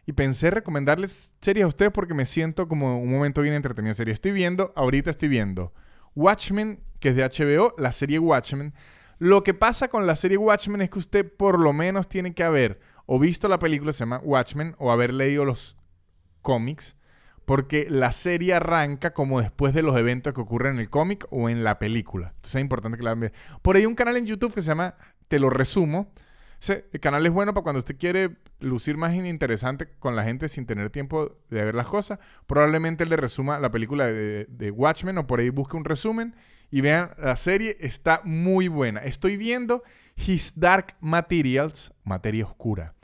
y 0.07 0.13
pensé 0.13 0.51
recomendarles 0.51 1.35
series 1.41 1.65
a 1.65 1.69
ustedes 1.69 1.93
porque 1.93 2.15
me 2.15 2.25
siento 2.25 2.69
como 2.69 3.01
un 3.01 3.11
momento 3.11 3.43
bien 3.43 3.55
entretenido. 3.55 3.93
Serie. 3.93 4.15
Estoy 4.15 4.33
viendo, 4.33 4.73
ahorita 4.75 5.11
estoy 5.11 5.29
viendo 5.29 5.75
Watchmen, 6.15 6.81
que 7.01 7.11
es 7.11 7.17
de 7.17 7.25
HBO, 7.25 7.75
la 7.77 7.93
serie 7.93 8.19
Watchmen. 8.19 8.73
Lo 9.19 9.45
que 9.45 9.53
pasa 9.53 9.89
con 9.89 10.07
la 10.07 10.17
serie 10.17 10.39
Watchmen 10.39 10.81
es 10.81 10.89
que 10.89 10.99
usted 10.99 11.31
por 11.31 11.61
lo 11.61 11.75
menos 11.75 12.09
tiene 12.09 12.33
que 12.33 12.45
haber 12.45 12.81
o 13.13 13.19
visto 13.19 13.49
la 13.49 13.59
película, 13.59 13.93
se 13.93 14.01
llama 14.01 14.21
Watchmen, 14.23 14.77
o 14.79 14.93
haber 14.93 15.13
leído 15.13 15.45
los 15.45 15.77
cómics 16.43 16.95
porque 17.45 17.89
la 17.91 18.13
serie 18.13 18.55
arranca 18.55 19.13
como 19.13 19.41
después 19.41 19.75
de 19.75 19.83
los 19.83 19.99
eventos 19.99 20.33
que 20.33 20.41
ocurren 20.41 20.75
en 20.75 20.81
el 20.81 20.91
cómic 20.91 21.27
o 21.31 21.49
en 21.49 21.65
la 21.65 21.81
película. 21.81 22.29
Entonces 22.29 22.55
es 22.55 22.61
importante 22.61 22.97
que 22.97 23.03
la 23.03 23.17
vean. 23.17 23.33
Por 23.63 23.75
ahí 23.75 23.83
hay 23.83 23.87
un 23.87 23.97
canal 23.97 24.17
en 24.17 24.27
YouTube 24.27 24.55
que 24.55 24.61
se 24.61 24.69
llama 24.69 24.95
Te 25.27 25.41
lo 25.41 25.51
resumo. 25.51 26.13
Ese 26.61 26.89
canal 27.01 27.27
es 27.27 27.33
bueno 27.33 27.53
para 27.53 27.65
cuando 27.65 27.81
usted 27.81 27.97
quiere 27.99 28.37
lucir 28.61 28.97
más 28.97 29.13
interesante 29.13 29.89
con 29.99 30.15
la 30.15 30.23
gente 30.23 30.47
sin 30.47 30.65
tener 30.65 30.91
tiempo 30.91 31.37
de 31.51 31.65
ver 31.65 31.75
las 31.75 31.89
cosas. 31.89 32.21
Probablemente 32.47 33.05
le 33.07 33.17
resuma 33.17 33.59
la 33.59 33.73
película 33.73 34.07
de 34.07 34.73
Watchmen 34.73 35.19
o 35.19 35.27
por 35.27 35.41
ahí 35.41 35.51
busque 35.51 35.77
un 35.77 35.85
resumen 35.85 36.37
y 36.71 36.81
vean 36.81 37.11
la 37.19 37.35
serie. 37.35 37.77
Está 37.81 38.21
muy 38.23 38.69
buena. 38.69 39.01
Estoy 39.01 39.37
viendo 39.37 39.83
His 40.15 40.53
Dark 40.61 40.95
Materials, 41.01 41.93
materia 42.05 42.45
oscura. 42.45 42.95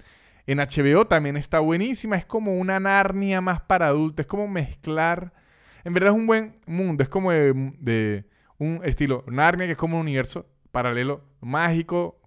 En 0.46 0.58
HBO 0.58 1.06
también 1.06 1.36
está 1.36 1.58
buenísima. 1.58 2.16
Es 2.16 2.24
como 2.24 2.56
una 2.56 2.78
Narnia 2.78 3.40
más 3.40 3.60
para 3.60 3.88
adultos. 3.88 4.24
Es 4.24 4.26
como 4.28 4.46
mezclar. 4.46 5.32
En 5.84 5.92
verdad 5.92 6.12
es 6.12 6.16
un 6.16 6.26
buen 6.26 6.60
mundo. 6.66 7.02
Es 7.02 7.08
como 7.08 7.32
de, 7.32 8.24
un 8.58 8.80
estilo 8.84 9.24
Narnia, 9.26 9.66
que 9.66 9.72
es 9.72 9.78
como 9.78 9.96
un 9.96 10.02
universo 10.02 10.46
paralelo 10.70 11.24
mágico. 11.40 12.20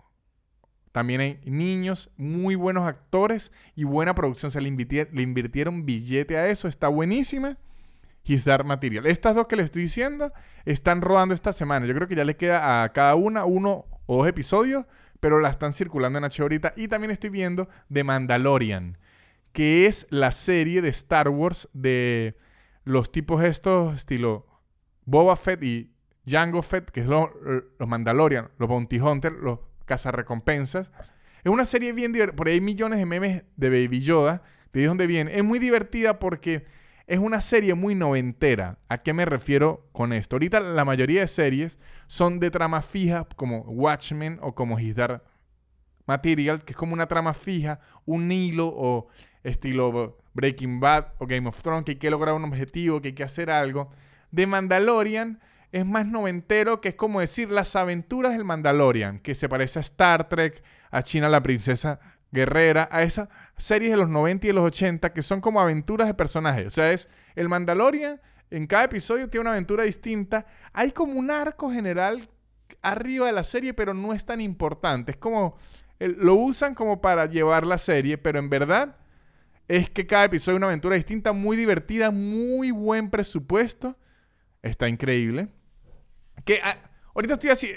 También 0.91 1.21
hay 1.21 1.39
niños, 1.45 2.11
muy 2.17 2.55
buenos 2.55 2.87
actores 2.87 3.53
y 3.75 3.85
buena 3.85 4.15
producción. 4.15 4.51
Se 4.51 4.59
le, 4.59 4.69
le 4.69 5.21
invirtieron 5.21 5.85
billete 5.85 6.37
a 6.37 6.47
eso. 6.47 6.67
Está 6.67 6.89
buenísima. 6.89 7.57
His 8.25 8.43
Dark 8.43 8.65
Material. 8.65 9.05
Estas 9.07 9.33
dos 9.33 9.47
que 9.47 9.55
le 9.55 9.63
estoy 9.63 9.83
diciendo 9.83 10.33
están 10.65 11.01
rodando 11.01 11.33
esta 11.33 11.53
semana. 11.53 11.85
Yo 11.85 11.95
creo 11.95 12.07
que 12.07 12.15
ya 12.15 12.25
le 12.25 12.35
queda 12.35 12.83
a 12.83 12.91
cada 12.91 13.15
una 13.15 13.45
uno 13.45 13.85
o 14.05 14.17
dos 14.17 14.27
episodios 14.27 14.85
pero 15.19 15.39
la 15.39 15.49
están 15.49 15.73
circulando 15.73 16.19
en 16.19 16.25
H 16.25 16.41
ahorita. 16.41 16.73
Y 16.75 16.87
también 16.87 17.11
estoy 17.11 17.29
viendo 17.29 17.67
The 17.91 18.03
Mandalorian, 18.03 18.97
que 19.51 19.85
es 19.85 20.07
la 20.09 20.31
serie 20.31 20.81
de 20.81 20.89
Star 20.89 21.29
Wars 21.29 21.69
de 21.73 22.37
los 22.83 23.11
tipos 23.11 23.43
estos, 23.43 23.95
estilo 23.95 24.47
Boba 25.05 25.35
Fett 25.35 25.63
y 25.63 25.91
Jango 26.27 26.61
Fett, 26.61 26.91
que 26.91 27.01
es 27.01 27.07
los 27.07 27.29
Mandalorian, 27.79 28.49
los 28.57 28.69
Bounty 28.69 28.99
Hunters, 28.99 29.35
los 29.37 29.59
cazarrecompensas. 29.85 30.91
Es 31.43 31.51
una 31.51 31.65
serie 31.65 31.93
bien 31.93 32.13
divertida. 32.13 32.35
Por 32.35 32.47
ahí 32.47 32.55
hay 32.55 32.61
millones 32.61 32.99
de 32.99 33.05
memes 33.05 33.43
de 33.55 33.69
Baby 33.69 34.01
Yoda. 34.01 34.43
De 34.71 34.81
ahí 34.81 34.85
donde 34.85 35.07
viene. 35.07 35.35
Es 35.35 35.43
muy 35.43 35.57
divertida 35.57 36.19
porque 36.19 36.65
es 37.09 37.17
una 37.17 37.41
serie 37.41 37.73
muy 37.73 37.95
noventera. 37.95 38.77
¿A 38.87 38.99
qué 38.99 39.13
me 39.13 39.25
refiero 39.25 39.89
con 39.93 40.13
esto? 40.13 40.35
Ahorita 40.35 40.59
la 40.59 40.85
mayoría 40.85 41.21
de 41.21 41.27
series 41.27 41.79
son 42.05 42.39
de 42.39 42.51
trama 42.51 42.83
fija, 42.83 43.27
como 43.35 43.61
Watchmen 43.61 44.37
o 44.43 44.53
como 44.53 44.79
His 44.79 44.93
Dark 44.93 45.23
Material, 46.05 46.63
que 46.63 46.73
es 46.73 46.77
como 46.77 46.93
una 46.93 47.07
trama 47.07 47.33
fija, 47.33 47.79
un 48.05 48.31
hilo 48.31 48.67
o 48.67 49.07
estilo 49.43 50.19
Breaking 50.35 50.79
Bad 50.79 51.13
o 51.17 51.25
Game 51.25 51.49
of 51.49 51.59
Thrones, 51.63 51.85
que 51.85 51.93
hay 51.93 51.97
que 51.97 52.11
lograr 52.11 52.35
un 52.35 52.43
objetivo, 52.43 53.01
que 53.01 53.07
hay 53.07 53.15
que 53.15 53.23
hacer 53.23 53.49
algo. 53.49 53.89
De 54.29 54.45
Mandalorian 54.45 55.39
es 55.71 55.87
más 55.87 56.05
noventero, 56.05 56.79
que 56.79 56.89
es 56.89 56.95
como 56.95 57.21
decir 57.21 57.49
las 57.49 57.75
aventuras 57.75 58.33
del 58.33 58.45
Mandalorian, 58.45 59.17
que 59.17 59.33
se 59.33 59.49
parece 59.49 59.79
a 59.79 59.81
Star 59.81 60.29
Trek, 60.29 60.61
a 60.91 61.01
China 61.01 61.27
la 61.27 61.41
princesa 61.41 61.99
guerrera, 62.31 62.87
a 62.91 63.01
esa 63.01 63.29
series 63.59 63.91
de 63.91 63.97
los 63.97 64.09
90 64.09 64.47
y 64.47 64.49
de 64.49 64.53
los 64.53 64.65
80 64.65 65.13
que 65.13 65.21
son 65.21 65.41
como 65.41 65.61
aventuras 65.61 66.07
de 66.07 66.13
personajes. 66.13 66.67
O 66.67 66.69
sea, 66.71 66.91
es 66.91 67.09
el 67.35 67.49
Mandalorian, 67.49 68.19
en 68.51 68.65
cada 68.65 68.85
episodio 68.85 69.29
tiene 69.29 69.41
una 69.41 69.51
aventura 69.51 69.83
distinta. 69.83 70.45
Hay 70.73 70.91
como 70.91 71.13
un 71.13 71.29
arco 71.29 71.71
general 71.71 72.29
arriba 72.81 73.27
de 73.27 73.33
la 73.33 73.43
serie, 73.43 73.73
pero 73.73 73.93
no 73.93 74.13
es 74.13 74.25
tan 74.25 74.41
importante. 74.41 75.11
Es 75.11 75.17
como, 75.17 75.57
lo 75.99 76.35
usan 76.35 76.73
como 76.73 77.01
para 77.01 77.25
llevar 77.27 77.67
la 77.67 77.77
serie, 77.77 78.17
pero 78.17 78.39
en 78.39 78.49
verdad 78.49 78.97
es 79.67 79.89
que 79.89 80.07
cada 80.07 80.25
episodio 80.25 80.55
es 80.55 80.59
una 80.59 80.67
aventura 80.67 80.95
distinta, 80.95 81.31
muy 81.31 81.55
divertida, 81.55 82.09
muy 82.09 82.71
buen 82.71 83.09
presupuesto. 83.09 83.97
Está 84.63 84.89
increíble. 84.89 85.49
Que 86.43 86.59
ah, 86.63 86.77
ahorita 87.13 87.35
estoy 87.35 87.51
así. 87.51 87.71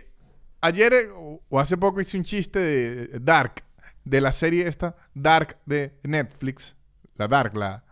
Ayer 0.63 0.95
eh, 0.95 1.11
o 1.13 1.61
hace 1.61 1.77
poco 1.77 2.01
hice 2.01 2.17
un 2.17 2.25
chiste 2.25 2.59
de 2.59 3.19
Dark 3.21 3.65
de 4.05 4.21
la 4.21 4.33
serie 4.33 4.67
esta 4.67 4.97
Dark 5.15 5.59
de 5.67 5.99
Netflix, 6.03 6.77
la 7.17 7.29
Dark, 7.29 7.57
la 7.57 7.85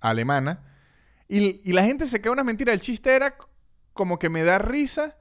alemana, 0.00 0.62
y, 1.28 1.72
la 1.72 1.84
gente 1.84 2.06
se 2.06 2.20
queda 2.20 2.32
una 2.32 2.44
mentira. 2.44 2.72
El 2.72 2.80
chiste 2.80 3.14
era 3.14 3.36
como 3.92 4.18
que 4.18 4.28
me 4.28 4.42
da 4.42 4.58
risa 4.58 5.16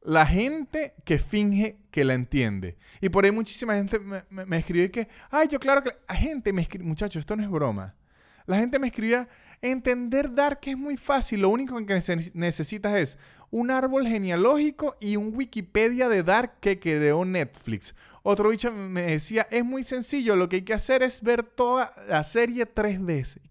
la 0.00 0.26
gente 0.26 0.94
que 1.04 1.18
finge 1.18 1.80
que 1.90 2.04
la 2.04 2.14
entiende. 2.14 2.76
Y 3.00 3.08
por 3.08 3.24
ahí 3.24 3.32
muchísima 3.32 3.74
gente 3.74 3.98
me, 3.98 4.22
me, 4.30 4.62
que, 4.62 5.08
ay, 5.30 5.48
yo 5.48 5.58
claro 5.58 5.82
que... 5.82 5.90
La 6.08 6.14
gente 6.14 6.52
me 6.52 6.62
escribe, 6.62 6.84
muchachos, 6.84 7.20
esto 7.20 7.36
no 7.36 7.42
es 7.42 7.50
broma. 7.50 7.94
la 8.46 8.58
gente 8.58 8.78
me 8.78 8.88
escribía, 8.88 9.28
entender 9.62 10.32
Dark 10.34 10.60
es 10.62 10.76
muy 10.76 10.96
fácil, 10.96 11.40
lo 11.40 11.48
único 11.48 11.76
que 11.86 12.00
necesitas 12.34 12.94
es 12.96 13.18
un 13.50 13.70
árbol 13.70 14.06
genealógico 14.06 14.96
y 15.00 15.16
un 15.16 15.34
Wikipedia 15.34 16.08
de 16.08 16.22
Dark 16.22 16.60
que 16.60 16.78
creó 16.78 17.24
Netflix. 17.24 17.94
Otro 18.26 18.48
bicho 18.48 18.72
me 18.72 19.02
decía, 19.02 19.46
es 19.50 19.66
muy 19.66 19.84
sencillo, 19.84 20.34
lo 20.34 20.48
que 20.48 20.56
hay 20.56 20.62
que 20.62 20.72
hacer 20.72 21.02
es 21.02 21.20
ver 21.20 21.42
toda 21.42 21.94
la 22.08 22.24
serie 22.24 22.64
tres 22.64 22.98
veces. 23.04 23.42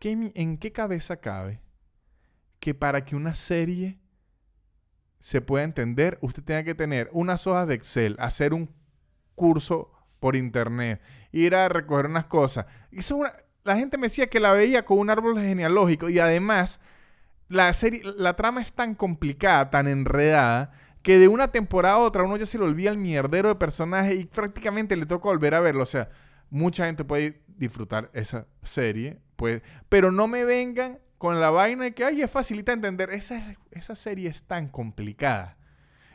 ¿En 0.00 0.56
qué 0.56 0.72
cabeza 0.72 1.18
cabe 1.18 1.60
que 2.60 2.72
para 2.72 3.04
que 3.04 3.14
una 3.14 3.34
serie 3.34 3.98
se 5.18 5.42
pueda 5.42 5.64
entender, 5.64 6.18
usted 6.22 6.42
tenga 6.42 6.64
que 6.64 6.74
tener 6.74 7.10
unas 7.12 7.46
hojas 7.46 7.68
de 7.68 7.74
Excel, 7.74 8.16
hacer 8.18 8.54
un 8.54 8.70
curso 9.34 9.92
por 10.18 10.34
internet, 10.34 11.02
ir 11.30 11.54
a 11.54 11.68
recoger 11.68 12.06
unas 12.06 12.24
cosas? 12.24 12.64
la 13.64 13.76
gente 13.76 13.98
me 13.98 14.06
decía 14.06 14.30
que 14.30 14.40
la 14.40 14.52
veía 14.52 14.86
con 14.86 14.98
un 14.98 15.10
árbol 15.10 15.38
genealógico 15.38 16.08
y 16.08 16.18
además 16.18 16.80
la 17.48 17.70
serie, 17.74 18.00
la 18.16 18.34
trama 18.34 18.62
es 18.62 18.72
tan 18.72 18.94
complicada, 18.94 19.68
tan 19.68 19.88
enredada, 19.88 20.72
que 21.02 21.18
de 21.18 21.28
una 21.28 21.50
temporada 21.50 21.96
a 21.96 21.98
otra 21.98 22.24
uno 22.24 22.36
ya 22.36 22.46
se 22.46 22.58
le 22.58 22.64
olvida 22.64 22.90
el 22.90 22.98
mierdero 22.98 23.48
de 23.48 23.54
personaje 23.54 24.14
y 24.14 24.24
prácticamente 24.26 24.96
le 24.96 25.06
toca 25.06 25.28
volver 25.28 25.54
a 25.54 25.60
verlo. 25.60 25.82
O 25.82 25.86
sea, 25.86 26.10
mucha 26.50 26.86
gente 26.86 27.04
puede 27.04 27.42
disfrutar 27.56 28.10
esa 28.12 28.46
serie, 28.62 29.18
pues, 29.36 29.62
pero 29.88 30.12
no 30.12 30.28
me 30.28 30.44
vengan 30.44 30.98
con 31.18 31.40
la 31.40 31.50
vaina 31.50 31.84
de 31.84 31.92
que, 31.92 32.04
ay, 32.04 32.22
es 32.22 32.30
facilita 32.30 32.72
entender. 32.72 33.10
Esa, 33.10 33.56
esa 33.70 33.94
serie 33.94 34.28
es 34.28 34.44
tan 34.44 34.68
complicada. 34.68 35.56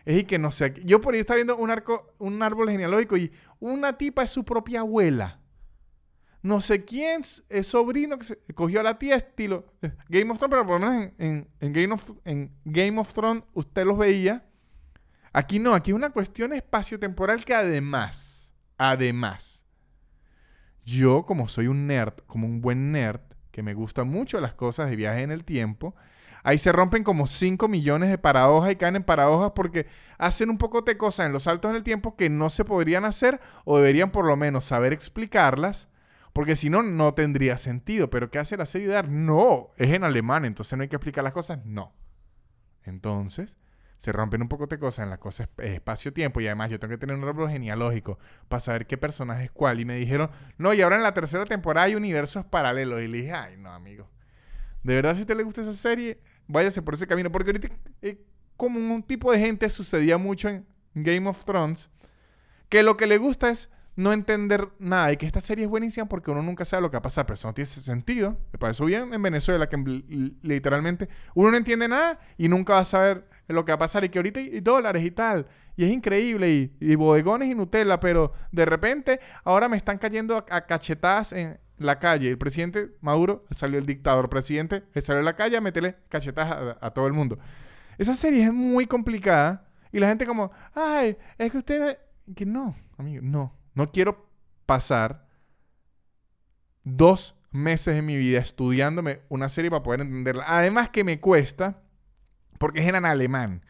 Es 0.04 0.20
y 0.20 0.24
que 0.24 0.38
no 0.38 0.52
sé, 0.52 0.74
yo 0.84 1.02
por 1.02 1.14
ahí 1.14 1.20
estaba 1.20 1.36
viendo 1.36 1.58
un, 1.58 1.72
arco, 1.72 2.14
un 2.20 2.42
árbol 2.44 2.70
genealógico 2.70 3.18
y 3.18 3.32
una 3.60 3.98
tipa 3.98 4.24
es 4.24 4.30
su 4.30 4.44
propia 4.44 4.82
abuela. 4.82 5.40
No 6.44 6.62
sé 6.62 6.86
quién 6.86 7.22
es 7.22 7.68
sobrino 7.68 8.20
que 8.20 8.24
se 8.24 8.38
cogió 8.54 8.80
a 8.80 8.84
la 8.84 9.00
tía 9.00 9.16
estilo 9.16 9.66
eh, 9.82 9.92
Game 10.10 10.30
of 10.32 10.38
Thrones, 10.38 10.52
pero 10.52 10.68
por 10.68 10.80
lo 10.80 10.88
menos 10.88 11.12
en, 11.18 11.48
en, 11.60 11.74
Game, 11.74 11.92
of, 11.92 12.12
en 12.24 12.52
Game 12.66 13.00
of 13.00 13.12
Thrones 13.14 13.44
usted 13.54 13.84
los 13.84 13.98
veía 13.98 14.46
Aquí 15.36 15.60
no, 15.60 15.74
aquí 15.74 15.92
es 15.92 15.96
una 15.98 16.12
cuestión 16.12 16.54
espacio-temporal 16.54 17.44
que 17.44 17.54
además, 17.54 18.54
además, 18.78 19.66
yo 20.86 21.26
como 21.26 21.50
soy 21.50 21.68
un 21.68 21.88
nerd, 21.88 22.14
como 22.26 22.48
un 22.48 22.62
buen 22.62 22.94
nerd, 22.94 23.20
que 23.52 23.62
me 23.62 23.74
gustan 23.74 24.08
mucho 24.08 24.40
las 24.40 24.54
cosas 24.54 24.90
de 24.90 24.96
viaje 24.96 25.24
en 25.24 25.32
el 25.32 25.44
tiempo, 25.44 25.94
ahí 26.42 26.58
se 26.58 26.72
rompen 26.72 27.04
como 27.04 27.28
5 27.28 27.68
millones 27.68 28.12
de 28.12 28.18
paradojas 28.18 28.72
y 28.72 28.78
caen 28.78 28.96
en 28.96 29.04
paradojas 29.04 29.52
porque 29.54 29.88
hacen 30.18 30.50
un 30.50 30.58
poco 30.58 30.84
de 30.84 30.96
cosas 30.96 31.26
en 31.26 31.34
los 31.34 31.44
saltos 31.44 31.70
en 31.70 31.76
el 31.76 31.84
tiempo 31.84 32.16
que 32.16 32.30
no 32.30 32.50
se 32.50 32.64
podrían 32.64 33.04
hacer 33.04 33.42
o 33.66 33.76
deberían 33.76 34.12
por 34.12 34.26
lo 34.26 34.38
menos 34.38 34.64
saber 34.64 34.94
explicarlas. 34.94 35.90
Porque 36.32 36.56
si 36.56 36.70
no, 36.70 36.82
no 36.82 37.14
tendría 37.14 37.58
sentido. 37.58 38.10
Pero 38.10 38.32
¿qué 38.32 38.40
hace 38.40 38.56
la 38.56 38.66
serie 38.66 38.88
de 38.88 39.04
No, 39.04 39.72
es 39.76 39.92
en 39.92 40.06
alemán, 40.06 40.46
entonces 40.46 40.78
no 40.78 40.84
hay 40.84 40.88
que 40.88 40.96
explicar 40.96 41.26
las 41.26 41.34
cosas. 41.34 41.60
No. 41.66 41.94
Entonces, 42.84 43.58
se 43.98 44.12
rompen 44.12 44.42
un 44.42 44.48
poco 44.48 44.68
de 44.68 44.78
cosas 44.78 45.04
en 45.04 45.10
la 45.10 45.18
cosa 45.18 45.50
espacio-tiempo 45.58 46.42
y 46.42 46.48
además 46.48 46.70
yo 46.70 46.80
tengo 46.80 46.92
que 46.92 46.98
tener 46.98 47.16
un 47.16 47.24
árbol 47.24 47.50
genealógico 47.50 48.20
para 48.48 48.60
saber 48.60 48.86
qué 48.88 48.98
personaje 48.98 49.46
es 49.46 49.52
cuál. 49.52 49.80
Y 49.80 49.86
me 49.86 49.96
dijeron, 49.96 50.30
no, 50.58 50.74
y 50.74 50.82
ahora 50.82 50.98
en 50.98 51.04
la 51.04 51.14
tercera 51.14 51.46
temporada 51.46 51.88
hay 51.88 51.96
universos 51.96 52.46
paralelos. 52.46 53.02
Y 53.02 53.08
le 53.08 53.18
dije, 53.18 53.32
ay, 53.32 53.58
no, 53.58 53.72
amigo. 53.72 54.10
De 54.84 54.96
verdad, 54.96 55.14
si 55.14 55.20
a 55.20 55.22
usted 55.22 55.38
le 55.38 55.44
gusta 55.44 55.62
esa 55.62 55.74
serie, 55.74 56.20
váyase 56.48 56.82
por 56.82 56.94
ese 56.94 57.08
camino. 57.08 57.32
Porque 57.32 57.52
ahorita, 57.52 57.70
eh, 58.02 58.22
como 58.58 58.78
un 58.78 59.02
tipo 59.02 59.32
de 59.32 59.40
gente 59.40 59.70
sucedía 59.70 60.18
mucho 60.18 60.50
en 60.50 60.66
Game 60.94 61.28
of 61.28 61.44
Thrones, 61.46 61.90
que 62.70 62.84
lo 62.84 62.98
que 62.98 63.08
le 63.08 63.18
gusta 63.18 63.50
es 63.50 63.70
no 63.96 64.12
entender 64.12 64.70
nada 64.78 65.12
y 65.14 65.18
que 65.18 65.26
esta 65.26 65.40
serie 65.40 65.64
es 65.64 65.70
buenísima 65.70 66.06
porque 66.08 66.30
uno 66.30 66.42
nunca 66.42 66.66
sabe 66.66 66.82
lo 66.82 66.92
que 66.92 66.96
va 66.96 67.00
a 67.00 67.04
pasar, 67.04 67.26
pero 67.26 67.36
eso 67.36 67.48
no 67.48 67.54
tiene 67.54 67.66
sentido. 67.66 68.38
Para 68.60 68.72
eso 68.72 68.86
bien 68.86 69.14
en 69.14 69.22
Venezuela, 69.22 69.70
que 69.70 69.78
literalmente 70.42 71.08
uno 71.34 71.52
no 71.52 71.58
entiende 71.58 71.88
nada 71.88 72.20
y 72.38 72.50
nunca 72.50 72.74
va 72.74 72.80
a 72.80 72.86
saber 72.86 73.26
lo 73.48 73.66
que 73.66 73.72
va 73.72 73.76
a 73.76 73.80
pasar 73.80 74.04
y 74.04 74.10
que 74.10 74.20
ahorita 74.20 74.40
hay 74.40 74.60
dólares 74.62 75.04
y 75.04 75.12
tal. 75.12 75.48
Y 75.76 75.86
es 75.86 75.92
increíble 75.92 76.72
y, 76.80 76.96
bodegones 76.96 77.50
y 77.50 77.56
Nutella, 77.56 78.00
pero 78.00 78.34
de 78.52 78.66
repente 78.66 79.20
ahora 79.44 79.68
me 79.68 79.78
están 79.78 79.98
cayendo 79.98 80.46
a, 80.50 80.62
cachetadas 80.62 81.34
en 81.34 81.60
la 81.78 82.00
calle. 82.00 82.30
El 82.30 82.38
presidente 82.38 82.92
Maduro 83.02 83.46
salió 83.52 83.78
el 83.78 83.86
dictador, 83.86 84.30
presidente 84.30 84.84
salió 85.02 85.20
a 85.20 85.24
la 85.24 85.36
calle 85.36 85.58
a 85.58 85.62
meterle 85.62 85.98
cachetadas 86.10 86.78
a, 86.82 86.86
a 86.86 86.92
todo 86.92 87.08
el 87.08 87.14
mundo. 87.14 87.38
Esa 87.98 88.16
serie 88.16 88.44
es 88.44 88.54
muy 88.54 88.86
complicada 88.86 89.68
y 89.92 90.00
la 90.00 90.08
gente 90.08 90.26
como, 90.26 90.52
ay, 90.74 91.18
es 91.38 91.52
que 91.52 91.58
usted... 91.58 91.98
Que 92.36 92.46
no, 92.46 92.76
amigo, 92.98 93.22
no 93.24 93.66
no 93.76 93.92
quiero 93.92 94.28
pasar 94.66 95.28
dos 96.84 97.38
meses 97.52 97.96
de 97.96 98.02
mi 98.02 98.18
vida 98.18 98.40
estudiándome 98.40 99.22
una 99.30 99.50
serie 99.50 99.70
para 99.70 99.84
poder 99.84 100.02
entenderla. 100.02 100.46
Además 100.48 100.90
que 100.90 101.04
me 101.04 101.20
cuesta, 101.20 101.84
porque 102.58 102.82
es 102.82 102.88
en 102.88 103.06
alemán. 103.06 103.62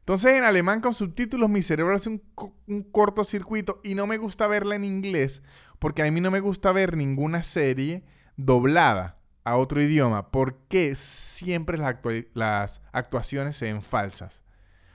Entonces 0.00 0.36
en 0.36 0.44
alemán 0.44 0.80
con 0.80 0.94
subtítulos 0.94 1.48
mi 1.48 1.62
cerebro 1.62 1.94
hace 1.94 2.08
un, 2.08 2.82
cortocircuito 2.90 3.80
y 3.84 3.94
no 3.94 4.06
me 4.06 4.16
gusta 4.16 4.46
verla 4.46 4.74
en 4.74 4.84
inglés, 4.84 5.42
porque 5.78 6.02
a 6.02 6.10
mí 6.10 6.20
no 6.20 6.30
me 6.30 6.40
gusta 6.40 6.72
ver 6.72 6.96
ninguna 6.96 7.42
serie 7.42 8.02
doblada 8.36 9.18
a 9.44 9.56
otro 9.56 9.82
idioma, 9.82 10.30
porque 10.30 10.94
siempre 10.94 11.78
las, 11.78 11.96
las 12.34 12.82
actuaciones 12.92 13.56
se 13.56 13.66
ven 13.66 13.82
falsas. 13.82 14.42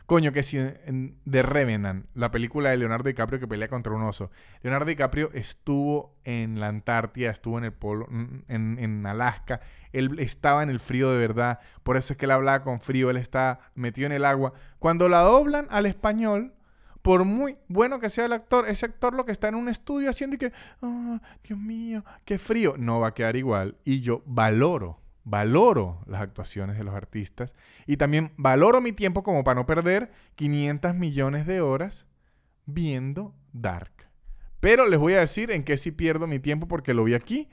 Coño, 0.06 0.32
que 0.32 0.44
si 0.44 0.58
en, 0.58 1.18
The 1.30 1.42
Revenant, 1.42 2.06
la 2.14 2.30
película 2.30 2.70
de 2.70 2.78
Leonardo 2.78 3.08
DiCaprio 3.08 3.40
que 3.40 3.48
pelea 3.48 3.68
contra 3.68 3.92
un 3.92 4.04
oso. 4.04 4.30
Leonardo 4.62 4.86
DiCaprio 4.86 5.32
estuvo 5.34 6.16
en 6.24 6.60
la 6.60 6.68
Antártida, 6.68 7.32
estuvo 7.32 7.58
en 7.58 7.64
el 7.66 7.74
polo, 7.74 8.08
en, 8.10 9.06
Alaska. 9.08 9.62
Él 9.94 10.20
estaba 10.20 10.62
en 10.62 10.70
el 10.70 10.80
frío 10.80 11.12
de 11.12 11.18
verdad. 11.18 11.60
Por 11.82 11.98
eso 11.98 12.14
es 12.14 12.18
que 12.18 12.26
él 12.26 12.32
hablaba 12.32 12.64
con 12.64 12.82
frío. 12.82 13.10
Él 13.10 13.18
está 13.18 13.60
metido 13.74 14.06
en 14.06 14.12
el 14.12 14.26
agua. 14.26 14.54
Cuando 14.78 15.10
la 15.10 15.22
doblan 15.22 15.68
al 15.72 15.88
español, 15.88 16.54
por 17.02 17.24
muy 17.24 17.58
bueno 17.68 18.00
que 18.00 18.10
sea 18.10 18.26
el 18.26 18.34
actor, 18.34 18.68
ese 18.68 18.86
actor 18.86 19.16
lo 19.16 19.26
que 19.26 19.32
está 19.32 19.48
en 19.48 19.56
un 19.56 19.70
estudio 19.70 20.12
haciendo 20.12 20.36
y 20.36 20.40
que, 20.40 20.54
oh, 20.82 21.20
Dios 21.44 21.58
mío, 21.58 22.06
qué 22.26 22.38
frío, 22.38 22.76
no 22.78 23.00
va 23.00 23.08
a 23.08 23.14
quedar 23.14 23.36
igual. 23.36 23.78
Y 23.84 24.02
yo 24.02 24.22
valoro 24.26 25.05
valoro 25.26 26.02
las 26.06 26.22
actuaciones 26.22 26.78
de 26.78 26.84
los 26.84 26.94
artistas 26.94 27.54
y 27.86 27.98
también 27.98 28.32
valoro 28.38 28.80
mi 28.80 28.94
tiempo 28.94 29.24
como 29.24 29.44
para 29.44 29.60
no 29.60 29.66
perder 29.66 30.12
500 30.36 30.96
millones 30.96 31.46
de 31.46 31.62
horas 31.62 32.06
viendo 32.66 33.36
Dark. 33.52 33.92
Pero 34.60 34.88
les 34.88 35.00
voy 35.00 35.14
a 35.14 35.20
decir 35.20 35.52
en 35.52 35.64
qué 35.64 35.78
sí 35.78 35.92
pierdo 35.92 36.28
mi 36.28 36.40
tiempo 36.40 36.68
porque 36.68 36.94
lo 36.94 37.04
vi 37.04 37.16
aquí 37.16 37.50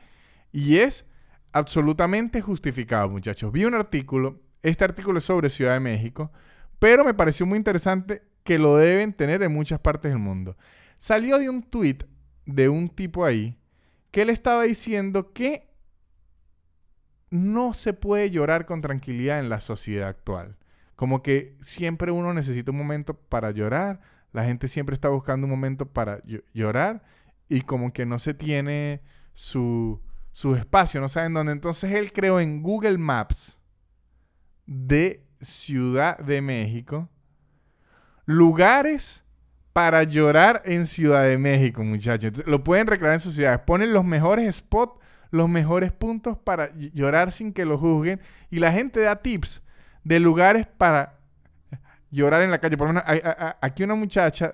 y 0.52 0.78
es 0.78 1.06
absolutamente 1.52 2.40
justificado, 2.40 3.08
muchachos. 3.08 3.50
Vi 3.50 3.64
un 3.64 3.74
artículo, 3.74 4.40
este 4.62 4.84
artículo 4.84 5.18
es 5.18 5.24
sobre 5.24 5.50
Ciudad 5.50 5.74
de 5.74 5.80
México, 5.80 6.30
pero 6.78 7.04
me 7.04 7.14
pareció 7.14 7.46
muy 7.46 7.56
interesante 7.58 8.22
que 8.44 8.58
lo 8.58 8.76
deben 8.76 9.14
tener 9.14 9.42
en 9.42 9.52
muchas 9.52 9.80
partes 9.80 10.10
del 10.10 10.18
mundo. 10.18 10.56
Salió 10.98 11.38
de 11.38 11.48
un 11.48 11.62
tweet 11.62 11.98
de 12.44 12.68
un 12.68 12.88
tipo 12.88 13.24
ahí 13.24 13.58
que 14.10 14.22
él 14.22 14.30
estaba 14.30 14.64
diciendo 14.64 15.32
que 15.32 15.71
no 17.32 17.72
se 17.72 17.94
puede 17.94 18.30
llorar 18.30 18.66
con 18.66 18.82
tranquilidad 18.82 19.38
en 19.38 19.48
la 19.48 19.60
sociedad 19.60 20.08
actual. 20.08 20.58
Como 20.96 21.22
que 21.22 21.56
siempre 21.62 22.12
uno 22.12 22.34
necesita 22.34 22.70
un 22.70 22.76
momento 22.76 23.14
para 23.14 23.50
llorar, 23.50 24.00
la 24.32 24.44
gente 24.44 24.68
siempre 24.68 24.92
está 24.92 25.08
buscando 25.08 25.46
un 25.46 25.50
momento 25.50 25.86
para 25.86 26.22
llorar 26.52 27.02
y 27.48 27.62
como 27.62 27.94
que 27.94 28.04
no 28.04 28.18
se 28.18 28.34
tiene 28.34 29.00
su, 29.32 30.02
su 30.30 30.54
espacio, 30.54 31.00
no 31.00 31.08
saben 31.08 31.32
dónde. 31.32 31.52
Entonces 31.52 31.92
él 31.92 32.12
creó 32.12 32.38
en 32.38 32.62
Google 32.62 32.98
Maps 32.98 33.58
de 34.66 35.26
Ciudad 35.40 36.18
de 36.18 36.42
México 36.42 37.08
lugares 38.26 39.24
para 39.72 40.02
llorar 40.02 40.60
en 40.66 40.86
Ciudad 40.86 41.24
de 41.24 41.38
México, 41.38 41.82
muchachos. 41.82 42.46
lo 42.46 42.62
pueden 42.62 42.86
recrear 42.86 43.14
en 43.14 43.20
sus 43.20 43.34
ciudades. 43.34 43.60
Ponen 43.60 43.94
los 43.94 44.04
mejores 44.04 44.54
spots 44.54 45.01
los 45.32 45.48
mejores 45.48 45.90
puntos 45.90 46.38
para 46.38 46.72
llorar 46.76 47.32
sin 47.32 47.52
que 47.52 47.64
lo 47.64 47.78
juzguen. 47.78 48.20
Y 48.50 48.60
la 48.60 48.70
gente 48.70 49.00
da 49.00 49.16
tips 49.16 49.62
de 50.04 50.20
lugares 50.20 50.66
para 50.66 51.18
llorar 52.12 52.42
en 52.42 52.52
la 52.52 52.60
calle. 52.60 52.76
Por 52.76 52.88
ejemplo, 52.88 53.02
aquí 53.60 53.82
una 53.82 53.96
muchacha 53.96 54.52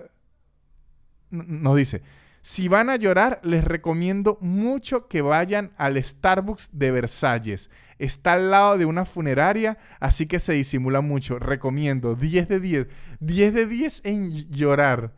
nos 1.29 1.75
dice, 1.75 2.01
si 2.41 2.67
van 2.69 2.89
a 2.89 2.95
llorar, 2.95 3.39
les 3.43 3.63
recomiendo 3.63 4.37
mucho 4.41 5.07
que 5.07 5.21
vayan 5.21 5.71
al 5.77 6.01
Starbucks 6.01 6.69
de 6.71 6.91
Versalles. 6.91 7.69
Está 7.99 8.33
al 8.33 8.49
lado 8.49 8.77
de 8.77 8.85
una 8.85 9.03
funeraria, 9.03 9.77
así 9.99 10.25
que 10.25 10.39
se 10.39 10.53
disimula 10.53 11.01
mucho. 11.01 11.37
Recomiendo 11.37 12.15
10 12.15 12.47
de 12.47 12.59
10. 12.61 12.87
10 13.19 13.53
de 13.53 13.65
10 13.65 14.01
en 14.05 14.49
llorar. 14.49 15.13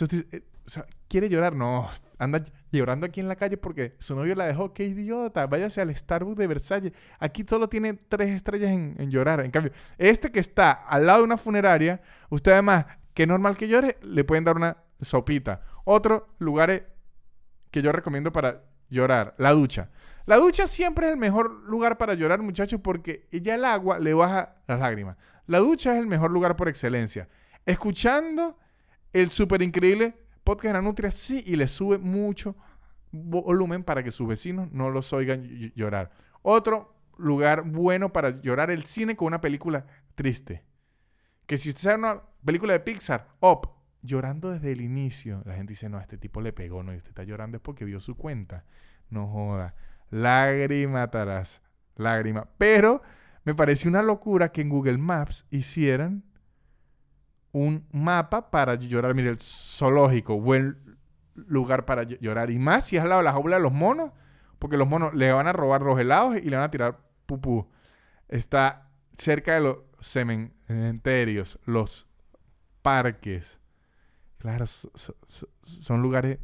Eh, 0.00 0.42
o 0.66 0.70
sea, 0.70 0.86
¿quiere 1.08 1.28
llorar? 1.28 1.54
No, 1.54 1.88
anda 2.18 2.44
llorando 2.72 3.06
aquí 3.06 3.20
en 3.20 3.28
la 3.28 3.36
calle 3.36 3.56
porque 3.56 3.94
su 3.98 4.16
novio 4.16 4.34
la 4.34 4.46
dejó. 4.46 4.74
¡Qué 4.74 4.84
idiota! 4.84 5.46
Váyase 5.46 5.80
al 5.80 5.94
Starbucks 5.94 6.36
de 6.36 6.46
Versalles. 6.46 6.92
Aquí 7.20 7.44
solo 7.48 7.68
tiene 7.68 7.94
tres 7.94 8.30
estrellas 8.30 8.72
en, 8.72 9.10
llorar. 9.10 9.40
En 9.40 9.50
cambio, 9.50 9.72
este 9.96 10.30
que 10.30 10.40
está 10.40 10.72
al 10.72 11.06
lado 11.06 11.18
de 11.18 11.24
una 11.24 11.36
funeraria, 11.36 12.00
usted 12.30 12.52
además, 12.52 12.86
que 13.14 13.26
normal 13.26 13.56
que 13.56 13.68
llore, 13.68 13.96
le 14.02 14.24
pueden 14.24 14.44
dar 14.44 14.56
una 14.56 14.76
sopita. 15.00 15.60
Otro 15.84 16.34
lugar 16.38 16.88
que 17.70 17.80
yo 17.80 17.92
recomiendo 17.92 18.32
para 18.32 18.64
llorar, 18.88 19.34
la 19.38 19.52
ducha. 19.52 19.90
La 20.26 20.36
ducha 20.36 20.66
siempre 20.66 21.06
es 21.06 21.12
el 21.12 21.18
mejor 21.18 21.50
lugar 21.68 21.96
para 21.96 22.14
llorar, 22.14 22.42
muchachos, 22.42 22.80
porque 22.82 23.28
ya 23.30 23.54
el 23.54 23.64
agua 23.64 24.00
le 24.00 24.14
baja 24.14 24.56
las 24.66 24.80
lágrimas. 24.80 25.16
La 25.46 25.58
ducha 25.58 25.94
es 25.94 26.00
el 26.00 26.08
mejor 26.08 26.32
lugar 26.32 26.56
por 26.56 26.68
excelencia. 26.68 27.28
Escuchando 27.64 28.58
el 29.12 29.30
súper 29.30 29.62
increíble 29.62 30.25
podcast 30.46 30.68
de 30.68 30.72
la 30.74 30.82
Nutria, 30.82 31.10
sí, 31.10 31.42
y 31.44 31.56
le 31.56 31.68
sube 31.68 31.98
mucho 31.98 32.56
volumen 33.10 33.82
para 33.82 34.02
que 34.02 34.10
sus 34.10 34.28
vecinos 34.28 34.70
no 34.72 34.90
los 34.90 35.12
oigan 35.12 35.42
llorar. 35.74 36.10
Otro 36.42 36.94
lugar 37.18 37.62
bueno 37.62 38.12
para 38.12 38.40
llorar 38.40 38.70
el 38.70 38.84
cine 38.84 39.16
con 39.16 39.26
una 39.26 39.40
película 39.40 39.86
triste. 40.14 40.64
Que 41.46 41.58
si 41.58 41.70
usted 41.70 41.82
sabe 41.82 41.96
una 41.96 42.22
película 42.44 42.72
de 42.72 42.80
Pixar, 42.80 43.28
Up, 43.40 43.70
llorando 44.02 44.50
desde 44.50 44.72
el 44.72 44.80
inicio, 44.80 45.42
la 45.44 45.54
gente 45.54 45.72
dice, 45.72 45.88
no, 45.88 46.00
este 46.00 46.16
tipo 46.16 46.40
le 46.40 46.52
pegó, 46.52 46.82
no, 46.82 46.92
y 46.92 46.96
usted 46.96 47.10
está 47.10 47.24
llorando 47.24 47.56
es 47.56 47.62
porque 47.62 47.84
vio 47.84 48.00
su 48.00 48.16
cuenta. 48.16 48.64
No 49.10 49.28
joda. 49.28 49.74
Lágrima 50.10 51.10
tarás. 51.10 51.62
Lágrima. 51.96 52.48
Pero 52.58 53.02
me 53.44 53.54
pareció 53.54 53.90
una 53.90 54.02
locura 54.02 54.52
que 54.52 54.60
en 54.60 54.68
Google 54.68 54.98
Maps 54.98 55.46
hicieran 55.50 56.24
un 57.56 57.86
mapa 57.90 58.50
para 58.50 58.74
llorar. 58.74 59.14
Mire, 59.14 59.30
el 59.30 59.38
zoológico, 59.40 60.38
buen 60.38 60.98
lugar 61.34 61.86
para 61.86 62.02
llorar. 62.02 62.50
Y 62.50 62.58
más 62.58 62.84
si 62.84 62.96
es 62.96 63.02
al 63.02 63.08
lado 63.08 63.20
de 63.20 63.24
la 63.24 63.32
jaula 63.32 63.56
de 63.56 63.62
los 63.62 63.72
monos, 63.72 64.12
porque 64.58 64.76
los 64.76 64.86
monos 64.86 65.14
le 65.14 65.32
van 65.32 65.46
a 65.46 65.54
robar 65.54 65.80
los 65.80 65.98
helados 65.98 66.36
y 66.36 66.50
le 66.50 66.56
van 66.56 66.66
a 66.66 66.70
tirar 66.70 66.98
pupú. 67.24 67.66
Está 68.28 68.90
cerca 69.16 69.54
de 69.54 69.60
los 69.60 69.78
cementerios, 70.00 71.58
los 71.64 72.08
parques. 72.82 73.58
Claro, 74.36 74.66
son 74.66 76.02
lugares 76.02 76.38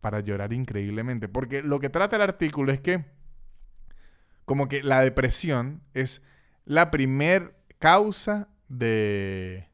para 0.00 0.18
llorar 0.18 0.52
increíblemente. 0.52 1.28
Porque 1.28 1.62
lo 1.62 1.78
que 1.78 1.90
trata 1.90 2.16
el 2.16 2.22
artículo 2.22 2.72
es 2.72 2.80
que 2.80 3.04
como 4.44 4.66
que 4.66 4.82
la 4.82 5.00
depresión 5.00 5.80
es 5.94 6.22
la 6.64 6.90
primer 6.90 7.54
causa 7.78 8.48
de, 8.68 9.68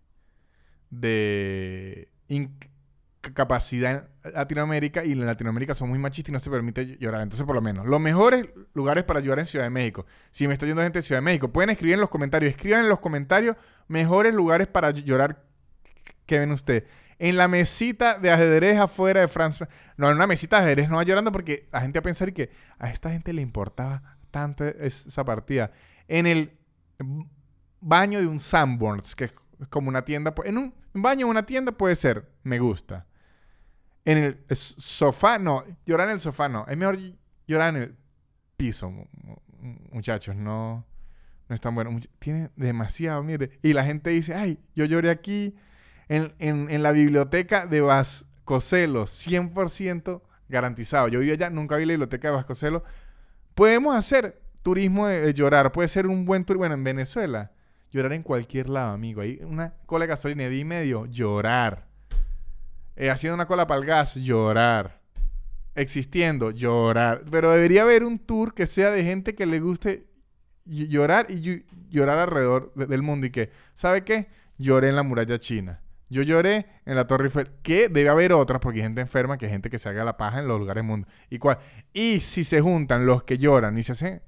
de 0.91 2.09
incapacidad 2.29 4.09
en 4.25 4.33
Latinoamérica 4.33 5.05
y 5.05 5.13
en 5.13 5.27
Latinoamérica 5.27 5.75
son 5.75 5.89
muy 5.89 5.99
machistas 5.99 6.31
y 6.31 6.33
no 6.33 6.39
se 6.39 6.51
permite 6.51 6.99
llorar. 6.99 7.23
Entonces, 7.23 7.47
por 7.47 7.55
lo 7.55 7.63
menos, 7.63 7.87
los 7.87 8.01
mejores 8.01 8.49
lugares 8.75 9.05
para 9.05 9.21
llorar 9.21 9.41
en 9.41 9.47
Ciudad 9.47 9.65
de 9.65 9.71
México. 9.71 10.07
Si 10.31 10.47
me 10.47 10.55
está 10.55 10.67
yendo 10.67 10.83
gente 10.83 10.99
de 10.99 11.03
Ciudad 11.03 11.21
de 11.21 11.25
México, 11.25 11.53
pueden 11.53 11.71
escribir 11.71 11.95
en 11.95 12.01
los 12.01 12.11
comentarios. 12.11 12.51
Escriban 12.51 12.81
en 12.81 12.89
los 12.89 13.01
comentarios 13.01 13.57
mejores 13.89 14.35
lugares 14.35 14.67
para 14.67 14.91
llorar 14.91 15.45
que 16.27 16.39
ven 16.39 16.53
ustedes 16.53 16.85
en 17.21 17.37
la 17.37 17.49
mesita 17.49 18.19
de 18.19 18.31
ajedrez 18.31 18.79
afuera 18.79 19.21
de 19.21 19.29
Francia. 19.29 19.69
No, 19.99 20.09
en 20.09 20.17
una 20.17 20.27
mesita 20.27 20.57
de 20.57 20.65
ajedrez 20.65 20.89
no 20.89 20.97
va 20.97 21.03
llorando 21.03 21.31
porque 21.31 21.69
la 21.71 21.83
gente 21.83 21.99
va 21.99 22.01
a 22.01 22.03
pensar 22.03 22.33
que 22.33 22.51
a 22.79 22.91
esta 22.91 23.11
gente 23.11 23.35
le 23.35 23.43
importaba 23.43 24.17
tanto 24.31 24.65
esa 24.65 25.23
partida. 25.23 25.71
En 26.09 26.27
el 26.27 26.59
baño 27.81 28.21
de 28.21 28.27
un 28.27 28.39
Sanborns, 28.39 29.15
que 29.15 29.25
es 29.25 29.33
como 29.69 29.89
una 29.89 30.05
tienda. 30.05 30.35
En 30.45 30.59
un 30.59 30.75
baño 30.93 31.27
de 31.27 31.31
una 31.31 31.47
tienda 31.47 31.73
puede 31.73 31.97
ser, 31.97 32.31
me 32.43 32.59
gusta. 32.59 33.07
En 34.05 34.19
el 34.19 34.45
sofá, 34.57 35.39
no. 35.39 35.65
Llorar 35.87 36.09
en 36.09 36.15
el 36.15 36.21
sofá, 36.21 36.49
no. 36.49 36.67
Es 36.67 36.77
mejor 36.77 36.99
llorar 37.47 37.77
en 37.77 37.83
el 37.83 37.97
piso, 38.57 38.93
muchachos. 39.93 40.35
No, 40.37 40.87
no 41.49 41.55
es 41.55 41.61
tan 41.61 41.75
bueno. 41.75 41.99
Tiene 42.19 42.51
demasiado, 42.57 43.23
mire. 43.23 43.59
Y 43.63 43.73
la 43.73 43.85
gente 43.85 44.11
dice, 44.11 44.35
ay, 44.35 44.59
yo 44.75 44.85
lloré 44.85 45.11
aquí 45.11 45.55
en, 46.09 46.83
la 46.83 46.93
biblioteca 46.93 47.67
de 47.67 47.81
Vasconcelos, 47.81 49.27
100% 49.27 50.23
garantizado. 50.49 51.09
Yo 51.09 51.21
vivo 51.21 51.35
allá, 51.35 51.51
nunca 51.51 51.77
vi 51.77 51.85
la 51.85 51.93
biblioteca 51.93 52.29
de 52.29 52.35
Vasconcelos. 52.35 52.83
Podemos 53.55 53.95
hacer 53.95 54.41
turismo 54.63 55.07
de, 55.07 55.33
llorar, 55.35 55.73
puede 55.73 55.89
ser 55.89 56.07
un 56.07 56.25
buen 56.25 56.45
turismo. 56.45 56.61
Bueno, 56.61 56.75
en 56.75 56.85
Venezuela, 56.85 57.53
llorar 57.91 58.13
en 58.13 58.23
cualquier 58.23 58.69
lado, 58.69 58.93
amigo. 58.93 59.21
Hay 59.21 59.41
una 59.43 59.75
cola 59.87 60.05
de 60.05 60.09
gasolina 60.09 60.45
de 60.45 60.57
y 60.57 60.65
medio, 60.65 61.07
llorar. 61.07 61.87
Eh, 62.97 63.11
haciendo 63.11 63.35
una 63.35 63.47
cola 63.47 63.67
para 63.67 63.81
el 63.81 63.87
gas, 63.87 64.15
llorar. 64.17 65.01
Existiendo, 65.75 66.51
llorar. 66.51 67.25
Pero 67.31 67.51
debería 67.53 67.83
haber 67.83 68.05
un 68.05 68.19
tour 68.19 68.55
que 68.55 68.67
sea 68.67 68.91
de 68.91 69.05
gente 69.05 69.35
que 69.35 69.47
le 69.47 69.61
guste 69.61 70.07
llorar 70.65 71.27
y 71.31 71.65
llorar 71.89 72.19
alrededor 72.19 72.73
del 72.75 73.03
mundo. 73.03 73.27
Y 73.27 73.31
que, 73.31 73.51
¿sabe 73.75 74.05
qué? 74.05 74.29
Lloré 74.59 74.89
en 74.89 74.97
la 74.97 75.03
muralla 75.03 75.39
china. 75.39 75.81
Yo 76.11 76.23
lloré 76.23 76.67
en 76.87 76.97
la 76.97 77.07
Torre 77.07 77.27
Eiffel, 77.27 77.49
que 77.63 77.89
debe 77.89 78.09
haber 78.09 78.33
otras, 78.33 78.61
porque 78.61 78.81
hay 78.81 78.83
gente 78.83 79.01
enferma, 79.01 79.39
que 79.39 79.47
hay 79.47 79.53
gente 79.53 79.71
que 79.71 79.79
se 79.79 79.89
haga 79.89 80.05
la 80.05 80.17
paja 80.17 80.41
en 80.41 80.49
los 80.49 80.59
lugares 80.59 80.83
del 80.83 80.89
mundo. 80.89 81.07
¿Y, 81.31 81.39
cuál? 81.39 81.59
y 81.93 82.19
si 82.19 82.43
se 82.43 82.61
juntan 82.61 83.07
los 83.07 83.23
que 83.23 83.39
lloran 83.39 83.79
y 83.79 83.83
se 83.83 83.93
hacen... 83.93 84.23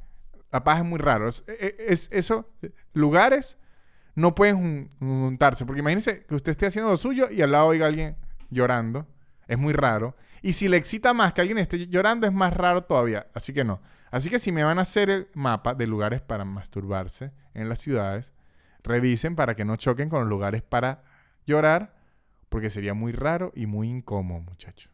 La 0.53 0.63
paja 0.63 0.81
es 0.81 0.85
muy 0.85 0.99
raro. 0.99 1.29
Es, 1.29 1.45
es, 1.49 2.09
eso, 2.13 2.49
lugares 2.93 3.59
no 4.15 4.35
pueden 4.35 4.91
juntarse. 4.99 5.65
Porque 5.65 5.81
imagínense 5.81 6.25
que 6.25 6.35
usted 6.35 6.53
esté 6.53 6.67
haciendo 6.67 6.91
lo 6.91 6.97
suyo 6.97 7.29
y 7.31 7.43
al 7.43 7.53
lado 7.53 7.67
oiga 7.67 7.87
alguien 7.87 8.17
llorando. 8.51 9.07
Es 9.49 9.59
muy 9.59 9.73
raro. 9.73 10.15
Y 10.43 10.53
si 10.53 10.69
le 10.69 10.77
excita 10.77 11.15
más 11.15 11.33
que 11.33 11.41
alguien 11.41 11.59
esté 11.59 11.87
llorando, 11.89 12.27
es 12.27 12.33
más 12.33 12.53
raro 12.53 12.83
todavía. 12.85 13.27
Así 13.35 13.53
que 13.53 13.65
no. 13.65 13.81
Así 14.11 14.29
que 14.29 14.39
si 14.39 14.53
me 14.53 14.63
van 14.63 14.79
a 14.79 14.83
hacer 14.83 15.09
el 15.09 15.29
mapa 15.35 15.75
de 15.75 15.87
lugares 15.87 16.21
para 16.21 16.45
masturbarse 16.45 17.33
en 17.55 17.69
las 17.69 17.79
ciudades, 17.79 18.33
revisen 18.83 19.37
para 19.37 19.57
que 19.57 19.65
no 19.65 19.77
choquen 19.77 20.11
con 20.11 20.21
los 20.21 20.29
lugares 20.29 20.63
para 20.63 21.03
llorar 21.47 21.95
porque 22.53 22.69
sería 22.69 22.93
muy 22.93 23.13
raro 23.13 23.53
y 23.55 23.65
muy 23.67 23.89
incómodo, 23.89 24.41
muchachos. 24.41 24.93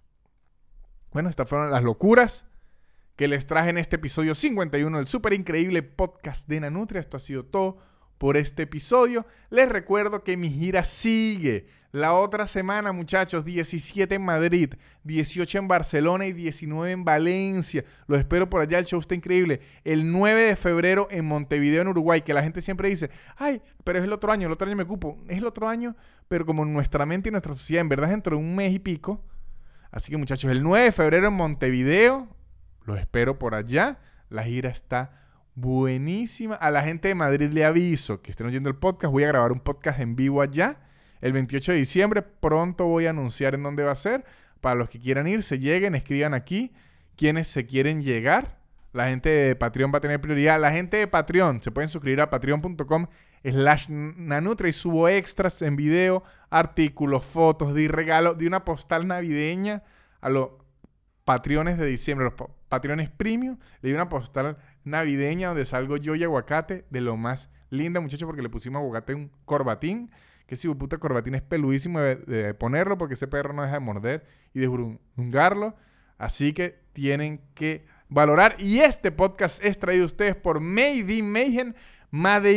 Bueno, 1.10 1.28
estas 1.28 1.48
fueron 1.48 1.72
las 1.72 1.82
locuras 1.82 2.47
que 3.18 3.26
les 3.26 3.48
traje 3.48 3.70
en 3.70 3.78
este 3.78 3.96
episodio 3.96 4.32
51 4.32 4.96
del 4.96 5.08
súper 5.08 5.32
increíble 5.32 5.82
podcast 5.82 6.46
de 6.48 6.60
Nanutria. 6.60 7.00
Esto 7.00 7.16
ha 7.16 7.20
sido 7.20 7.44
todo 7.44 7.78
por 8.16 8.36
este 8.36 8.62
episodio. 8.62 9.26
Les 9.50 9.68
recuerdo 9.68 10.22
que 10.22 10.36
mi 10.36 10.48
gira 10.48 10.84
sigue. 10.84 11.66
La 11.90 12.12
otra 12.12 12.46
semana, 12.46 12.92
muchachos, 12.92 13.44
17 13.44 14.14
en 14.14 14.24
Madrid, 14.24 14.74
18 15.02 15.58
en 15.58 15.66
Barcelona 15.66 16.26
y 16.26 16.32
19 16.32 16.92
en 16.92 17.04
Valencia. 17.04 17.84
Los 18.06 18.20
espero 18.20 18.48
por 18.48 18.60
allá, 18.60 18.78
el 18.78 18.86
show 18.86 19.00
está 19.00 19.16
increíble. 19.16 19.62
El 19.82 20.12
9 20.12 20.40
de 20.40 20.54
febrero 20.54 21.08
en 21.10 21.24
Montevideo, 21.24 21.82
en 21.82 21.88
Uruguay, 21.88 22.20
que 22.20 22.34
la 22.34 22.44
gente 22.44 22.60
siempre 22.60 22.88
dice, 22.88 23.10
ay, 23.36 23.60
pero 23.82 23.98
es 23.98 24.04
el 24.04 24.12
otro 24.12 24.30
año, 24.30 24.46
el 24.46 24.52
otro 24.52 24.68
año 24.68 24.76
me 24.76 24.84
ocupo. 24.84 25.18
Es 25.26 25.38
el 25.38 25.46
otro 25.46 25.68
año, 25.68 25.96
pero 26.28 26.46
como 26.46 26.64
nuestra 26.64 27.04
mente 27.04 27.30
y 27.30 27.32
nuestra 27.32 27.54
sociedad, 27.54 27.80
en 27.80 27.88
verdad, 27.88 28.10
dentro 28.10 28.36
de 28.36 28.44
un 28.44 28.54
mes 28.54 28.72
y 28.72 28.78
pico. 28.78 29.24
Así 29.90 30.12
que, 30.12 30.18
muchachos, 30.18 30.52
el 30.52 30.62
9 30.62 30.84
de 30.84 30.92
febrero 30.92 31.26
en 31.26 31.34
Montevideo, 31.34 32.37
los 32.88 32.98
espero 32.98 33.38
por 33.38 33.54
allá. 33.54 33.98
La 34.28 34.42
gira 34.42 34.70
está 34.70 35.12
buenísima. 35.54 36.54
A 36.54 36.70
la 36.70 36.82
gente 36.82 37.08
de 37.08 37.14
Madrid 37.14 37.50
le 37.52 37.64
aviso 37.64 38.22
que 38.22 38.30
estén 38.30 38.46
oyendo 38.46 38.68
el 38.68 38.76
podcast. 38.76 39.12
Voy 39.12 39.24
a 39.24 39.28
grabar 39.28 39.52
un 39.52 39.60
podcast 39.60 40.00
en 40.00 40.16
vivo 40.16 40.42
allá 40.42 40.80
el 41.20 41.32
28 41.32 41.72
de 41.72 41.78
diciembre. 41.78 42.22
Pronto 42.22 42.86
voy 42.86 43.06
a 43.06 43.10
anunciar 43.10 43.54
en 43.54 43.62
dónde 43.62 43.84
va 43.84 43.92
a 43.92 43.96
ser. 43.96 44.24
Para 44.60 44.74
los 44.74 44.88
que 44.88 44.98
quieran 44.98 45.28
ir, 45.28 45.42
se 45.42 45.58
lleguen, 45.58 45.94
escriban 45.94 46.34
aquí 46.34 46.72
quienes 47.16 47.48
se 47.48 47.66
quieren 47.66 48.02
llegar. 48.02 48.58
La 48.92 49.08
gente 49.08 49.28
de 49.28 49.54
Patreon 49.54 49.92
va 49.92 49.98
a 49.98 50.00
tener 50.00 50.20
prioridad. 50.20 50.60
La 50.60 50.72
gente 50.72 50.96
de 50.96 51.06
Patreon 51.06 51.62
se 51.62 51.70
pueden 51.70 51.88
suscribir 51.88 52.20
a 52.20 52.30
patreon.com 52.30 53.06
slash 53.44 53.88
nanutra 53.88 54.68
y 54.68 54.72
subo 54.72 55.08
extras 55.08 55.62
en 55.62 55.76
video, 55.76 56.24
artículos, 56.50 57.24
fotos, 57.24 57.74
de 57.74 57.86
regalo 57.86 58.34
de 58.34 58.46
una 58.46 58.64
postal 58.64 59.06
navideña 59.06 59.82
a 60.20 60.28
los 60.28 60.50
patrones 61.28 61.76
de 61.76 61.84
diciembre, 61.84 62.24
los 62.24 62.48
patrones 62.70 63.10
premium. 63.10 63.58
Le 63.82 63.90
di 63.90 63.94
una 63.94 64.08
postal 64.08 64.56
navideña 64.84 65.48
donde 65.48 65.66
salgo 65.66 65.98
yo 65.98 66.14
y 66.14 66.24
aguacate 66.24 66.86
de 66.88 67.02
lo 67.02 67.18
más 67.18 67.50
linda, 67.68 68.00
muchachos, 68.00 68.24
porque 68.24 68.40
le 68.40 68.48
pusimos 68.48 68.80
aguacate 68.80 69.12
un 69.14 69.30
corbatín. 69.44 70.10
Que 70.46 70.56
si 70.56 70.68
puta 70.74 70.96
corbatín 70.96 71.34
es 71.34 71.42
peludísimo 71.42 72.00
de, 72.00 72.54
ponerlo 72.54 72.96
porque 72.96 73.12
ese 73.12 73.28
perro 73.28 73.52
no 73.52 73.60
deja 73.60 73.74
de 73.74 73.80
morder 73.80 74.26
y 74.54 74.60
de. 74.60 75.76
Así 76.16 76.54
que 76.54 76.80
tienen 76.94 77.42
que 77.52 77.84
valorar. 78.08 78.56
Y 78.58 78.78
este 78.78 79.12
podcast 79.12 79.62
es 79.62 79.78
traído 79.78 80.04
a 80.04 80.06
ustedes 80.06 80.34
por 80.34 80.60
Made 80.60 81.12
in 81.12 81.30
Mayhem. 81.30 81.74
Made 82.10 82.52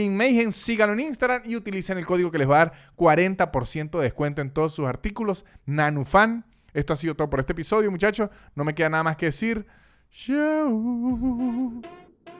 síganlo 0.54 0.94
en 0.94 1.02
Instagram 1.02 1.42
y 1.44 1.58
utilicen 1.58 1.98
el 1.98 2.06
código 2.06 2.32
que 2.32 2.38
les 2.38 2.50
va 2.50 2.62
a 2.62 2.66
dar 2.68 2.74
40% 2.96 3.98
de 3.98 4.04
descuento 4.04 4.42
en 4.42 4.50
todos 4.50 4.74
sus 4.74 4.88
artículos. 4.88 5.44
Nanufan. 5.66 6.46
Esto 6.74 6.94
ha 6.94 6.96
sido 6.96 7.16
todo 7.16 7.30
por 7.30 7.40
este 7.40 7.54
episodio, 7.54 7.92
muchachos. 7.92 8.30
No 8.56 8.64
me 8.64 8.74
queda 8.74 8.90
nada 8.90 9.04
más 9.04 9.18
que 9.18 9.28
decir. 9.28 9.66
Chao. 10.10 11.82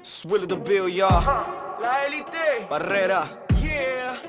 Swilly 0.02 0.48
the 0.48 0.56
Bill, 0.56 0.88
y'all. 0.88 1.24
La 1.82 2.06
élite. 2.06 2.68
Barrera. 2.70 3.46
Yeah. 3.62 4.22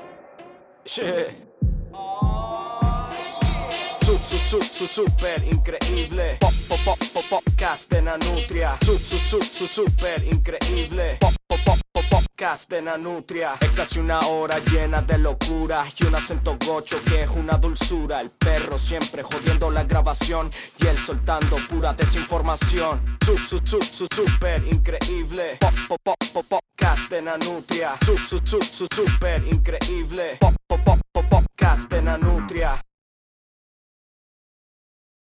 Su, 4.05 4.87
super 4.87 5.43
increíble. 5.51 6.37
Pop, 6.39 6.53
pop, 6.67 6.79
pop, 6.83 6.99
pop, 7.13 7.23
podcast 7.29 7.89
de 7.91 8.01
la 8.01 8.17
nutria. 8.17 8.77
Su, 8.85 8.97
su, 8.97 9.17
su, 9.17 9.41
su, 9.41 9.65
super 9.67 10.23
increíble. 10.23 11.17
Pop, 11.19 11.33
pop, 11.47 11.59
pop, 11.63 12.03
pop, 12.09 12.22
podcast 12.33 12.69
de 12.69 12.81
Nanutria. 12.81 13.53
Es 13.59 13.69
casi 13.71 13.99
una 13.99 14.19
hora 14.21 14.57
llena 14.59 15.01
de 15.01 15.17
locura 15.17 15.85
y 15.97 16.05
un 16.05 16.15
acento 16.15 16.57
gocho 16.65 16.97
que 17.05 17.21
es 17.21 17.29
una 17.29 17.57
dulzura. 17.57 18.21
El 18.21 18.31
perro 18.31 18.77
siempre 18.77 19.21
jodiendo 19.21 19.69
la 19.69 19.83
grabación 19.83 20.49
y 20.79 20.87
él 20.87 20.97
soltando 20.97 21.57
pura 21.69 21.93
desinformación. 21.93 23.17
Sub, 23.23 23.39
sub, 23.45 23.67
sub, 23.67 23.83
sub, 23.83 24.07
super 24.13 24.63
increíble. 24.65 25.57
Pop, 25.59 25.73
pop, 25.87 25.99
pop, 26.03 26.17
pop, 26.33 26.45
podcast 26.49 27.09
de 27.09 27.21
Nanutria. 27.21 27.95
Sub, 28.03 28.19
sub, 28.25 28.45
sub, 28.45 28.63
sub, 28.63 28.87
super 28.93 29.43
increíble. 29.47 30.37
Pop, 30.39 30.55
pop, 30.67 30.81
pop, 30.83 30.99
pop, 31.11 31.25
podcast 31.29 31.89
de 31.91 32.01
Nanutria. 32.01 32.81